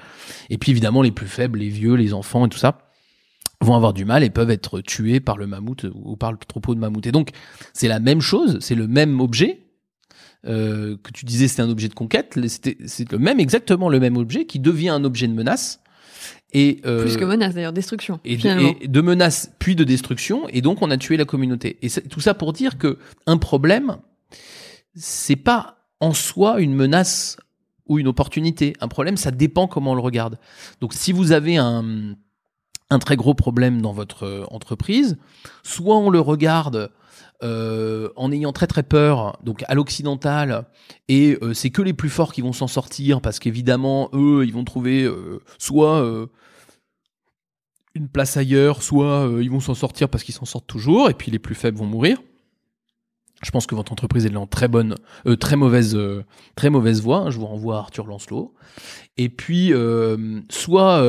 Et 0.49 0.57
puis, 0.57 0.73
évidemment, 0.73 1.03
les 1.03 1.13
plus 1.13 1.27
faibles, 1.27 1.59
les 1.59 1.69
vieux, 1.69 1.93
les 1.93 2.15
enfants 2.15 2.47
et 2.47 2.49
tout 2.49 2.57
ça 2.57 2.88
vont 3.61 3.75
avoir 3.75 3.93
du 3.93 4.05
mal 4.05 4.23
et 4.23 4.31
peuvent 4.31 4.51
être 4.51 4.81
tués 4.81 5.21
par 5.21 5.37
le 5.37 5.47
mammouth 5.47 5.85
ou 5.93 6.17
par 6.17 6.33
le 6.33 6.39
troupeau 6.39 6.75
de 6.75 6.81
mammouth. 6.81 7.07
Et 7.07 7.13
donc, 7.13 7.31
c'est 7.73 7.89
la 7.89 7.99
même 8.01 8.21
chose, 8.21 8.59
c'est 8.61 8.75
le 8.77 8.87
même 8.87 9.21
objet. 9.21 9.65
euh, 10.47 10.97
que 11.03 11.11
tu 11.13 11.25
disais 11.25 11.49
c'était 11.49 11.63
un 11.63 11.71
objet 11.71 11.89
de 11.89 11.95
conquête, 11.95 12.39
c'est 12.47 13.11
le 13.11 13.19
même 13.19 13.41
exactement 13.41 13.89
le 13.89 13.99
même 13.99 14.17
objet 14.17 14.45
qui 14.47 14.61
devient 14.61 14.91
un 14.91 15.03
objet 15.03 15.27
de 15.27 15.33
menace 15.35 15.81
et 16.53 16.81
euh, 16.87 17.03
Plus 17.03 17.17
que 17.17 17.25
menace, 17.25 17.55
d'ailleurs, 17.55 17.73
destruction. 17.73 18.21
et 18.25 18.39
finalement. 18.39 18.75
et 18.81 18.87
de 18.89 19.01
menace 19.01 19.51
puis 19.59 19.75
de 19.75 19.83
destruction 19.85 20.49
et 20.49 20.61
donc 20.63 20.81
on 20.81 20.91
a 20.93 20.97
tué 20.97 21.17
la 21.17 21.25
communauté 21.25 21.77
et 21.83 21.91
tout 22.09 22.21
ça 22.21 22.35
pour 22.35 22.53
dire 22.53 22.79
que 22.79 22.99
un 23.27 23.37
problème 23.37 23.97
c'est 24.95 25.37
pas 25.37 25.79
en 26.01 26.15
soi 26.15 26.61
une 26.61 26.75
menace 26.75 27.37
ou 27.89 27.99
une 27.99 28.07
opportunité 28.07 28.75
un 28.81 28.89
problème 28.89 29.17
ça 29.17 29.33
dépend 29.33 29.67
comment 29.67 29.91
on 29.93 29.95
le 29.97 30.01
regarde 30.01 30.39
donc 30.81 30.95
si 30.95 31.13
vous 31.13 31.33
avez 31.33 31.57
un 31.57 32.15
un 32.91 32.99
très 32.99 33.17
gros 33.17 33.35
problème 33.35 33.83
dans 33.83 33.93
votre 33.93 34.25
euh, 34.25 34.45
entreprise 34.51 35.19
soit 35.63 35.97
on 35.97 36.11
le 36.11 36.21
regarde 36.21 36.91
euh, 37.45 38.09
en 38.17 38.33
ayant 38.33 38.53
très 38.53 38.67
très 38.67 38.83
peur, 38.83 39.39
donc 39.45 39.65
à 39.69 39.75
l'occidental, 39.77 40.67
et 41.07 41.39
euh, 41.41 41.55
c'est 41.55 41.71
que 41.71 41.83
les 41.83 41.93
plus 41.93 42.09
forts 42.09 42.33
qui 42.33 42.41
vont 42.41 42.53
s'en 42.53 42.67
sortir 42.67 43.21
parce 43.21 43.39
qu'évidemment 43.39 44.11
eux 44.13 44.45
ils 44.45 44.53
vont 44.53 44.65
trouver 44.65 45.05
euh, 45.05 45.41
soit 45.57 46.05
une 47.95 48.09
place 48.09 48.37
ailleurs, 48.37 48.83
soit 48.83 49.31
ils 49.41 49.51
vont 49.51 49.61
s'en 49.61 49.75
sortir 49.75 50.09
parce 50.09 50.25
qu'ils 50.25 50.35
s'en 50.35 50.47
sortent 50.47 50.67
toujours, 50.67 51.11
et 51.11 51.15
puis 51.15 51.31
les 51.31 51.39
plus 51.39 51.55
faibles 51.55 51.79
vont 51.79 51.87
mourir. 51.87 52.21
Je 53.43 53.51
pense 53.51 53.67
que 53.67 53.75
votre 53.75 53.93
entreprise 53.93 54.27
est 54.27 54.37
en 54.37 54.47
très 54.47 54.69
bonne, 54.69 54.97
euh, 55.27 55.37
très 55.37 55.57
mauvaise, 55.57 55.95
euh, 55.95 56.25
très 56.57 56.71
mauvaise 56.71 57.01
voie. 57.03 57.19
hein. 57.19 57.31
je 57.31 57.39
vous 57.39 57.47
renvoie 57.47 57.77
à 57.77 57.79
Arthur 57.79 58.07
Lancelot. 58.07 58.55
Et 59.17 59.29
puis, 59.29 59.73
euh, 59.73 60.41
soit 60.51 61.03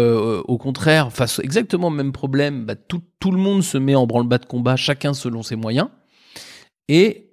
au 0.47 0.57
contraire, 0.57 1.11
face 1.11 1.39
exactement 1.39 1.87
au 1.87 1.91
même 1.91 2.11
problème, 2.11 2.65
bah, 2.65 2.75
tout, 2.75 3.01
tout 3.19 3.31
le 3.31 3.37
monde 3.37 3.63
se 3.63 3.77
met 3.77 3.95
en 3.95 4.05
branle-bas 4.07 4.37
de 4.37 4.45
combat, 4.45 4.75
chacun 4.75 5.13
selon 5.13 5.43
ses 5.43 5.55
moyens, 5.55 5.89
et 6.87 7.25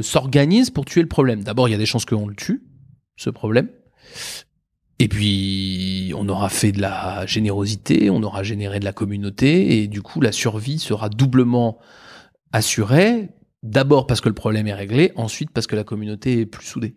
s'organise 0.00 0.70
pour 0.70 0.84
tuer 0.84 1.02
le 1.02 1.08
problème. 1.08 1.42
D'abord, 1.42 1.68
il 1.68 1.72
y 1.72 1.74
a 1.74 1.78
des 1.78 1.86
chances 1.86 2.04
qu'on 2.04 2.28
le 2.28 2.36
tue, 2.36 2.62
ce 3.16 3.30
problème. 3.30 3.68
Et 4.98 5.08
puis, 5.08 6.12
on 6.16 6.28
aura 6.28 6.48
fait 6.48 6.70
de 6.70 6.80
la 6.80 7.26
générosité, 7.26 8.08
on 8.08 8.22
aura 8.22 8.44
généré 8.44 8.78
de 8.78 8.84
la 8.84 8.92
communauté, 8.92 9.82
et 9.82 9.88
du 9.88 10.00
coup, 10.02 10.20
la 10.20 10.30
survie 10.30 10.78
sera 10.78 11.08
doublement 11.08 11.78
assurée. 12.52 13.30
D'abord 13.62 14.06
parce 14.06 14.20
que 14.20 14.28
le 14.28 14.34
problème 14.34 14.66
est 14.66 14.74
réglé, 14.74 15.12
ensuite 15.16 15.50
parce 15.50 15.66
que 15.66 15.76
la 15.76 15.84
communauté 15.84 16.40
est 16.40 16.46
plus 16.46 16.66
soudée. 16.66 16.94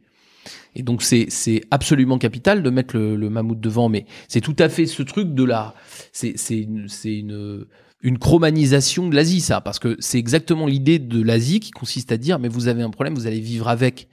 Et 0.76 0.84
donc 0.84 1.02
c'est 1.02 1.28
c'est 1.30 1.62
absolument 1.72 2.18
capital 2.18 2.64
de 2.64 2.70
mettre 2.70 2.96
le, 2.96 3.16
le 3.16 3.30
mammouth 3.30 3.60
devant, 3.60 3.90
mais 3.90 4.06
c'est 4.28 4.42
tout 4.42 4.56
à 4.60 4.70
fait 4.70 4.86
ce 4.86 5.04
truc 5.04 5.34
de 5.34 5.44
la 5.44 5.74
c'est 6.12 6.34
c'est 6.38 6.60
une 6.60 6.88
c'est 6.88 7.16
une 7.16 7.66
une 8.02 8.20
chromanisation 8.20 9.08
de 9.08 9.16
l'Asie 9.16 9.42
ça, 9.42 9.62
parce 9.62 9.80
que 9.80 9.96
c'est 10.00 10.20
exactement 10.20 10.68
l'idée 10.68 11.00
de 11.00 11.22
l'Asie 11.22 11.60
qui 11.60 11.72
consiste 11.72 12.12
à 12.12 12.18
dire 12.18 12.40
mais 12.40 12.48
vous 12.48 12.68
avez 12.68 12.84
un 12.84 12.90
problème, 12.90 13.16
vous 13.16 13.26
allez 13.26 13.40
vivre 13.40 13.68
avec, 13.68 14.08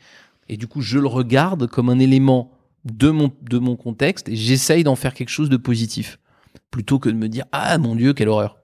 et 0.49 0.57
du 0.57 0.67
coup 0.67 0.81
je 0.81 0.99
le 0.99 1.09
regarde 1.09 1.67
comme 1.67 1.91
un 1.91 1.99
élément 1.99 2.53
de 2.85 3.11
mon 3.11 3.31
de 3.43 3.59
mon 3.59 3.77
contexte 3.77 4.29
et 4.29 4.37
j'essaye 4.37 4.85
d'en 4.85 4.97
faire 4.97 5.15
quelque 5.15 5.31
chose 5.31 5.49
de 5.49 5.57
positif 5.57 6.19
plutôt 6.71 6.99
que 6.99 7.09
de 7.09 7.15
me 7.15 7.29
dire 7.29 7.45
ah 7.53 7.77
mon 7.79 7.95
dieu 7.95 8.13
quelle 8.13 8.29
horreur. 8.29 8.59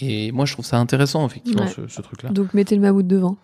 Et 0.00 0.30
moi, 0.32 0.44
je 0.44 0.52
trouve 0.52 0.64
ça 0.64 0.78
intéressant, 0.78 1.26
effectivement, 1.26 1.66
ce, 1.66 2.00
truc-là. 2.00 2.30
Donc, 2.30 2.54
mettez 2.54 2.76
le 2.76 2.82
mammouth 2.82 3.06
devant. 3.06 3.36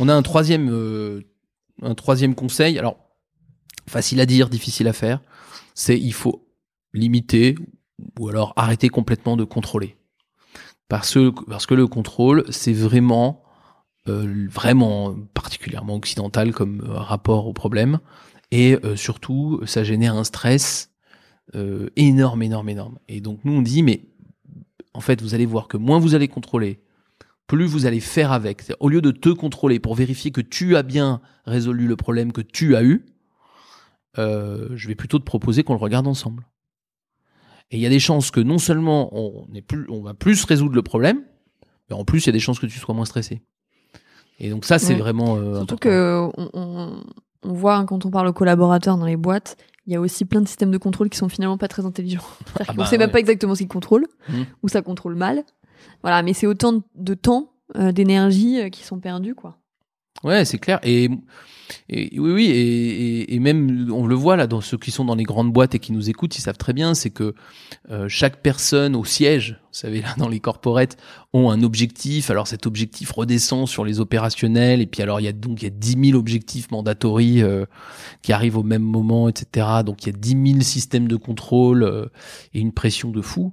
On 0.00 0.08
a 0.08 0.12
euh, 0.14 1.20
un 1.82 1.94
troisième, 1.94 2.34
conseil. 2.34 2.78
Alors, 2.78 2.98
facile 3.86 4.20
à 4.20 4.26
dire, 4.26 4.48
difficile 4.48 4.88
à 4.88 4.92
faire. 4.92 5.20
C'est 5.74 5.98
il 5.98 6.12
faut 6.12 6.48
limiter 6.92 7.54
ou 8.18 8.28
alors 8.28 8.52
arrêter 8.56 8.88
complètement 8.88 9.36
de 9.36 9.44
contrôler. 9.44 9.96
Parce 10.88 11.14
que 11.14 11.74
le 11.74 11.86
contrôle, 11.86 12.44
c'est 12.48 12.72
vraiment 12.72 13.42
vraiment 14.10 15.14
particulièrement 15.34 15.96
occidental 15.96 16.52
comme 16.52 16.82
euh, 16.82 16.98
rapport 16.98 17.46
au 17.46 17.52
problème. 17.52 18.00
Et 18.50 18.78
euh, 18.84 18.96
surtout, 18.96 19.60
ça 19.66 19.84
génère 19.84 20.14
un 20.14 20.24
stress 20.24 20.90
euh, 21.54 21.88
énorme, 21.96 22.42
énorme, 22.42 22.68
énorme. 22.68 22.98
Et 23.08 23.20
donc 23.20 23.40
nous, 23.44 23.52
on 23.52 23.62
dit, 23.62 23.82
mais 23.82 24.02
en 24.94 25.00
fait, 25.00 25.22
vous 25.22 25.34
allez 25.34 25.46
voir 25.46 25.68
que 25.68 25.76
moins 25.76 25.98
vous 25.98 26.14
allez 26.14 26.28
contrôler, 26.28 26.80
plus 27.46 27.66
vous 27.66 27.86
allez 27.86 28.00
faire 28.00 28.32
avec. 28.32 28.72
Au 28.80 28.88
lieu 28.88 29.00
de 29.00 29.10
te 29.10 29.30
contrôler 29.30 29.80
pour 29.80 29.94
vérifier 29.94 30.30
que 30.30 30.40
tu 30.40 30.76
as 30.76 30.82
bien 30.82 31.20
résolu 31.46 31.86
le 31.86 31.96
problème 31.96 32.32
que 32.32 32.42
tu 32.42 32.76
as 32.76 32.82
eu, 32.82 33.06
euh, 34.18 34.68
je 34.74 34.88
vais 34.88 34.94
plutôt 34.94 35.18
te 35.18 35.24
proposer 35.24 35.62
qu'on 35.62 35.74
le 35.74 35.78
regarde 35.78 36.06
ensemble. 36.06 36.46
Et 37.70 37.76
il 37.76 37.80
y 37.80 37.86
a 37.86 37.90
des 37.90 38.00
chances 38.00 38.30
que 38.30 38.40
non 38.40 38.58
seulement 38.58 39.10
on, 39.12 39.46
plus, 39.66 39.86
on 39.88 40.02
va 40.02 40.14
plus 40.14 40.44
résoudre 40.44 40.74
le 40.74 40.82
problème, 40.82 41.22
mais 41.88 41.96
en 41.96 42.04
plus 42.04 42.24
il 42.24 42.26
y 42.26 42.30
a 42.30 42.32
des 42.32 42.40
chances 42.40 42.58
que 42.58 42.66
tu 42.66 42.78
sois 42.78 42.94
moins 42.94 43.04
stressé. 43.04 43.42
Et 44.38 44.50
donc 44.50 44.64
ça, 44.64 44.78
c'est 44.78 44.94
Ouais. 44.94 44.98
vraiment 45.00 45.36
euh, 45.36 45.56
Surtout 45.56 45.74
important. 45.74 45.76
que 45.78 46.28
on, 46.36 46.50
on- 46.54 47.04
on 47.44 47.52
voit 47.52 47.76
hein, 47.76 47.86
quand 47.86 48.04
on 48.04 48.10
parle 48.10 48.26
aux 48.28 48.32
collaborateurs 48.32 48.96
dans 48.98 49.06
les 49.06 49.16
boîtes, 49.16 49.56
il 49.86 49.92
y 49.92 49.96
a 49.96 50.00
aussi 50.00 50.24
plein 50.24 50.40
de 50.40 50.48
systèmes 50.48 50.70
de 50.72 50.78
contrôle 50.78 51.08
qui 51.08 51.16
sont 51.18 51.28
finalement 51.28 51.56
pas 51.58 51.68
très 51.68 51.84
intelligents. 51.86 52.22
Ah 52.60 52.64
qu'on 52.66 52.74
bah 52.74 52.86
sait 52.86 52.98
même 52.98 53.10
pas 53.10 53.20
exactement 53.20 53.54
ce 53.54 53.60
qu'ils 53.60 53.68
contrôlent, 53.68 54.06
Mhm. 54.28 54.46
ou 54.62 54.68
ça 54.68 54.82
contrôle 54.82 55.14
mal. 55.14 55.44
Voilà, 56.02 56.22
mais 56.22 56.32
c'est 56.34 56.46
autant 56.46 56.82
de 56.94 57.14
temps, 57.14 57.52
euh, 57.76 57.92
d'énergie 57.92 58.60
euh, 58.60 58.68
qui 58.70 58.82
sont 58.84 58.98
perdus, 58.98 59.34
quoi. 59.34 59.56
Ouais, 60.24 60.44
c'est 60.44 60.58
clair. 60.58 60.80
Et, 60.82 61.08
et 61.88 62.18
oui, 62.18 62.32
oui, 62.32 62.44
et, 62.46 63.34
et- 63.34 63.38
même 63.38 63.88
on 63.92 64.06
le 64.06 64.14
voit 64.16 64.36
là 64.36 64.46
dans 64.48 64.60
ceux 64.60 64.76
qui 64.78 64.90
sont 64.90 65.04
dans 65.04 65.14
les 65.14 65.22
grandes 65.22 65.52
boîtes 65.52 65.74
et 65.76 65.78
qui 65.78 65.92
nous 65.92 66.10
écoutent, 66.10 66.36
ils 66.36 66.40
savent 66.40 66.56
très 66.56 66.72
bien, 66.72 66.94
c'est 66.94 67.10
que 67.10 67.34
euh, 67.90 68.08
chaque 68.08 68.42
personne 68.42 68.96
au 68.96 69.04
siège, 69.04 69.52
vous 69.62 69.68
savez 69.78 70.00
là 70.02 70.14
dans 70.18 70.28
les 70.28 70.40
corporates, 70.40 70.96
ont 71.32 71.50
un 71.50 71.62
objectif. 71.62 72.30
Alors 72.30 72.48
cet 72.48 72.66
objectif 72.66 73.12
redescend 73.12 73.68
sur 73.68 73.84
les 73.84 74.00
opérationnels 74.00 74.80
et 74.80 74.86
puis 74.86 75.02
alors 75.02 75.20
il 75.20 75.24
y 75.24 75.28
a 75.28 75.32
donc 75.32 75.62
il 75.62 75.66
y 75.66 75.68
a 75.68 75.70
10 75.70 76.06
000 76.10 76.18
objectifs 76.18 76.70
mandatory 76.72 77.42
euh, 77.42 77.64
qui 78.22 78.32
arrivent 78.32 78.56
au 78.56 78.64
même 78.64 78.82
moment, 78.82 79.28
etc. 79.28 79.66
Donc 79.86 80.02
il 80.04 80.06
y 80.06 80.14
a 80.14 80.18
10 80.18 80.50
000 80.52 80.60
systèmes 80.62 81.06
de 81.06 81.16
contrôle 81.16 81.84
euh, 81.84 82.06
et 82.54 82.60
une 82.60 82.72
pression 82.72 83.10
de 83.10 83.22
fou. 83.22 83.52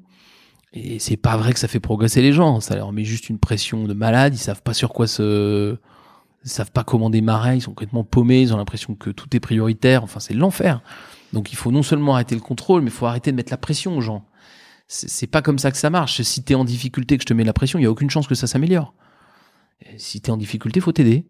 Et 0.74 1.00
c'est 1.00 1.18
pas 1.18 1.38
vrai 1.38 1.54
que 1.54 1.60
ça 1.60 1.68
fait 1.70 1.80
progresser 1.80 2.22
les 2.22 2.34
gens. 2.34 2.60
Ça 2.60 2.76
leur 2.76 2.92
met 2.92 3.06
juste 3.06 3.30
une 3.30 3.40
pression 3.40 3.86
de 3.86 3.94
malade. 3.94 4.36
Ils 4.36 4.40
savent 4.40 4.64
pas 4.64 4.74
sur 4.74 4.92
quoi 4.94 5.08
se 5.08 5.78
ils 6.46 6.52
savent 6.52 6.72
pas 6.72 6.84
comment 6.84 7.10
démarrer, 7.10 7.56
ils 7.56 7.62
sont 7.62 7.72
complètement 7.72 8.04
paumés, 8.04 8.42
ils 8.42 8.54
ont 8.54 8.58
l'impression 8.58 8.96
que 8.96 9.10
tout 9.10 9.36
est 9.36 9.40
prioritaire, 9.40 10.04
enfin 10.04 10.20
c'est 10.20 10.36
l'enfer. 10.36 10.82
Donc 11.34 11.52
il 11.52 11.56
faut 11.56 11.72
non 11.72 11.84
seulement 11.84 12.14
arrêter 12.14 12.36
le 12.36 12.42
contrôle, 12.42 12.82
mais 12.82 12.88
il 12.90 12.94
faut 12.94 13.08
arrêter 13.08 13.32
de 13.32 13.36
mettre 13.36 13.52
la 13.52 13.58
pression 13.58 13.98
aux 13.98 14.02
gens. 14.02 14.26
C'est 14.88 15.28
pas 15.28 15.42
comme 15.42 15.58
ça 15.58 15.72
que 15.72 15.78
ça 15.78 15.90
marche. 15.90 16.22
Si 16.22 16.44
t'es 16.44 16.54
en 16.54 16.64
difficulté, 16.64 17.18
que 17.18 17.24
je 17.24 17.26
te 17.26 17.34
mets 17.34 17.44
la 17.44 17.54
pression, 17.54 17.80
il 17.80 17.82
y 17.82 17.86
a 17.88 17.92
aucune 17.92 18.12
chance 18.12 18.28
que 18.28 18.36
ça 18.36 18.46
s'améliore. 18.46 18.94
Si 19.98 20.22
t'es 20.22 20.30
en 20.30 20.38
difficulté, 20.38 20.80
faut 20.80 20.92
t'aider. 20.92 21.28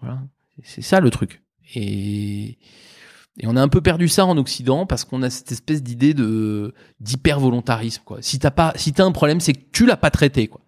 Voilà, 0.00 0.20
c'est 0.64 0.82
ça 0.82 0.98
le 0.98 1.10
truc. 1.10 1.42
Et 1.74 2.58
et 3.40 3.46
on 3.46 3.54
a 3.54 3.62
un 3.62 3.68
peu 3.68 3.80
perdu 3.80 4.08
ça 4.08 4.26
en 4.26 4.36
Occident 4.36 4.84
parce 4.84 5.04
qu'on 5.04 5.22
a 5.22 5.30
cette 5.30 5.52
espèce 5.52 5.82
d'idée 5.82 6.12
de 6.12 6.74
d'hyper 6.98 7.38
volontarisme 7.38 8.02
quoi. 8.04 8.18
Si 8.20 8.40
t'as 8.40 8.50
pas, 8.50 8.72
si 8.74 8.92
t'as 8.92 9.04
un 9.04 9.12
problème, 9.12 9.38
c'est 9.38 9.52
que 9.52 9.64
tu 9.72 9.86
l'as 9.86 9.96
pas 9.96 10.10
traité 10.10 10.48
quoi. 10.48 10.60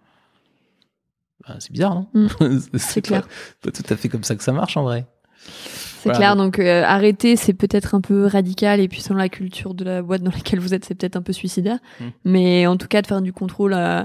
Ben, 1.53 1.57
c'est 1.61 1.73
bizarre, 1.73 1.95
non 1.95 2.07
Mm. 2.15 2.29
C'est 2.79 3.03
clair. 3.03 3.23
Pas, 3.63 3.71
pas 3.71 3.71
tout 3.71 3.93
à 3.93 3.97
fait 3.97 4.09
comme 4.09 4.25
ça 4.25 4.37
que 4.37 4.43
ça 4.43 4.53
marche 4.53 4.77
en 4.77 4.83
vrai. 4.83 5.07
C'est 5.47 6.05
Voilà, 6.05 6.19
clair, 6.19 6.37
donc- 6.37 6.59
euh, 6.59 6.83
arrêter, 6.85 7.37
c'est 7.37 7.53
peut-être 7.55 7.95
un 7.95 8.01
peu 8.01 8.27
radical, 8.27 8.81
et 8.81 8.89
puis 8.89 9.01
selon 9.01 9.19
la 9.19 9.29
culture 9.29 9.75
de 9.75 9.85
la 9.85 10.03
boîte 10.03 10.23
dans 10.23 10.31
laquelle 10.31 10.61
vous 10.61 10.75
êtes, 10.75 10.85
c'est 10.85 10.95
peut-être 10.95 11.17
un 11.17 11.23
peu 11.23 11.33
suicidaire. 11.33 11.79
Mm. 12.01 12.05
Mais 12.25 12.67
en 12.67 12.77
tout 12.77 12.89
cas, 12.89 13.03
de 13.03 13.07
faire 13.07 13.21
du 13.23 13.33
contrôle 13.33 13.75
euh, 13.75 14.05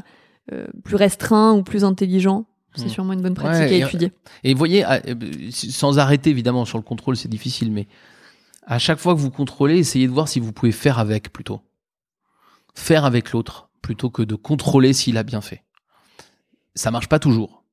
euh, 0.51 0.67
plus 0.83 0.95
restreint 0.95 1.53
ou 1.53 1.63
plus 1.63 1.83
intelligent, 1.83 2.45
c'est 2.75 2.85
Mm. 2.85 2.89
sûrement 2.89 3.13
une 3.13 3.21
bonne 3.21 3.33
pratique 3.35 3.69
Ouais, 3.69 3.73
à 3.81 3.85
et- 3.85 3.87
étudier. 3.87 4.11
Et 4.43 4.53
vous 4.53 4.57
voyez, 4.57 4.85
euh, 4.85 4.97
sans 5.51 5.97
arrêter 5.99 6.29
évidemment 6.29 6.65
sur 6.65 6.77
le 6.77 6.83
contrôle, 6.83 7.15
c'est 7.15 7.29
difficile, 7.29 7.71
mais 7.71 7.87
à 8.67 8.79
chaque 8.79 8.99
fois 8.99 9.13
que 9.13 9.19
vous 9.19 9.31
contrôlez, 9.31 9.77
essayez 9.77 10.07
de 10.07 10.11
voir 10.11 10.27
si 10.27 10.39
vous 10.39 10.51
pouvez 10.51 10.71
faire 10.71 10.99
avec 10.99 11.31
plutôt. 11.31 11.61
Faire 12.73 13.05
avec 13.05 13.31
l'autre 13.31 13.69
plutôt 13.81 14.09
que 14.09 14.21
de 14.23 14.35
contrôler 14.35 14.93
s'il 14.93 15.17
a 15.17 15.23
bien 15.23 15.41
fait. 15.41 15.63
Ça 16.75 16.91
marche 16.91 17.07
pas 17.07 17.19
toujours. 17.19 17.63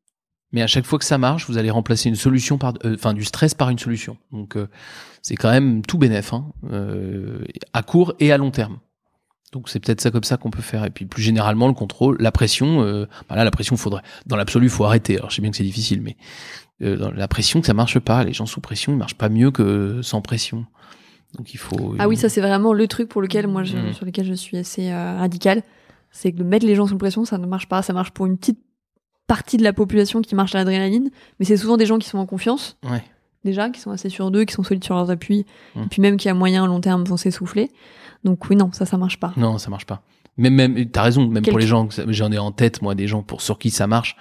Mais 0.53 0.62
à 0.62 0.66
chaque 0.66 0.84
fois 0.84 0.98
que 0.98 1.05
ça 1.05 1.16
marche, 1.18 1.48
vous 1.48 1.57
allez 1.57 1.70
remplacer 1.70 2.09
une 2.09 2.14
solution 2.14 2.59
par, 2.59 2.74
euh, 2.84 2.94
enfin 2.94 3.14
du 3.14 3.24
stress 3.24 3.55
par 3.55 3.70
une 3.70 3.78
solution. 3.78 4.18
Donc 4.32 4.57
euh, 4.57 4.68
c'est 5.22 5.34
quand 5.34 5.50
même 5.50 5.82
tout 5.82 5.96
bénéf, 5.98 6.32
hein, 6.34 6.46
euh, 6.70 7.44
à 7.72 7.82
court 7.82 8.14
et 8.20 8.32
à 8.32 8.36
long 8.38 8.50
terme. 8.50 8.78
Donc 9.53 9.68
c'est 9.68 9.80
peut-être 9.80 10.00
ça 10.00 10.11
comme 10.11 10.24
ça 10.24 10.36
qu'on 10.36 10.50
peut 10.50 10.62
faire. 10.62 10.84
Et 10.84 10.90
puis 10.90 11.05
plus 11.07 11.22
généralement 11.22 11.68
le 11.68 11.74
contrôle, 11.74 12.16
la 12.20 12.32
pression. 12.32 12.82
Euh, 12.82 13.07
bah 13.28 13.36
là 13.36 13.44
la 13.44 13.50
pression 13.50 13.76
faudrait, 13.76 14.03
dans 14.26 14.36
l'absolu, 14.36 14.68
faut 14.68 14.84
arrêter. 14.84 15.16
Alors 15.16 15.30
je 15.30 15.36
sais 15.36 15.42
bien 15.42 15.50
que 15.50 15.57
c'est 15.57 15.62
difficile, 15.62 16.03
mais 16.03 16.16
euh, 16.82 16.96
dans 16.96 17.11
la 17.11 17.28
pression, 17.28 17.62
ça 17.62 17.72
marche 17.74 17.98
pas. 17.98 18.22
Les 18.24 18.32
gens 18.32 18.46
sous 18.46 18.61
pression, 18.61 18.92
ils 18.92 18.98
marchent 18.98 19.16
pas 19.16 19.28
mieux 19.30 19.50
que 19.50 20.00
sans 20.03 20.20
pression. 20.20 20.66
Donc 21.36 21.55
il 21.55 21.59
faut. 21.59 21.94
Ah 21.98 22.09
oui, 22.09 22.16
ça 22.18 22.28
c'est 22.28 22.40
vraiment 22.42 22.74
le 22.74 22.86
truc 22.88 23.09
pour 23.09 23.22
lequel 23.22 23.46
moi, 23.46 23.62
je, 23.64 23.76
Mm. 23.76 23.92
sur 23.94 24.05
lequel 24.05 24.26
je 24.26 24.34
suis 24.34 24.59
assez 24.59 24.90
euh, 24.90 25.16
radical, 25.18 25.62
c'est 26.11 26.32
que 26.32 26.36
de 26.38 26.44
mettre 26.44 26.66
les 26.66 26.74
gens 26.74 26.86
sous 26.86 26.98
pression, 26.98 27.24
ça 27.24 27.38
ne 27.38 27.46
marche 27.46 27.68
pas. 27.68 27.80
Ça 27.82 27.92
marche 27.94 28.11
pour 28.11 28.26
une 28.26 28.36
petite 28.36 28.59
partie 29.35 29.57
de 29.57 29.62
la 29.64 29.72
population 29.72 30.20
qui 30.20 30.35
marche 30.35 30.55
à 30.55 30.59
l'adrénaline, 30.59 31.11
mais 31.39 31.47
c'est 31.47 31.57
souvent 31.57 31.78
des 31.78 31.87
gens 31.87 31.99
qui 31.99 32.07
sont 32.09 32.18
en 32.18 32.26
confiance 32.26 32.76
Ouais. 32.85 33.03
déjà, 33.45 33.70
qui 33.70 33.80
sont 33.80 33.91
assez 33.91 34.11
sûrs 34.11 34.30
d'eux, 34.30 34.45
qui 34.45 34.53
sont 34.53 34.62
solides 34.62 34.85
sur 34.85 34.95
leurs 34.95 35.11
appuis, 35.11 35.47
Mm. 35.74 35.83
et 35.83 35.87
puis 35.87 36.03
même 36.03 36.16
qui 36.18 36.28
à 36.28 36.35
moyen 36.35 36.66
long 36.66 36.80
terme 36.80 37.05
vont 37.05 37.16
s'essouffler. 37.16 37.70
Donc 38.24 38.39
oui, 38.51 38.57
non, 38.57 38.70
ça, 38.72 38.85
ça 38.85 38.99
marche 38.99 39.18
pas. 39.18 39.33
Non, 39.39 39.57
ça 39.57 39.70
marche 39.70 39.87
pas. 39.87 40.03
Même, 40.37 40.55
même, 40.55 40.91
t'as 40.91 41.03
raison. 41.03 41.26
Même 41.28 41.45
pour 41.45 41.59
les 41.59 41.66
gens, 41.66 41.89
j'en 42.09 42.30
ai 42.33 42.39
en 42.39 42.53
tête 42.53 42.83
moi 42.83 42.95
des 42.95 43.07
gens 43.09 43.22
pour 43.22 43.41
sur 43.41 43.59
qui 43.59 43.70
ça 43.70 43.87
marche. 43.87 44.16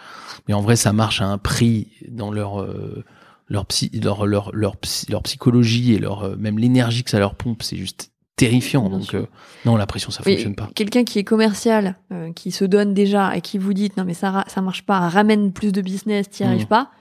Mais 0.48 0.54
en 0.54 0.62
vrai, 0.62 0.76
ça 0.78 0.92
marche 0.94 1.22
à 1.22 1.26
un 1.28 1.38
prix 1.38 1.88
dans 2.10 2.32
leur 2.32 2.62
euh, 2.62 3.04
leur 3.48 3.66
psy, 3.66 3.90
leur 4.04 4.26
leur 4.26 4.50
leur, 4.54 4.76
leur 5.10 5.24
psychologie 5.24 5.94
et 5.94 6.00
leur 6.00 6.24
euh, 6.24 6.36
même 6.38 6.58
l'énergie 6.58 7.04
que 7.04 7.10
ça 7.10 7.20
leur 7.20 7.36
pompe, 7.36 7.64
c'est 7.64 7.78
juste 7.78 8.11
terrifiant. 8.46 8.90
Donc 8.90 9.14
euh, 9.14 9.26
non, 9.66 9.76
la 9.78 9.86
pression 9.86 10.12
ça 10.12 10.22
Oui, 10.26 10.34
fonctionne 10.34 10.56
pas. 10.56 10.70
Quelqu'un 10.76 11.04
qui 11.04 11.20
est 11.20 11.24
commercial, 11.24 11.96
euh, 12.12 12.32
qui 12.34 12.52
se 12.52 12.66
donne 12.66 12.94
déjà 12.94 13.36
et 13.36 13.42
qui 13.42 13.58
vous 13.58 13.74
dit 13.74 13.92
non 13.98 14.04
mais 14.04 14.14
ça 14.14 14.44
ça 14.48 14.62
marche 14.62 14.84
pas, 14.84 15.00
ramène 15.10 15.52
plus 15.54 15.72
de 15.72 15.82
business, 15.82 16.30
t'y 16.30 16.44
Mm. 16.44 16.48
arrives 16.48 16.68
pas. 16.68 16.92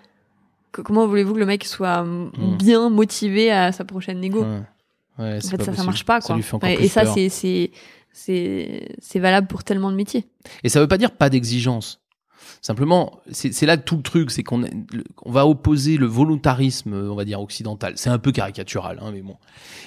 que- 0.73 0.83
comment 0.83 1.07
voulez-vous 1.07 1.35
que 1.35 1.39
le 1.41 1.47
mec 1.47 1.65
soit 1.65 2.05
mm, 2.05 2.57
bien 2.59 2.91
motivé 2.91 3.51
à 3.51 3.73
sa 3.73 3.85
prochaine 3.85 4.21
négo? 4.21 4.43
Ouais. 4.45 4.61
Ouais, 5.19 5.39
En 5.45 5.49
fait, 5.49 5.63
ça, 5.65 5.75
ça 5.75 5.83
marche 5.83 6.05
pas, 6.05 6.21
quoi. 6.21 6.37
Ouais, 6.63 6.83
et 6.85 6.89
ça, 6.89 7.05
c'est, 7.05 7.29
c'est, 7.29 7.71
c'est 8.13 9.19
valable 9.19 9.47
pour 9.49 9.65
tellement 9.65 9.91
de 9.91 9.97
métiers. 9.97 10.25
Et 10.65 10.69
ça 10.69 10.81
veut 10.81 10.89
pas 10.89 10.97
dire 10.99 11.11
pas 11.11 11.29
d'exigence. 11.29 12.01
Simplement, 12.63 13.21
c'est 13.31 13.67
là 13.67 13.77
tout 13.77 13.97
le 13.97 14.03
truc, 14.03 14.31
c'est 14.31 14.43
qu'on 14.43 14.65
va 15.27 15.47
opposer 15.47 15.97
le 15.97 16.07
volontarisme, 16.07 16.95
on 16.95 17.15
va 17.15 17.25
dire 17.25 17.41
occidental. 17.41 17.95
C'est 17.97 18.11
un 18.11 18.19
peu 18.19 18.33
caricatural, 18.33 18.99
hein, 19.03 19.11
mais 19.13 19.23
bon. 19.23 19.37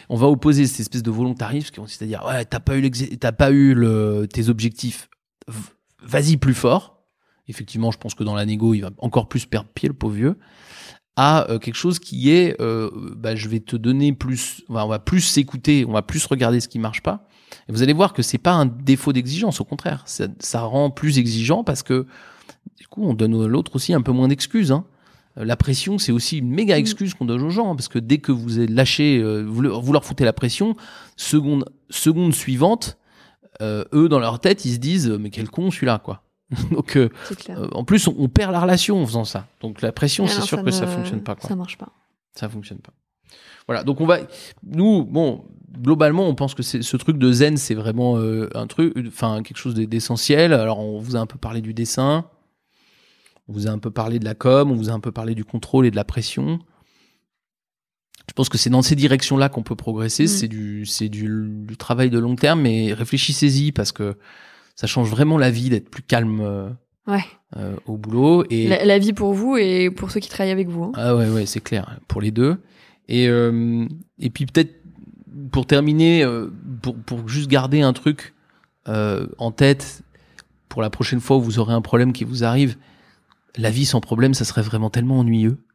On 0.10 0.16
va 0.16 0.28
opposer 0.28 0.68
cette 0.68 0.82
espèce 0.82 1.04
de 1.04 1.12
volontarisme, 1.12 1.70
qui 1.70 1.80
consiste 1.80 2.02
à 2.02 2.06
dire 2.06 2.24
ouais, 2.28 2.46
t'as 2.46 2.60
pas 2.60 2.78
eu 2.78 2.92
t'as 2.92 3.32
pas 3.32 3.52
eu 3.52 3.76
tes 4.32 4.50
objectifs, 4.50 5.10
vas-y 6.02 6.38
plus 6.38 6.54
fort. 6.54 6.94
Effectivement, 7.48 7.92
je 7.92 7.98
pense 7.98 8.16
que 8.16 8.24
dans 8.24 8.36
la 8.36 8.46
négo, 8.46 8.74
il 8.74 8.82
va 8.82 8.92
encore 9.00 9.28
plus 9.28 9.46
perdre 9.46 9.70
pied, 9.74 9.90
le 9.90 9.96
pauvre 9.96 10.16
vieux. 10.16 10.38
À 11.16 11.50
euh, 11.50 11.60
quelque 11.60 11.76
chose 11.76 12.00
qui 12.00 12.32
est, 12.32 12.60
euh, 12.60 12.90
bah, 13.16 13.36
je 13.36 13.48
vais 13.48 13.60
te 13.60 13.76
donner 13.76 14.14
plus, 14.14 14.64
on 14.70 14.88
va, 14.88 15.00
plus 15.00 15.22
s'écouter, 15.22 15.86
on 15.88 15.92
va 15.92 16.02
plus 16.02 16.26
regarder 16.26 16.60
ce 16.60 16.68
qui 16.68 16.80
marche 16.80 17.02
pas. 17.02 17.28
Et 17.68 17.72
vous 17.72 17.84
allez 17.84 17.94
voir 17.94 18.14
que 18.14 18.24
c'est 18.24 18.40
pas 18.40 18.54
un 18.54 18.66
défaut 18.66 19.14
d'exigence, 19.14 19.62
au 19.62 19.66
contraire, 19.66 20.06
ça 20.06 20.62
rend 20.62 20.90
plus 20.90 21.20
exigeant 21.20 21.64
parce 21.64 21.84
que 21.84 22.08
du 22.80 22.88
coup, 22.88 23.04
on 23.08 23.14
donne 23.14 23.34
à 23.42 23.48
l'autre 23.48 23.76
aussi 23.76 23.94
un 23.94 24.02
peu 24.02 24.12
moins 24.12 24.28
d'excuses. 24.28 24.72
Hein. 24.72 24.86
Euh, 25.38 25.46
La 25.46 25.56
pression, 25.56 25.98
c'est 25.98 26.12
aussi 26.12 26.38
une 26.40 26.50
méga 26.50 26.78
excuse 26.78 27.14
qu'on 27.14 27.26
donne 27.26 27.42
aux 27.42 27.50
gens 27.50 27.76
parce 27.76 27.88
que 27.88 28.00
dès 28.00 28.18
que 28.20 28.32
vous 28.32 28.50
lâché, 28.70 29.20
euh, 29.20 29.44
vous, 29.48 29.62
leur, 29.62 29.82
vous 29.82 29.94
leur 29.94 30.04
foutez 30.06 30.26
la 30.26 30.34
pression, 30.34 30.76
seconde, 31.16 31.66
seconde 31.90 32.34
suivante, 32.34 32.98
euh, 33.62 33.84
eux 33.94 34.10
dans 34.10 34.20
leur 34.20 34.40
tête, 34.40 34.66
ils 34.66 34.74
se 34.74 34.80
disent 34.80 35.10
mais 35.10 35.30
quel 35.30 35.50
con 35.50 35.72
celui-là 35.72 36.00
quoi. 36.04 36.24
Donc 36.72 36.98
euh, 36.98 37.10
euh, 37.50 37.68
en 37.74 37.84
plus, 37.84 38.08
on, 38.08 38.16
on 38.18 38.28
perd 38.30 38.52
la 38.52 38.60
relation 38.62 39.02
en 39.02 39.06
faisant 39.06 39.26
ça. 39.26 39.48
Donc 39.62 39.82
la 39.82 39.92
pression, 39.92 40.28
c'est 40.28 40.42
sûr 40.42 40.60
que 40.60 40.66
ne- 40.68 40.72
ça 40.72 40.88
fonctionne 40.88 41.22
pas. 41.24 41.36
Quoi. 41.36 41.48
Ça 41.50 41.56
marche 41.56 41.78
pas. 41.78 41.90
Ça 42.36 42.50
fonctionne 42.50 42.80
pas. 42.80 42.94
Voilà, 43.68 43.84
donc 43.84 44.02
on 44.02 44.06
va, 44.06 44.18
nous, 44.64 45.06
bon, 45.06 45.46
globalement, 45.80 46.28
on 46.28 46.36
pense 46.36 46.54
que 46.54 46.62
ce 46.64 46.98
truc 46.98 47.18
de 47.18 47.32
zen, 47.32 47.56
c'est 47.58 47.76
vraiment 47.76 48.18
euh, 48.18 48.50
un 48.56 48.68
truc, 48.68 48.94
enfin 49.08 49.42
quelque 49.42 49.58
chose 49.58 49.74
d'essentiel. 49.74 50.52
Alors 50.54 50.80
on 50.80 51.00
vous 51.00 51.16
a 51.16 51.20
un 51.20 51.26
peu 51.26 51.38
parlé 51.38 51.62
du 51.62 51.74
dessin, 51.74 52.26
on 53.48 53.54
vous 53.54 53.68
a 53.68 53.72
un 53.72 53.80
peu 53.80 53.92
parlé 53.92 54.20
de 54.20 54.26
la 54.26 54.36
com, 54.36 54.72
on 54.72 54.76
vous 54.76 54.90
a 54.90 54.94
un 54.94 55.00
peu 55.00 55.12
parlé 55.12 55.36
du 55.36 55.44
contrôle 55.46 55.86
et 55.86 55.92
de 55.92 55.96
la 55.96 56.04
pression. 56.06 56.60
Je 58.30 58.34
pense 58.34 58.48
que 58.50 58.58
c'est 58.58 58.70
dans 58.70 58.82
ces 58.82 58.96
directions-là 58.96 59.50
qu'on 59.50 59.64
peut 59.64 59.76
progresser. 59.76 60.24
Mm. 60.26 60.28
C'est 60.28 60.48
du, 60.48 60.86
c'est 60.86 61.10
du, 61.10 61.28
du 61.50 61.78
travail 61.78 62.10
de 62.10 62.20
long 62.20 62.36
terme, 62.36 62.62
mais 62.62 62.94
réfléchissez-y 62.94 63.72
parce 63.72 63.92
que 63.92 64.16
ça 64.76 64.88
change 64.88 65.10
vraiment 65.10 65.38
la 65.38 65.52
vie 65.52 65.70
d'être 65.70 65.90
plus 65.90 66.04
calme, 66.04 66.40
euh, 66.42 66.70
Ouais. 67.06 67.24
euh, 67.58 67.76
au 67.86 67.98
boulot. 67.98 68.46
Et 68.50 68.68
La, 68.68 68.86
la 68.86 68.98
vie 68.98 69.12
pour 69.14 69.34
vous 69.34 69.58
et 69.58 69.90
pour 69.92 70.10
ceux 70.10 70.22
qui 70.22 70.30
travaillent 70.30 70.54
avec 70.54 70.70
vous. 70.70 70.86
hein. 70.86 70.92
Ah 70.96 71.16
ouais, 71.16 71.30
ouais, 71.30 71.46
c'est 71.46 71.60
clair, 71.60 72.00
pour 72.08 72.22
les 72.22 72.32
deux. 72.32 72.58
Et, 73.10 73.28
euh, 73.28 73.86
et 74.20 74.30
puis 74.30 74.46
peut-être 74.46 74.74
pour 75.52 75.66
terminer, 75.66 76.26
pour, 76.82 76.96
pour 76.96 77.28
juste 77.28 77.50
garder 77.50 77.82
un 77.82 77.92
truc 77.92 78.34
euh, 78.88 79.28
en 79.38 79.52
tête, 79.52 80.02
pour 80.70 80.82
la 80.82 80.90
prochaine 80.90 81.20
fois 81.20 81.36
où 81.38 81.42
vous 81.42 81.60
aurez 81.60 81.74
un 81.74 81.82
problème 81.82 82.14
qui 82.14 82.24
vous 82.24 82.44
arrive, 82.46 82.78
la 83.58 83.70
vie 83.70 83.86
sans 83.86 84.02
problème, 84.02 84.34
ça 84.34 84.46
serait 84.46 84.62
vraiment 84.62 84.90
tellement 84.90 85.20
ennuyeux. 85.20 85.66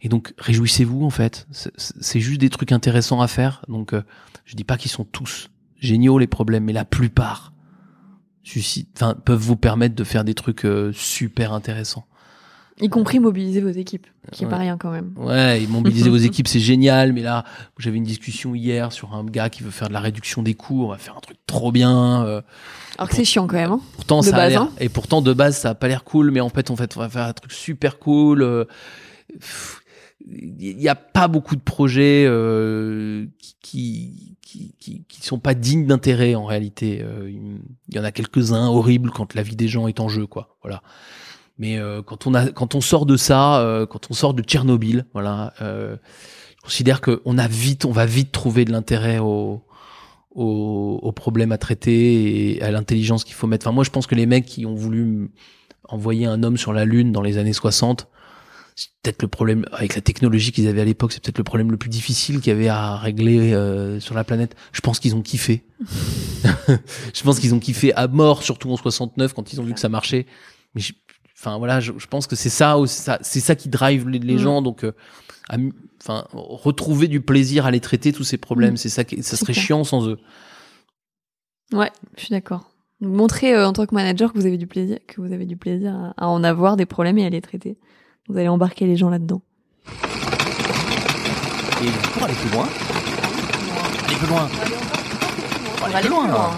Et 0.00 0.08
donc 0.08 0.32
réjouissez-vous 0.38 1.04
en 1.04 1.10
fait. 1.10 1.46
C'est- 1.50 2.20
juste 2.20 2.40
des 2.40 2.50
trucs 2.50 2.72
intéressants 2.72 3.20
à 3.20 3.28
faire. 3.28 3.64
Donc 3.68 3.92
euh, 3.92 4.02
je 4.44 4.54
dis 4.54 4.64
pas 4.64 4.76
qu'ils 4.76 4.90
sont 4.90 5.04
tous 5.04 5.50
géniaux 5.80 6.18
les 6.18 6.26
problèmes, 6.26 6.64
mais 6.64 6.72
la 6.72 6.84
plupart 6.84 7.52
peuvent 9.24 9.40
vous 9.40 9.56
permettre 9.56 9.94
de 9.94 10.04
faire 10.04 10.24
des 10.24 10.34
trucs 10.34 10.64
euh, 10.64 10.92
super 10.92 11.52
intéressants. 11.52 12.06
Y 12.80 12.88
compris 12.88 13.18
mobiliser 13.18 13.60
vos 13.60 13.68
équipes, 13.70 14.06
qui 14.32 14.42
est 14.42 14.46
Ouais. 14.46 14.50
pas 14.50 14.58
rien 14.58 14.76
quand 14.76 14.90
même. 14.90 15.12
Ouais, 15.16 15.62
et 15.62 15.66
mobiliser 15.66 16.10
vos 16.10 16.16
équipes, 16.16 16.46
c'est 16.48 16.60
génial. 16.60 17.12
Mais 17.12 17.22
là, 17.22 17.44
j'avais 17.78 17.96
une 17.96 18.04
discussion 18.04 18.54
hier 18.54 18.92
sur 18.92 19.14
un 19.14 19.24
gars 19.24 19.50
qui 19.50 19.62
veut 19.62 19.70
faire 19.70 19.88
de 19.88 19.92
la 19.92 20.00
réduction 20.00 20.42
des 20.42 20.54
coûts. 20.54 20.84
On 20.84 20.88
va 20.88 20.98
faire 20.98 21.16
un 21.16 21.20
truc 21.20 21.38
trop 21.46 21.72
bien. 21.72 22.24
euh, 22.24 22.40
Alors 22.98 23.08
que 23.08 23.16
c'est 23.16 23.24
chiant 23.24 23.46
quand 23.46 23.56
même. 23.56 23.72
hein. 23.72 23.80
pourtant, 23.96 24.22
ça 24.22 24.32
base, 24.36 24.56
hein. 24.56 24.70
Et 24.80 24.88
pourtant, 24.88 25.22
de 25.22 25.32
base, 25.32 25.56
ça 25.56 25.70
a 25.70 25.74
pas 25.74 25.88
l'air 25.88 26.04
cool. 26.04 26.30
Mais 26.30 26.40
en 26.40 26.48
fait, 26.50 26.70
en 26.70 26.76
fait, 26.76 26.96
on 26.96 27.00
va 27.00 27.08
faire 27.08 27.24
un 27.26 27.32
truc 27.32 27.52
super 27.52 27.98
cool. 27.98 28.42
euh, 28.42 28.64
pff, 29.32 29.80
Il 30.30 30.76
n'y 30.76 30.88
a 30.88 30.94
pas 30.94 31.26
beaucoup 31.28 31.56
de 31.56 31.60
projets 31.62 32.24
euh, 32.26 33.26
qui, 33.62 34.36
qui, 34.42 34.74
qui, 34.78 35.04
qui 35.08 35.22
sont 35.26 35.38
pas 35.38 35.54
dignes 35.54 35.86
d'intérêt 35.86 36.34
en 36.34 36.44
réalité. 36.44 37.00
Euh, 37.02 37.30
Il 37.88 37.94
y 37.94 37.98
en 37.98 38.04
a 38.04 38.12
quelques-uns 38.12 38.68
horribles 38.68 39.10
quand 39.10 39.34
la 39.34 39.42
vie 39.42 39.56
des 39.56 39.68
gens 39.68 39.88
est 39.88 40.00
en 40.00 40.08
jeu, 40.08 40.26
quoi. 40.26 40.56
Voilà. 40.62 40.82
Mais 41.58 41.78
euh, 41.78 42.02
quand 42.02 42.26
on 42.26 42.34
a, 42.34 42.50
quand 42.50 42.74
on 42.74 42.80
sort 42.80 43.06
de 43.06 43.16
ça, 43.16 43.60
euh, 43.60 43.86
quand 43.86 44.10
on 44.10 44.14
sort 44.14 44.34
de 44.34 44.42
Tchernobyl, 44.42 45.06
voilà, 45.12 45.52
euh, 45.60 45.96
je 46.58 46.62
considère 46.62 47.00
que 47.00 47.20
on 47.24 47.36
a 47.36 47.48
vite, 47.48 47.84
on 47.84 47.90
va 47.90 48.06
vite 48.06 48.32
trouver 48.32 48.64
de 48.64 48.72
l'intérêt 48.72 49.18
au, 49.18 49.62
au, 50.30 51.00
aux 51.02 51.12
problèmes 51.12 51.52
à 51.52 51.58
traiter 51.58 52.56
et 52.56 52.62
à 52.62 52.70
l'intelligence 52.70 53.24
qu'il 53.24 53.34
faut 53.34 53.46
mettre. 53.46 53.66
Enfin, 53.66 53.74
moi, 53.74 53.84
je 53.84 53.90
pense 53.90 54.06
que 54.06 54.14
les 54.14 54.26
mecs 54.26 54.46
qui 54.46 54.66
ont 54.66 54.74
voulu 54.74 55.30
envoyer 55.88 56.26
un 56.26 56.42
homme 56.42 56.56
sur 56.56 56.72
la 56.72 56.84
Lune 56.84 57.12
dans 57.12 57.22
les 57.22 57.38
années 57.38 57.52
60, 57.52 58.08
c'est 58.76 58.90
peut-être 59.02 59.22
le 59.22 59.28
problème 59.28 59.64
avec 59.72 59.96
la 59.96 60.00
technologie 60.00 60.52
qu'ils 60.52 60.68
avaient 60.68 60.82
à 60.82 60.84
l'époque, 60.84 61.10
c'est 61.12 61.20
peut-être 61.20 61.38
le 61.38 61.44
problème 61.44 61.72
le 61.72 61.76
plus 61.76 61.90
difficile 61.90 62.40
qu'il 62.40 62.52
y 62.52 62.56
avait 62.56 62.68
à 62.68 62.96
régler 62.96 63.52
euh, 63.52 63.98
sur 63.98 64.14
la 64.14 64.22
planète. 64.22 64.54
Je 64.70 64.80
pense 64.80 65.00
qu'ils 65.00 65.16
ont 65.16 65.22
kiffé. 65.22 65.64
je 66.68 67.22
pense 67.24 67.40
qu'ils 67.40 67.54
ont 67.54 67.58
kiffé 67.58 67.92
à 67.94 68.06
mort, 68.06 68.44
surtout 68.44 68.70
en 68.70 68.76
69 68.76 69.34
quand 69.34 69.52
ils 69.52 69.60
ont 69.60 69.64
vu 69.64 69.74
que 69.74 69.80
ça 69.80 69.88
marchait. 69.88 70.26
Enfin 71.38 71.56
voilà, 71.58 71.80
je, 71.80 71.92
je 71.96 72.06
pense 72.06 72.26
que 72.26 72.34
c'est 72.36 72.50
ça, 72.50 72.76
c'est 72.86 73.40
ça 73.40 73.54
qui 73.54 73.68
drive 73.68 74.08
les, 74.08 74.18
les 74.18 74.34
Mm. 74.34 74.38
gens. 74.38 74.62
Donc, 74.62 74.84
euh, 74.84 74.92
enfin, 76.02 76.26
retrouver 76.32 77.06
du 77.08 77.20
plaisir 77.20 77.64
à 77.66 77.70
les 77.70 77.80
traiter 77.80 78.12
tous 78.12 78.24
ces 78.24 78.38
problèmes, 78.38 78.74
Mm. 78.74 78.78
c'est 78.78 78.88
ça, 78.88 79.04
qui, 79.04 79.22
ça 79.22 79.36
serait 79.36 79.52
clair. 79.52 79.64
chiant 79.64 79.84
sans 79.84 80.08
eux. 80.08 80.18
Ouais, 81.72 81.90
je 82.16 82.24
suis 82.24 82.30
d'accord. 82.32 82.70
Donc, 83.00 83.12
Montrez 83.12 83.54
euh, 83.54 83.68
en 83.68 83.72
tant 83.72 83.86
que 83.86 83.94
manager 83.94 84.32
que 84.32 84.38
vous 84.38 84.46
avez 84.46 84.56
du 84.58 84.66
plaisir, 84.66 84.98
que 85.06 85.20
vous 85.20 85.32
avez 85.32 85.46
du 85.46 85.56
plaisir 85.56 85.94
à, 85.94 86.24
à 86.24 86.26
en 86.28 86.42
avoir 86.42 86.76
des 86.76 86.86
problèmes 86.86 87.18
et 87.18 87.26
à 87.26 87.30
les 87.30 87.40
traiter. 87.40 87.78
Vous 88.28 88.36
allez 88.36 88.48
embarquer 88.48 88.86
les 88.86 88.96
gens 88.96 89.08
là-dedans. 89.10 89.40
Et 91.80 91.90
pour 92.12 92.22
aller 92.24 92.34
plus 92.34 92.50
loin, 92.50 92.66
aller 94.06 94.16
plus 94.16 94.26
loin. 94.26 94.48
On 95.76 95.88
va 95.88 95.96
aller 95.98 96.08
plus 96.08 96.16
loin. 96.16 96.50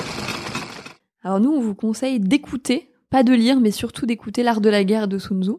Alors 1.22 1.40
nous, 1.40 1.50
on 1.52 1.60
vous 1.60 1.74
conseille 1.74 2.18
d'écouter, 2.18 2.89
pas 3.10 3.22
de 3.22 3.32
lire, 3.32 3.60
mais 3.60 3.70
surtout 3.70 4.06
d'écouter 4.06 4.42
L'Art 4.42 4.60
de 4.60 4.70
la 4.70 4.84
guerre 4.84 5.08
de 5.08 5.18
Sun 5.18 5.42
Tzu. 5.42 5.52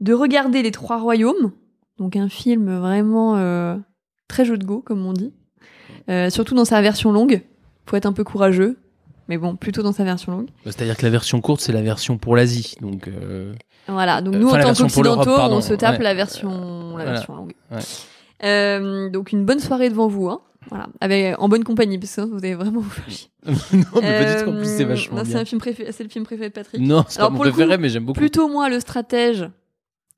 De 0.00 0.12
regarder 0.12 0.62
Les 0.62 0.70
Trois 0.70 0.98
Royaumes, 1.00 1.52
donc 1.98 2.14
un 2.14 2.28
film 2.28 2.78
vraiment 2.78 3.36
euh, 3.36 3.76
très 4.28 4.44
jeu 4.44 4.56
de 4.56 4.64
go, 4.64 4.80
comme 4.84 5.04
on 5.04 5.12
dit. 5.12 5.32
Euh, 6.08 6.30
surtout 6.30 6.54
dans 6.54 6.64
sa 6.64 6.80
version 6.80 7.10
longue. 7.10 7.42
Faut 7.86 7.96
être 7.96 8.06
un 8.06 8.12
peu 8.12 8.22
courageux, 8.22 8.78
mais 9.28 9.38
bon, 9.38 9.56
plutôt 9.56 9.82
dans 9.82 9.92
sa 9.92 10.04
version 10.04 10.30
longue. 10.32 10.46
Bah, 10.64 10.70
C'est-à-dire 10.70 10.96
que 10.96 11.02
la 11.02 11.10
version 11.10 11.40
courte, 11.40 11.60
c'est 11.62 11.72
la 11.72 11.82
version 11.82 12.16
pour 12.18 12.36
l'Asie. 12.36 12.76
Donc, 12.80 13.08
euh, 13.08 13.54
Voilà, 13.88 14.20
donc 14.22 14.34
nous, 14.36 14.48
en 14.48 14.60
tant 14.60 14.74
qu'occidentaux, 14.74 15.30
on 15.30 15.60
se 15.60 15.74
tape 15.74 15.98
ouais. 15.98 16.04
la 16.04 16.14
version, 16.14 16.96
la 16.96 17.04
Voilà. 17.04 17.12
version 17.12 17.34
longue. 17.34 17.54
Ouais. 17.72 19.10
Donc 19.10 19.32
une 19.32 19.44
bonne 19.44 19.58
soirée 19.60 19.88
devant 19.88 20.06
vous, 20.06 20.28
hein. 20.28 20.42
Voilà, 20.68 20.88
avec, 21.00 21.34
en 21.40 21.48
bonne 21.48 21.64
compagnie, 21.64 21.98
parce 21.98 22.16
que 22.16 22.20
vous 22.22 22.38
allez 22.38 22.54
vraiment 22.54 22.80
vous 22.80 22.90
faire 22.90 23.08
chier. 23.10 23.30
non, 23.46 23.84
mais 24.02 24.24
pas 24.24 24.34
du 24.34 24.44
tout. 24.44 24.50
En 24.50 24.56
plus, 24.56 24.64
c'est 24.66 24.84
Euh, 24.84 24.86
vachement 24.88 25.16
non, 25.18 25.24
C'est 25.24 25.30
bien. 25.32 25.40
un 25.40 25.44
film 25.44 25.60
préféré, 25.60 25.92
c'est 25.92 26.02
le 26.02 26.10
film 26.10 26.24
préféré 26.24 26.48
de 26.48 26.54
Patrick. 26.54 26.80
Non, 26.80 27.04
c'est 27.08 27.20
pas 27.20 27.30
mon 27.30 27.36
pour 27.36 27.44
le 27.44 27.52
préféré, 27.52 27.76
coup, 27.76 27.82
mais 27.82 27.88
j'aime 27.88 28.04
beaucoup. 28.04 28.18
Plutôt 28.18 28.48
moi 28.48 28.68
le 28.68 28.80
stratège 28.80 29.48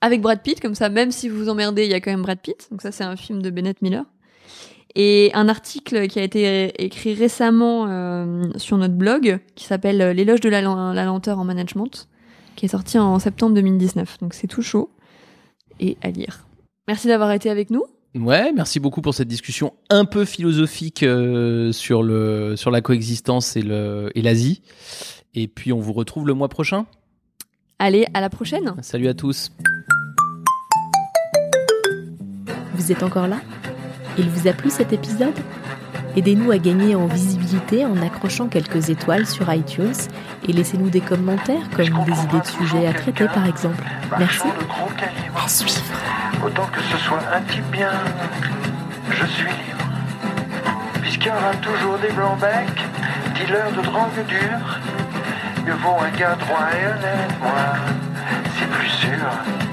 avec 0.01 0.23
Brad 0.23 0.43
Pitt, 0.43 0.61
comme 0.61 0.75
ça, 0.75 0.89
même 0.89 1.13
si 1.13 1.29
vous 1.29 1.37
vous 1.37 1.49
emmerdez, 1.51 1.85
il 1.85 1.91
y 1.91 1.95
a 1.95 2.01
quand 2.01 2.11
même 2.11 2.23
Brad 2.23 2.41
Pitt. 2.41 2.69
Donc 2.71 2.83
ça, 2.83 2.91
c'est 2.91 3.05
un 3.05 3.17
film 3.17 3.43
de 3.43 3.51
Bennett 3.51 3.81
Miller. 3.83 4.05
Et 4.97 5.31
un 5.35 5.49
article 5.49 6.09
qui 6.09 6.19
a 6.19 6.23
été 6.23 6.83
écrit 6.83 7.15
récemment 7.15 7.87
euh, 7.89 8.45
sur 8.57 8.77
notre 8.77 8.95
blog, 8.95 9.39
qui 9.55 9.67
s'appelle 9.67 10.01
euh, 10.03 10.13
L'éloge 10.13 10.41
de 10.41 10.49
la 10.49 10.63
lenteur 11.05 11.39
en 11.39 11.45
management, 11.45 12.09
qui 12.57 12.65
est 12.65 12.71
sorti 12.71 12.99
en 12.99 13.19
septembre 13.21 13.55
2019. 13.55 14.19
Donc 14.19 14.35
c'est 14.35 14.49
tout 14.49 14.63
chaud 14.63 14.91
et 15.79 15.97
à 16.03 16.11
lire. 16.11 16.45
Merci 16.89 17.07
d'avoir 17.07 17.31
été 17.31 17.51
avec 17.51 17.71
nous. 17.71 17.85
Ouais, 18.17 18.53
merci 18.53 18.81
beaucoup 18.81 19.03
pour 19.03 19.15
cette 19.15 19.29
discussion 19.29 19.73
un 19.89 20.05
peu 20.05 20.25
philosophique 20.25 21.05
euh, 21.05 21.71
sur 21.71 22.03
le 22.03 22.57
sur 22.57 22.73
la 22.73 22.81
coexistence 22.81 23.57
et 23.57 23.63
le 23.63 24.11
et 24.17 24.23
l'Asie. 24.23 24.63
Et 25.35 25.47
puis 25.47 25.73
on 25.73 25.79
vous 25.79 25.93
retrouve 25.93 26.27
le 26.27 26.35
mois 26.35 26.49
prochain. 26.49 26.87
Allez, 27.79 28.07
à 28.13 28.21
la 28.21 28.29
prochaine. 28.29 28.75
Salut 28.83 29.07
à 29.07 29.15
tous. 29.15 29.53
Vous 32.75 32.91
êtes 32.91 33.05
encore 33.05 33.29
là? 33.29 33.41
Il 34.19 34.29
vous 34.29 34.49
a 34.49 34.53
plu 34.53 34.71
cet 34.71 34.93
épisode? 34.93 35.35
Aidez-nous 36.17 36.51
à 36.51 36.59
gagner 36.59 36.95
en 36.95 37.07
visibilité 37.07 37.87
en 37.87 37.97
accrochant 38.03 38.49
quelques 38.49 38.91
étoiles 38.91 39.27
sur 39.27 39.53
iTunes 39.53 39.95
et 40.49 40.53
laissez-nous 40.53 40.91
des 40.91 41.01
commentaires 41.01 41.69
comme 41.77 42.05
des 42.05 42.13
idées 42.13 42.41
de 42.41 42.47
sujets 42.47 42.87
à 42.87 42.93
traiter 42.93 43.27
par 43.27 43.47
exemple. 43.47 43.83
Merci. 44.19 44.43
À 45.37 45.49
suivre. 45.49 45.83
Autant 46.45 46.67
que 46.73 46.81
ce 46.81 46.97
soit 46.99 47.23
un 47.35 47.41
type 47.53 47.71
bien, 47.71 47.93
je 49.11 49.27
suis 49.27 49.45
libre. 49.45 49.85
Puisqu'il 51.01 51.29
y 51.29 51.31
aura 51.31 51.55
toujours 51.63 51.99
des 51.99 52.13
blancs-becs, 52.13 52.83
dealers 53.35 53.71
de 53.73 53.83
drogue 53.83 54.27
dure. 54.27 54.81
Mieux 55.65 55.75
vaut 55.75 55.97
un 56.01 56.19
gars 56.19 56.35
droit 56.37 56.67
et 56.73 56.87
honnête, 56.87 57.35
moi, 57.41 57.77
c'est 58.59 58.69
plus 58.71 58.89
sûr. 58.89 59.70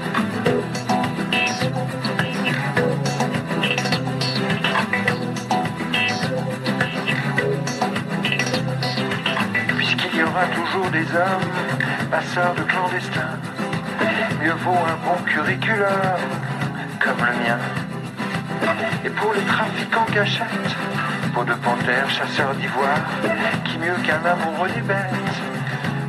Toujours 10.46 10.90
des 10.90 11.06
hommes, 11.14 12.10
passeurs 12.10 12.54
de 12.54 12.62
clandestins. 12.62 13.38
Mieux 14.42 14.52
vaut 14.52 14.70
un 14.72 14.96
bon 15.04 15.22
curriculum, 15.24 16.18
comme 17.00 17.18
le 17.18 17.32
mien. 17.44 17.58
Et 19.04 19.10
pour 19.10 19.32
les 19.34 19.42
trafiquants 19.42 20.06
cachettes, 20.12 20.76
peau 21.34 21.44
de 21.44 21.54
panthère, 21.54 22.08
chasseurs 22.10 22.54
d'ivoire, 22.54 23.00
qui 23.64 23.78
mieux 23.78 23.96
qu'un 24.04 24.24
amoureux 24.24 24.68
des 24.68 24.82
bêtes, 24.82 25.14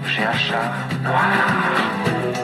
j'ai 0.05 0.23
un 0.23 0.33
chat 0.33 0.73
noir. 1.03 2.38